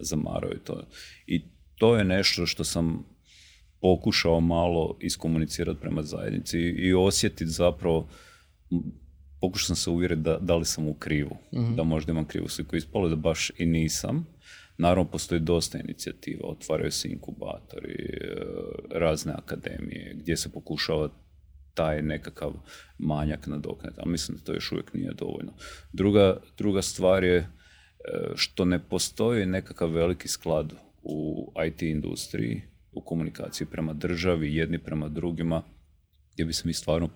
zamarao 0.00 0.50
i 0.52 0.58
to. 0.64 0.82
I 1.26 1.42
to 1.76 1.96
je 1.96 2.04
nešto 2.04 2.46
što 2.46 2.64
sam 2.64 3.04
pokušao 3.80 4.40
malo 4.40 4.96
iskomunicirati 5.00 5.80
prema 5.80 6.02
zajednici 6.02 6.58
i 6.58 6.94
osjetiti 6.94 7.50
zapravo 7.50 8.08
pokušao 9.40 9.66
sam 9.66 9.76
se 9.76 9.90
uvjeriti 9.90 10.22
da, 10.22 10.38
da 10.40 10.56
li 10.56 10.64
sam 10.64 10.88
u 10.88 10.94
krivu, 10.94 11.36
mhm. 11.54 11.74
da 11.74 11.82
možda 11.82 12.12
imam 12.12 12.24
krivu 12.24 12.48
sliku. 12.48 12.76
Ispalo 12.76 13.08
da 13.08 13.16
baš 13.16 13.50
i 13.58 13.66
nisam, 13.66 14.26
Naravno, 14.78 15.10
postoji 15.10 15.40
dosta 15.40 15.78
inicijativa, 15.78 16.48
otvaraju 16.48 16.90
se 16.90 17.08
inkubatori, 17.08 17.92
e, 17.92 18.36
razne 18.90 19.32
akademije, 19.32 20.14
gdje 20.18 20.36
se 20.36 20.52
pokušava 20.52 21.08
taj 21.74 22.02
nekakav 22.02 22.52
manjak 22.98 23.46
nadoknati, 23.46 23.96
ali 24.00 24.10
mislim 24.10 24.38
da 24.38 24.44
to 24.44 24.52
još 24.52 24.72
uvijek 24.72 24.94
nije 24.94 25.12
dovoljno. 25.12 25.52
Druga, 25.92 26.40
druga 26.58 26.82
stvar 26.82 27.24
je 27.24 27.48
što 28.34 28.64
ne 28.64 28.78
postoji 28.88 29.46
nekakav 29.46 29.90
veliki 29.90 30.28
sklad 30.28 30.72
u 31.02 31.52
IT 31.66 31.82
industriji, 31.82 32.62
u 32.92 33.00
komunikaciji 33.00 33.66
prema 33.66 33.92
državi, 33.92 34.54
jedni 34.54 34.78
prema 34.78 35.08
drugima, 35.08 35.62
gdje 36.32 36.44
bi 36.44 36.52
se 36.52 36.62
mi 36.66 36.72
stvarno 36.72 37.08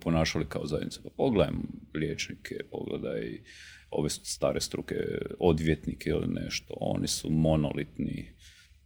ponašali 0.00 0.46
kao 0.48 0.66
zajednica. 0.66 1.00
Pa 1.02 1.10
pogledaj 1.16 1.54
liječnike, 1.94 2.54
pogledaj 2.70 3.40
ove 3.90 4.08
stare 4.10 4.60
struke, 4.60 4.94
odvjetnike 5.38 6.10
ili 6.10 6.26
nešto, 6.26 6.74
oni 6.80 7.06
su 7.06 7.30
monolitni, 7.30 8.32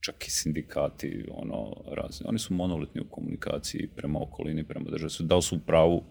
čak 0.01 0.27
i 0.27 0.31
sindikati, 0.31 1.25
ono, 1.31 1.75
razni. 1.95 2.27
Oni 2.29 2.39
su 2.39 2.55
monolitni 2.55 3.01
u 3.01 3.11
komunikaciji 3.11 3.89
prema 3.97 4.23
okolini, 4.23 4.65
prema 4.65 4.91
državi. 4.91 5.29
Da 5.29 5.37
li 5.37 5.43
su 5.43 5.57
u 5.57 5.67
pravu 5.67 6.05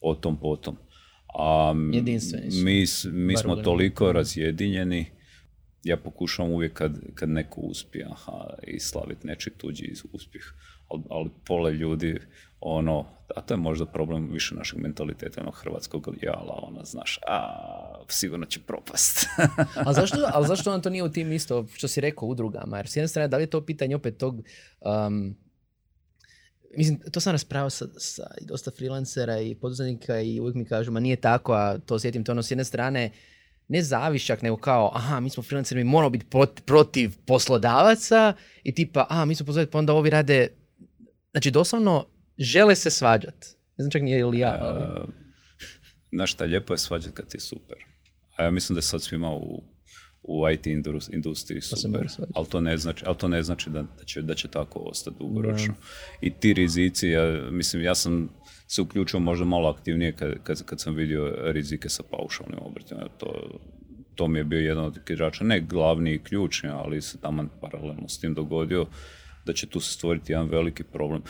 o 0.00 0.14
tom 0.14 0.40
potom. 0.40 0.76
A 1.34 1.72
mi, 1.74 2.86
mi 3.12 3.36
smo 3.36 3.56
toliko 3.56 4.12
razjedinjeni, 4.12 5.06
ja 5.84 5.96
pokušavam 5.96 6.52
uvijek 6.52 6.72
kad, 6.72 6.98
kad 7.14 7.28
neko 7.28 7.60
uspije 7.60 8.06
aha, 8.10 8.54
i 8.66 8.80
slaviti 8.80 9.26
nečiji 9.26 9.52
tuđi 9.56 9.92
uspjeh, 10.12 10.44
ali, 10.88 11.02
ali 11.10 11.30
pola 11.46 11.70
ljudi 11.70 12.18
ono, 12.60 13.06
a 13.36 13.40
to 13.40 13.54
je 13.54 13.58
možda 13.58 13.86
problem 13.86 14.28
više 14.32 14.54
našeg 14.54 14.78
mentaliteta, 14.78 15.40
ono 15.40 15.50
hrvatskog 15.50 16.08
jala, 16.22 16.60
ono, 16.62 16.84
znaš, 16.84 17.18
a, 17.26 18.04
sigurno 18.08 18.46
će 18.46 18.60
propast. 18.60 19.26
a 19.74 19.92
zašto, 19.98 20.16
ali 20.32 20.46
zašto 20.46 20.72
on 20.72 20.82
to 20.82 20.90
nije 20.90 21.02
u 21.02 21.12
tim 21.12 21.32
isto, 21.32 21.66
što 21.72 21.88
si 21.88 22.00
rekao, 22.00 22.28
udrugama? 22.28 22.76
Jer 22.76 22.88
s 22.88 22.96
jedne 22.96 23.08
strane, 23.08 23.28
da 23.28 23.36
li 23.36 23.42
je 23.42 23.50
to 23.50 23.66
pitanje 23.66 23.96
opet 23.96 24.18
tog, 24.18 24.42
um, 24.80 25.36
mislim, 26.76 27.00
to 27.12 27.20
sam 27.20 27.32
raspravio 27.32 27.70
sa, 27.70 27.86
sa 27.96 28.22
dosta 28.40 28.70
freelancera 28.70 29.40
i 29.40 29.54
poduzetnika 29.54 30.20
i 30.20 30.40
uvijek 30.40 30.54
mi 30.54 30.64
kažu, 30.64 30.92
ma 30.92 31.00
nije 31.00 31.16
tako, 31.16 31.52
a 31.52 31.78
to 31.78 31.94
osjetim 31.94 32.24
to 32.24 32.32
ono 32.32 32.42
s 32.42 32.50
jedne 32.50 32.64
strane, 32.64 33.10
ne 33.68 33.82
zavišak, 33.82 34.42
nego 34.42 34.56
kao, 34.56 34.90
aha, 34.94 35.20
mi 35.20 35.30
smo 35.30 35.42
freelanceri, 35.42 35.84
mi 35.84 35.90
moramo 35.90 36.10
biti 36.10 36.26
protiv 36.66 37.10
poslodavaca 37.26 38.32
i 38.62 38.74
tipa, 38.74 39.06
aha, 39.08 39.24
mi 39.24 39.34
smo 39.34 39.46
poslodavac, 39.46 39.72
pa 39.72 39.78
onda 39.78 39.92
ovi 39.92 40.10
rade, 40.10 40.48
znači 41.30 41.50
doslovno 41.50 42.06
žele 42.38 42.74
se 42.74 42.90
svađat. 42.90 43.34
Ne 43.76 43.82
znam 43.82 43.90
čak 43.90 44.02
nije 44.02 44.18
ili 44.18 44.38
ja. 44.38 44.58
Ali... 44.60 45.06
Znaš 46.12 46.32
šta, 46.32 46.44
lijepo 46.44 46.74
je 46.74 46.78
svađat 46.78 47.14
kad 47.14 47.28
ti 47.28 47.36
je 47.36 47.40
super. 47.40 47.76
A 48.36 48.44
ja 48.44 48.50
mislim 48.50 48.74
da 48.74 48.78
je 48.78 48.82
sad 48.82 49.02
svima 49.02 49.30
u, 49.30 49.62
u 50.24 50.48
IT 50.48 50.66
industriji 51.12 51.60
super. 51.60 52.06
Ali 52.34 52.46
to 52.46 52.60
ne 52.60 52.76
znači, 52.76 53.04
ali 53.06 53.16
to 53.16 53.28
ne 53.28 53.42
znači 53.42 53.70
da, 53.70 53.82
da, 53.82 54.04
će, 54.04 54.22
da 54.22 54.34
će 54.34 54.48
tako 54.48 54.78
ostati 54.78 55.16
dugoročno. 55.18 55.74
I 56.20 56.30
ti 56.30 56.52
rizici, 56.52 57.08
ja, 57.08 57.50
mislim, 57.50 57.82
ja 57.82 57.94
sam 57.94 58.28
se 58.68 58.82
uključio 58.82 59.20
možda 59.20 59.44
malo 59.44 59.68
aktivnije 59.68 60.12
kad, 60.12 60.34
kad, 60.42 60.64
kad 60.64 60.80
sam 60.80 60.94
vidio 60.94 61.34
rizike 61.42 61.88
sa 61.88 62.02
paušalnim 62.10 62.58
obrtima. 62.62 63.08
To, 63.18 63.58
to 64.14 64.28
mi 64.28 64.38
je 64.38 64.44
bio 64.44 64.60
jedan 64.60 64.84
od 64.84 64.96
igrača, 64.96 65.44
ne 65.44 65.60
glavni 65.60 66.14
i 66.14 66.22
ključni, 66.22 66.68
ali 66.68 67.02
se 67.02 67.20
tamo 67.20 67.48
paralelno 67.60 68.08
s 68.08 68.20
tim 68.20 68.34
dogodio 68.34 68.86
da 69.46 69.52
će 69.52 69.66
tu 69.66 69.80
se 69.80 69.92
stvoriti 69.92 70.32
jedan 70.32 70.48
veliki 70.48 70.82
problem. 70.82 71.22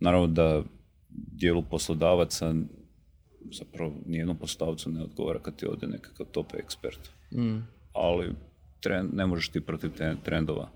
Naravno 0.00 0.26
da 0.26 0.62
dijelu 1.10 1.62
poslodavaca 1.62 2.54
zapravo 3.52 3.94
nijednom 4.06 4.38
poslodavcu 4.38 4.90
ne 4.90 5.02
odgovara 5.02 5.38
kad 5.38 5.56
ti 5.56 5.66
ode 5.66 5.86
nekakav 5.86 6.26
top 6.26 6.54
ekspert. 6.54 7.10
Mm. 7.32 7.58
Ali 7.94 8.32
trend, 8.80 9.14
ne 9.14 9.26
možeš 9.26 9.48
ti 9.48 9.60
protiv 9.60 9.90
trendova. 10.24 10.68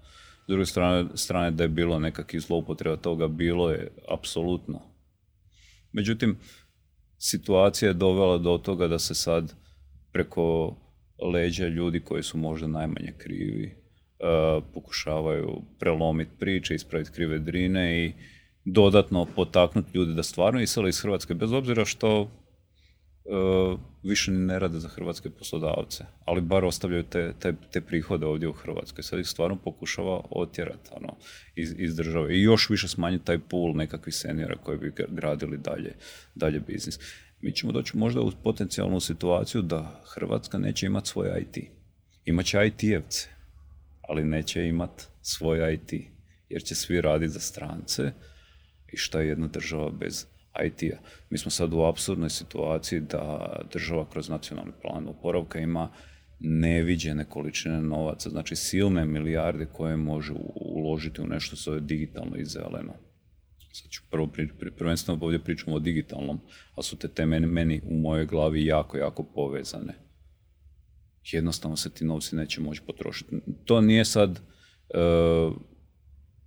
S 0.45 0.49
druge 0.49 0.67
strane, 0.67 1.09
strane 1.15 1.51
da 1.51 1.63
je 1.63 1.69
bilo 1.69 1.99
nekakvih 1.99 2.43
zloupotreba 2.43 2.97
toga, 2.97 3.29
bilo 3.29 3.71
je 3.71 3.91
apsolutno. 4.09 4.81
Međutim, 5.93 6.39
situacija 7.19 7.89
je 7.89 7.95
dovela 7.95 8.39
do 8.39 8.59
toga 8.59 8.89
da 8.89 8.99
se 8.99 9.15
sad 9.15 9.55
preko 10.13 10.77
leđa 11.33 11.69
ljudi 11.69 12.01
koji 12.01 12.23
su 12.23 12.39
možda 12.39 12.67
najmanje 12.67 13.13
krivi 13.19 13.75
uh, 13.75 14.65
pokušavaju 14.75 15.63
prelomiti 15.79 16.31
priče, 16.39 16.75
ispraviti 16.75 17.13
krive 17.13 17.39
drine 17.39 18.05
i 18.05 18.13
dodatno 18.65 19.27
potaknuti 19.37 19.91
ljude 19.95 20.15
da 20.15 20.23
stvarno 20.23 20.61
isele 20.61 20.89
iz 20.89 21.01
Hrvatske, 21.01 21.35
bez 21.35 21.53
obzira 21.53 21.85
što 21.85 22.31
više 24.03 24.31
ne 24.31 24.59
rade 24.59 24.79
za 24.79 24.89
hrvatske 24.89 25.31
poslodavce, 25.31 26.05
ali 26.25 26.41
bar 26.41 26.65
ostavljaju 26.65 27.03
te, 27.03 27.33
te, 27.39 27.55
te 27.73 27.81
prihode 27.81 28.27
ovdje 28.27 28.49
u 28.49 28.53
Hrvatskoj. 28.53 29.03
Sad 29.03 29.19
ih 29.19 29.27
stvarno 29.27 29.57
pokušava 29.57 30.21
otjerati 30.31 30.91
ono, 30.93 31.17
iz, 31.55 31.75
iz 31.79 31.97
države 31.97 32.37
i 32.37 32.43
još 32.43 32.71
više 32.71 32.89
smanjiti 32.89 33.25
taj 33.25 33.39
pool 33.39 33.77
nekakvih 33.77 34.15
seniora 34.15 34.57
koji 34.57 34.79
bi 34.79 34.93
gradili 35.09 35.59
dalje, 35.59 35.95
dalje 36.35 36.61
biznis. 36.61 36.99
Mi 37.41 37.53
ćemo 37.53 37.73
doći 37.73 37.97
možda 37.97 38.21
u 38.21 38.33
potencijalnu 38.45 39.01
situaciju 39.01 39.63
da 39.63 40.03
Hrvatska 40.15 40.59
neće 40.59 40.87
imati 40.87 41.09
svoj 41.09 41.29
IT. 41.41 41.65
Imaće 42.25 42.59
IT-evce, 42.59 43.29
ali 44.09 44.25
neće 44.25 44.67
imati 44.67 45.05
svoj 45.23 45.75
IT 45.75 45.93
jer 46.49 46.63
će 46.63 46.75
svi 46.75 47.01
raditi 47.01 47.33
za 47.33 47.41
strance 47.41 48.13
i 48.93 48.97
šta 48.97 49.21
je 49.21 49.29
jedna 49.29 49.47
država 49.47 49.91
bez 49.91 50.27
IT-a. 50.67 50.99
Mi 51.31 51.39
smo 51.39 51.51
sad 51.51 51.73
u 51.73 51.83
apsurdnoj 51.83 52.31
situaciji 52.31 53.01
da 53.01 53.53
država 53.73 54.11
kroz 54.11 54.29
nacionalni 54.29 54.73
plan 54.83 55.09
oporavka 55.09 55.59
ima 55.59 55.91
neviđene 56.41 57.25
količine 57.25 57.81
novaca, 57.81 58.31
znači 58.31 58.57
silne 58.57 59.05
milijarde 59.05 59.67
koje 59.67 59.97
može 59.97 60.33
uložiti 60.55 61.21
u 61.21 61.27
nešto 61.27 61.57
što 61.57 61.75
je 61.75 61.81
digitalno 61.81 62.37
i 62.37 62.45
zeleno. 62.45 62.95
Sad 63.73 63.91
ću 63.91 64.03
prvo, 64.11 64.29
prvenstveno 64.77 65.19
ovdje 65.23 65.45
pričamo 65.45 65.77
o 65.77 65.79
digitalnom, 65.79 66.41
a 66.77 66.83
su 66.83 66.99
te 66.99 67.09
teme 67.09 67.41
meni 67.41 67.81
u 67.85 67.95
mojoj 67.95 68.27
glavi 68.27 68.65
jako, 68.65 68.97
jako 68.97 69.23
povezane. 69.35 69.95
Jednostavno 71.33 71.77
se 71.77 71.91
ti 71.91 72.05
novci 72.05 72.37
neće 72.37 72.61
moći 72.61 72.83
potrošiti. 72.87 73.37
To 73.65 73.81
nije 73.81 74.05
sad 74.05 74.39
e, 74.39 74.41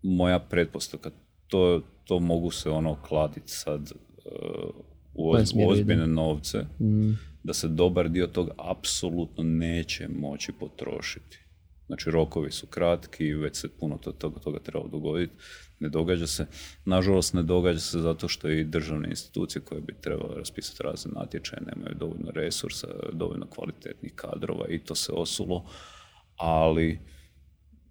moja 0.04 0.40
pretpostavka. 0.40 1.12
To, 1.48 1.82
to 2.12 2.20
mogu 2.20 2.52
se 2.52 2.70
ono 2.70 2.96
kladiti 3.02 3.52
sad 3.52 3.82
uh, 3.82 4.70
u, 5.14 5.32
ozbiljne 5.68 6.08
novce, 6.08 6.66
mm. 6.80 7.12
da 7.44 7.54
se 7.54 7.68
dobar 7.68 8.10
dio 8.10 8.28
toga 8.28 8.52
apsolutno 8.58 9.44
neće 9.44 10.08
moći 10.08 10.52
potrošiti. 10.52 11.40
Znači 11.88 12.12
rokovi 12.12 12.52
su 12.52 12.68
kratki, 12.68 13.34
već 13.34 13.56
se 13.56 13.70
puno 13.80 13.98
toga, 13.98 14.40
toga 14.40 14.60
treba 14.60 14.88
dogoditi. 14.88 15.34
Ne 15.80 15.90
događa 15.90 16.28
se. 16.28 16.46
Nažalost 16.86 17.34
ne 17.34 17.44
događa 17.44 17.80
se 17.80 18.00
zato 18.00 18.28
što 18.28 18.50
i 18.50 18.64
državne 18.64 19.10
institucije 19.10 19.62
koje 19.62 19.82
bi 19.82 19.94
trebale 20.02 20.36
raspisati 20.36 20.84
razne 20.84 21.12
natječaje 21.16 21.64
nemaju 21.76 21.96
dovoljno 22.00 22.32
resursa, 22.32 22.88
dovoljno 23.14 23.46
kvalitetnih 23.46 24.14
kadrova 24.16 24.68
i 24.68 24.80
to 24.80 24.96
se 24.96 25.12
osulo. 25.12 25.66
Ali 26.38 27.00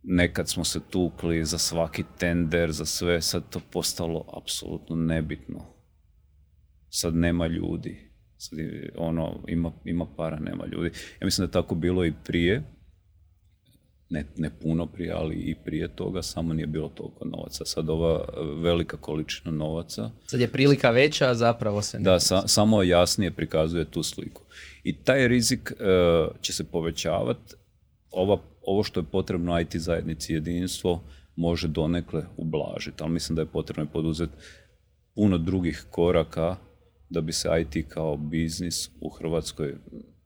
nekad 0.03 0.48
smo 0.48 0.64
se 0.64 0.80
tukli 0.90 1.44
za 1.44 1.59
svaki 1.59 2.05
tender, 2.18 2.72
za 2.72 2.84
sve, 2.84 3.22
sad 3.22 3.42
to 3.51 3.61
postalo 3.72 4.24
apsolutno 4.42 4.96
nebitno. 4.96 5.64
Sad 6.88 7.14
nema 7.14 7.46
ljudi. 7.46 8.11
Sad 8.36 8.59
ono, 8.96 9.44
ima, 9.48 9.72
ima 9.84 10.07
para, 10.16 10.38
nema 10.38 10.66
ljudi. 10.66 10.90
Ja 11.20 11.24
mislim 11.24 11.46
da 11.46 11.48
je 11.48 11.62
tako 11.62 11.74
bilo 11.74 12.05
i 12.05 12.12
prije, 12.24 12.62
ne, 14.11 14.24
ne 14.36 14.51
puno 14.62 14.86
prije, 14.86 15.12
ali 15.12 15.34
i 15.34 15.55
prije 15.64 15.96
toga, 15.96 16.22
samo 16.22 16.55
nije 16.55 16.66
bilo 16.66 16.88
toliko 16.88 17.24
novaca. 17.24 17.64
Sad 17.64 17.90
ova 17.90 18.24
velika 18.62 18.96
količina 18.96 19.51
novaca... 19.51 20.11
Sad 20.26 20.40
je 20.40 20.48
prilika 20.48 20.90
veća, 20.90 21.30
a 21.30 21.34
zapravo 21.34 21.82
se 21.82 21.98
ne... 21.98 22.05
Da, 22.05 22.20
samo 22.46 22.82
jasnije 22.82 23.30
prikazuje 23.30 23.84
tu 23.84 24.03
sliku. 24.03 24.42
I 24.82 25.03
taj 25.03 25.28
rizik 25.28 25.72
e, 25.72 25.84
će 26.40 26.53
se 26.53 26.64
povećavati. 26.64 27.55
Ova 28.11 28.38
ovo 28.62 28.82
što 28.82 29.00
je 29.00 29.04
potrebno 29.04 29.61
IT 29.61 29.76
zajednici 29.76 30.32
jedinstvo 30.32 31.02
može 31.36 31.68
donekle 31.68 32.24
ublažiti, 32.36 33.02
ali 33.02 33.12
mislim 33.12 33.36
da 33.36 33.42
je 33.42 33.46
potrebno 33.46 33.86
poduzeti 33.92 34.32
puno 35.14 35.38
drugih 35.38 35.86
koraka 35.90 36.56
da 37.11 37.20
bi 37.20 37.32
se 37.32 37.48
IT 37.61 37.88
kao 37.88 38.16
biznis 38.16 38.90
u 39.00 39.08
Hrvatskoj 39.08 39.74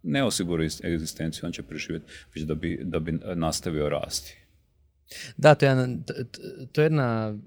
ne 0.02 0.24
osigurao 0.24 0.66
egzistenciju, 0.84 1.46
on 1.46 1.52
će 1.52 1.62
preživjeti, 1.62 2.06
već 2.34 2.44
da 2.44 2.54
bi, 2.54 2.80
da 2.84 2.98
bi 2.98 3.18
nastavio 3.34 3.88
rasti. 3.88 4.36
Da, 5.36 5.54
to 5.54 5.66
je, 5.66 5.70
jedna, 5.70 5.88
to 6.72 6.80
je 6.80 6.84
jedna 6.84 7.38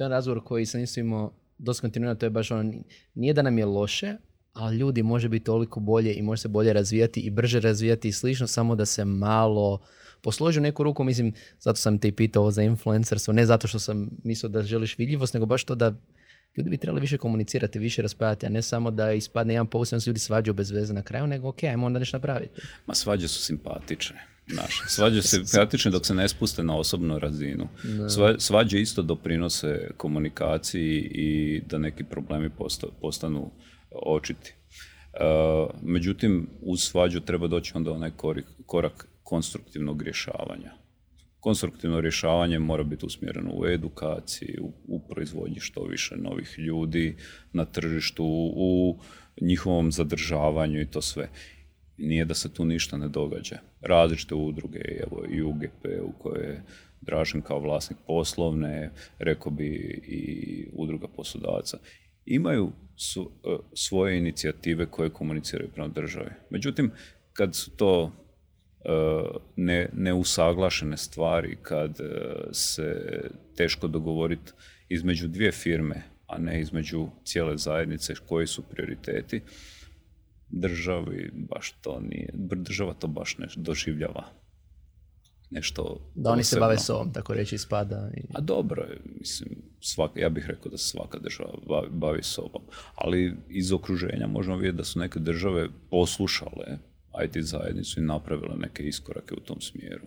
to 0.00 0.02
je 0.02 0.06
jedan 0.06 0.16
razgovor 0.16 0.44
koji 0.44 0.66
sam 0.66 0.80
isto 0.80 1.00
imao 1.00 1.32
dosta 1.58 1.80
kontinuirano, 1.80 2.18
to 2.18 2.26
je 2.26 2.30
baš 2.30 2.50
ono, 2.50 2.72
nije 3.14 3.34
da 3.34 3.42
nam 3.42 3.58
je 3.58 3.66
loše, 3.66 4.16
ali 4.52 4.76
ljudi 4.76 5.02
može 5.02 5.28
biti 5.28 5.44
toliko 5.44 5.80
bolje 5.80 6.14
i 6.14 6.22
može 6.22 6.42
se 6.42 6.48
bolje 6.48 6.72
razvijati 6.72 7.20
i 7.20 7.30
brže 7.30 7.60
razvijati 7.60 8.08
i 8.08 8.12
slično, 8.12 8.46
samo 8.46 8.76
da 8.76 8.86
se 8.86 9.04
malo 9.04 9.80
posloži 10.22 10.60
neku 10.60 10.82
ruku, 10.82 11.04
mislim, 11.04 11.32
zato 11.58 11.76
sam 11.76 11.98
te 11.98 12.08
i 12.08 12.12
pitao 12.12 12.50
za 12.50 12.62
influencerstvo, 12.62 13.34
ne 13.34 13.46
zato 13.46 13.68
što 13.68 13.78
sam 13.78 14.10
mislio 14.24 14.50
da 14.50 14.62
želiš 14.62 14.98
vidljivost, 14.98 15.34
nego 15.34 15.46
baš 15.46 15.64
to 15.64 15.74
da 15.74 15.94
ljudi 16.56 16.70
bi 16.70 16.76
trebali 16.76 17.00
više 17.00 17.18
komunicirati, 17.18 17.78
više 17.78 18.02
raspravljati, 18.02 18.46
a 18.46 18.48
ne 18.48 18.62
samo 18.62 18.90
da 18.90 19.12
ispadne 19.12 19.54
jedan 19.54 19.66
post 19.66 19.90
se 19.90 20.10
ljudi 20.10 20.20
svađaju 20.20 20.54
bez 20.54 20.70
veze 20.70 20.92
na 20.92 21.02
kraju, 21.02 21.26
nego 21.26 21.48
ok, 21.48 21.64
ajmo 21.64 21.86
onda 21.86 21.98
nešto 21.98 22.16
napraviti. 22.16 22.60
Ma 22.86 22.94
svađe 22.94 23.28
su 23.28 23.42
simpatične. 23.42 24.26
Naše. 24.46 24.84
Svađe 24.96 25.22
su 25.22 25.28
simpatične 25.28 25.90
dok 25.90 26.06
se 26.06 26.14
ne 26.14 26.28
spuste 26.28 26.62
na 26.62 26.76
osobnu 26.76 27.18
razinu. 27.18 27.68
Svađe 28.38 28.80
isto 28.80 29.02
doprinose 29.02 29.90
komunikaciji 29.96 31.10
i 31.14 31.60
da 31.66 31.78
neki 31.78 32.04
problemi 32.04 32.50
postanu 33.00 33.50
očiti. 33.92 34.54
Uh, 35.12 35.70
međutim, 35.82 36.48
uz 36.60 36.80
svađu 36.82 37.20
treba 37.20 37.46
doći 37.46 37.72
onda 37.74 37.92
onaj 37.92 38.10
korak 38.66 39.08
konstruktivnog 39.22 40.02
rješavanja. 40.02 40.72
Konstruktivno 41.40 42.00
rješavanje 42.00 42.58
mora 42.58 42.82
biti 42.82 43.06
usmjereno 43.06 43.50
u 43.54 43.66
edukaciji, 43.66 44.58
u, 44.60 44.72
u 44.88 45.00
proizvodnji 45.08 45.60
što 45.60 45.84
više 45.84 46.16
novih 46.16 46.54
ljudi 46.58 47.16
na 47.52 47.64
tržištu, 47.64 48.24
u 48.56 48.98
njihovom 49.40 49.92
zadržavanju 49.92 50.80
i 50.80 50.90
to 50.90 51.02
sve. 51.02 51.28
Nije 51.98 52.24
da 52.24 52.34
se 52.34 52.54
tu 52.54 52.64
ništa 52.64 52.96
ne 52.96 53.08
događa. 53.08 53.58
Različite 53.80 54.34
udruge, 54.34 54.78
evo 54.78 55.24
i 55.30 55.42
UGP 55.42 55.86
u 56.02 56.22
kojoj 56.22 56.46
je 56.46 56.62
Dražen 57.00 57.42
kao 57.42 57.60
vlasnik 57.60 57.98
poslovne, 58.06 58.90
rekao 59.18 59.52
bi 59.52 59.66
i 60.06 60.66
udruga 60.72 61.08
poslodavaca, 61.16 61.78
imaju 62.34 62.72
su, 62.96 63.30
e, 63.44 63.56
svoje 63.74 64.18
inicijative 64.18 64.86
koje 64.86 65.10
komuniciraju 65.10 65.70
prema 65.74 65.88
državi. 65.88 66.30
Međutim, 66.50 66.90
kad 67.32 67.54
su 67.54 67.70
to 67.70 68.12
e, 68.84 68.90
ne, 69.56 69.88
neusaglašene 69.92 70.96
stvari, 70.96 71.56
kad 71.62 72.00
e, 72.00 72.04
se 72.52 73.20
teško 73.56 73.88
dogovoriti 73.88 74.52
između 74.88 75.28
dvije 75.28 75.52
firme, 75.52 76.02
a 76.26 76.38
ne 76.38 76.60
između 76.60 77.08
cijele 77.24 77.56
zajednice 77.56 78.14
koji 78.28 78.46
su 78.46 78.62
prioriteti, 78.62 79.42
državi 80.48 81.30
baš 81.34 81.72
to 81.80 82.00
nije, 82.00 82.30
država 82.34 82.94
to 82.94 83.06
baš 83.06 83.38
ne 83.38 83.46
doživljava 83.56 84.39
nešto 85.50 86.00
Da 86.14 86.30
oni 86.30 86.44
se 86.44 86.60
bave 86.60 86.78
sobom, 86.78 87.12
tako 87.12 87.34
reći, 87.34 87.58
spada. 87.58 88.10
I... 88.16 88.20
A 88.34 88.40
dobro 88.40 88.86
mislim, 89.18 89.48
svaka, 89.80 90.20
ja 90.20 90.28
bih 90.28 90.46
rekao 90.46 90.70
da 90.70 90.78
se 90.78 90.88
svaka 90.88 91.18
država 91.18 91.52
bavi, 91.68 91.88
bavi 91.90 92.22
sobom. 92.22 92.62
Ali 92.94 93.36
iz 93.48 93.72
okruženja 93.72 94.26
možemo 94.26 94.56
vidjeti 94.56 94.76
da 94.76 94.84
su 94.84 94.98
neke 94.98 95.18
države 95.18 95.68
poslušale 95.90 96.78
IT 97.24 97.44
zajednicu 97.44 98.00
i 98.00 98.04
napravile 98.04 98.56
neke 98.56 98.82
iskorake 98.82 99.34
u 99.34 99.40
tom 99.40 99.60
smjeru. 99.60 100.06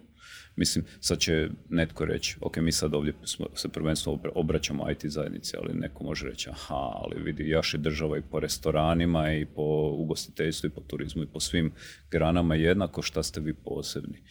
Mislim, 0.55 0.85
sad 0.99 1.19
će 1.19 1.49
netko 1.69 2.05
reći, 2.05 2.37
ok, 2.41 2.57
mi 2.57 2.71
sad 2.71 2.93
ovdje 2.93 3.13
se 3.55 3.69
prvenstveno 3.69 4.19
obraćamo 4.35 4.91
IT 4.91 5.05
zajednici, 5.05 5.57
ali 5.57 5.73
neko 5.73 6.03
može 6.03 6.25
reći, 6.25 6.49
aha, 6.49 6.91
ali 6.93 7.23
vidi, 7.23 7.49
jaš 7.49 7.73
je 7.73 7.77
država 7.77 8.17
i 8.17 8.21
po 8.31 8.39
restoranima 8.39 9.33
i 9.33 9.45
po 9.45 9.95
ugostiteljstvu 9.97 10.67
i 10.67 10.73
po 10.73 10.81
turizmu 10.81 11.23
i 11.23 11.27
po 11.33 11.39
svim 11.39 11.71
granama 12.11 12.55
jednako, 12.55 13.01
šta 13.01 13.23
ste 13.23 13.41
vi 13.41 13.53
posebni? 13.53 14.23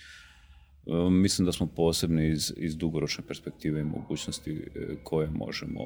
E, 0.86 1.10
mislim 1.10 1.46
da 1.46 1.52
smo 1.52 1.66
posebni 1.66 2.28
iz, 2.28 2.52
iz 2.56 2.76
dugoročne 2.76 3.24
perspektive 3.28 3.80
i 3.80 3.84
mogućnosti 3.84 4.70
e, 4.74 4.94
koje 5.04 5.30
možemo, 5.30 5.80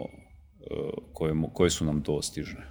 e, 0.61 0.75
koje, 1.13 1.35
koje 1.53 1.71
su 1.71 1.85
nam 1.85 2.03
dostižne. 2.03 2.67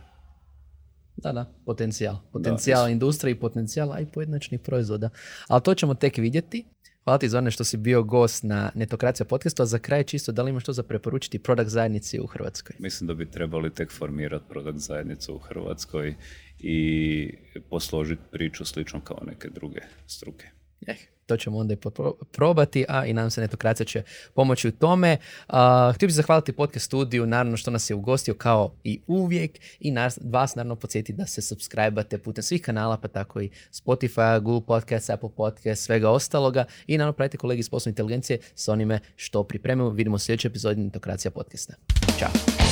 Da, 1.17 1.32
da, 1.32 1.53
potencijal. 1.65 2.17
Potencijal 2.32 2.89
industrije 2.89 3.32
i 3.32 3.39
potencijal, 3.39 3.93
a 3.93 3.99
i 3.99 4.05
pojedinačnih 4.05 4.59
proizvoda. 4.59 5.09
Ali 5.47 5.61
to 5.61 5.73
ćemo 5.76 5.93
tek 5.93 6.17
vidjeti. 6.17 6.65
Hvala 7.03 7.17
ti 7.17 7.30
Zorne 7.30 7.51
što 7.51 7.63
si 7.63 7.78
bio 7.78 8.03
gost 8.03 8.43
na 8.43 8.71
Netokracija 8.76 9.26
podcastu, 9.26 9.63
a 9.63 9.65
za 9.65 9.80
kraj 9.80 10.03
čisto 10.03 10.32
da 10.32 10.43
li 10.43 10.49
imaš 10.49 10.63
što 10.63 10.73
za 10.73 10.84
preporučiti 10.84 11.39
product 11.39 11.69
zajednici 11.69 12.19
u 12.19 12.28
Hrvatskoj? 12.28 12.76
Mislim 12.80 13.07
da 13.07 13.13
bi 13.13 13.32
trebali 13.32 13.73
tek 13.73 13.91
formirati 13.91 14.45
product 14.49 14.80
zajednicu 14.80 15.36
u 15.36 15.39
Hrvatskoj 15.39 16.15
i 16.59 17.38
posložiti 17.69 18.21
priču 18.32 18.65
slično 18.65 19.01
kao 19.01 19.17
neke 19.28 19.49
druge 19.49 19.80
struke. 20.07 20.49
Eh, 20.88 20.95
to 21.25 21.38
ćemo 21.38 21.57
onda 21.57 21.73
i 21.73 21.77
probati, 22.31 22.86
a 22.89 23.05
i 23.05 23.13
nam 23.13 23.29
se 23.29 23.41
netokracija 23.41 23.86
će 23.86 24.03
pomoći 24.33 24.67
u 24.67 24.71
tome. 24.71 25.17
Uh, 25.47 25.55
htio 25.95 26.07
bih 26.07 26.15
zahvaliti 26.15 26.51
podcast 26.51 26.86
studiju, 26.86 27.25
naravno 27.25 27.57
što 27.57 27.71
nas 27.71 27.89
je 27.89 27.95
ugostio 27.95 28.33
kao 28.33 28.73
i 28.83 29.01
uvijek 29.07 29.59
i 29.79 29.91
nas, 29.91 30.19
vas 30.23 30.55
naravno 30.55 30.75
podsjetiti 30.75 31.13
da 31.13 31.25
se 31.25 31.41
subscribe 31.41 32.03
putem 32.23 32.43
svih 32.43 32.61
kanala, 32.61 32.97
pa 32.97 33.07
tako 33.07 33.41
i 33.41 33.49
Spotify, 33.71 34.41
Google 34.41 34.65
Podcast, 34.67 35.09
Apple 35.09 35.29
Podcast, 35.38 35.83
svega 35.83 36.09
ostaloga 36.09 36.65
i 36.88 36.97
naravno 36.97 37.13
pratite 37.13 37.38
kolegi 37.38 37.59
iz 37.59 37.69
poslovne 37.69 37.91
inteligencije 37.91 38.39
s 38.55 38.67
onime 38.67 38.99
što 39.15 39.43
pripremimo. 39.43 39.89
Vidimo 39.89 40.15
u 40.15 40.19
sljedećoj 40.19 40.49
epizodi 40.49 40.81
Netokracija 40.81 41.31
podcasta. 41.31 41.73
Ćao! 42.19 42.64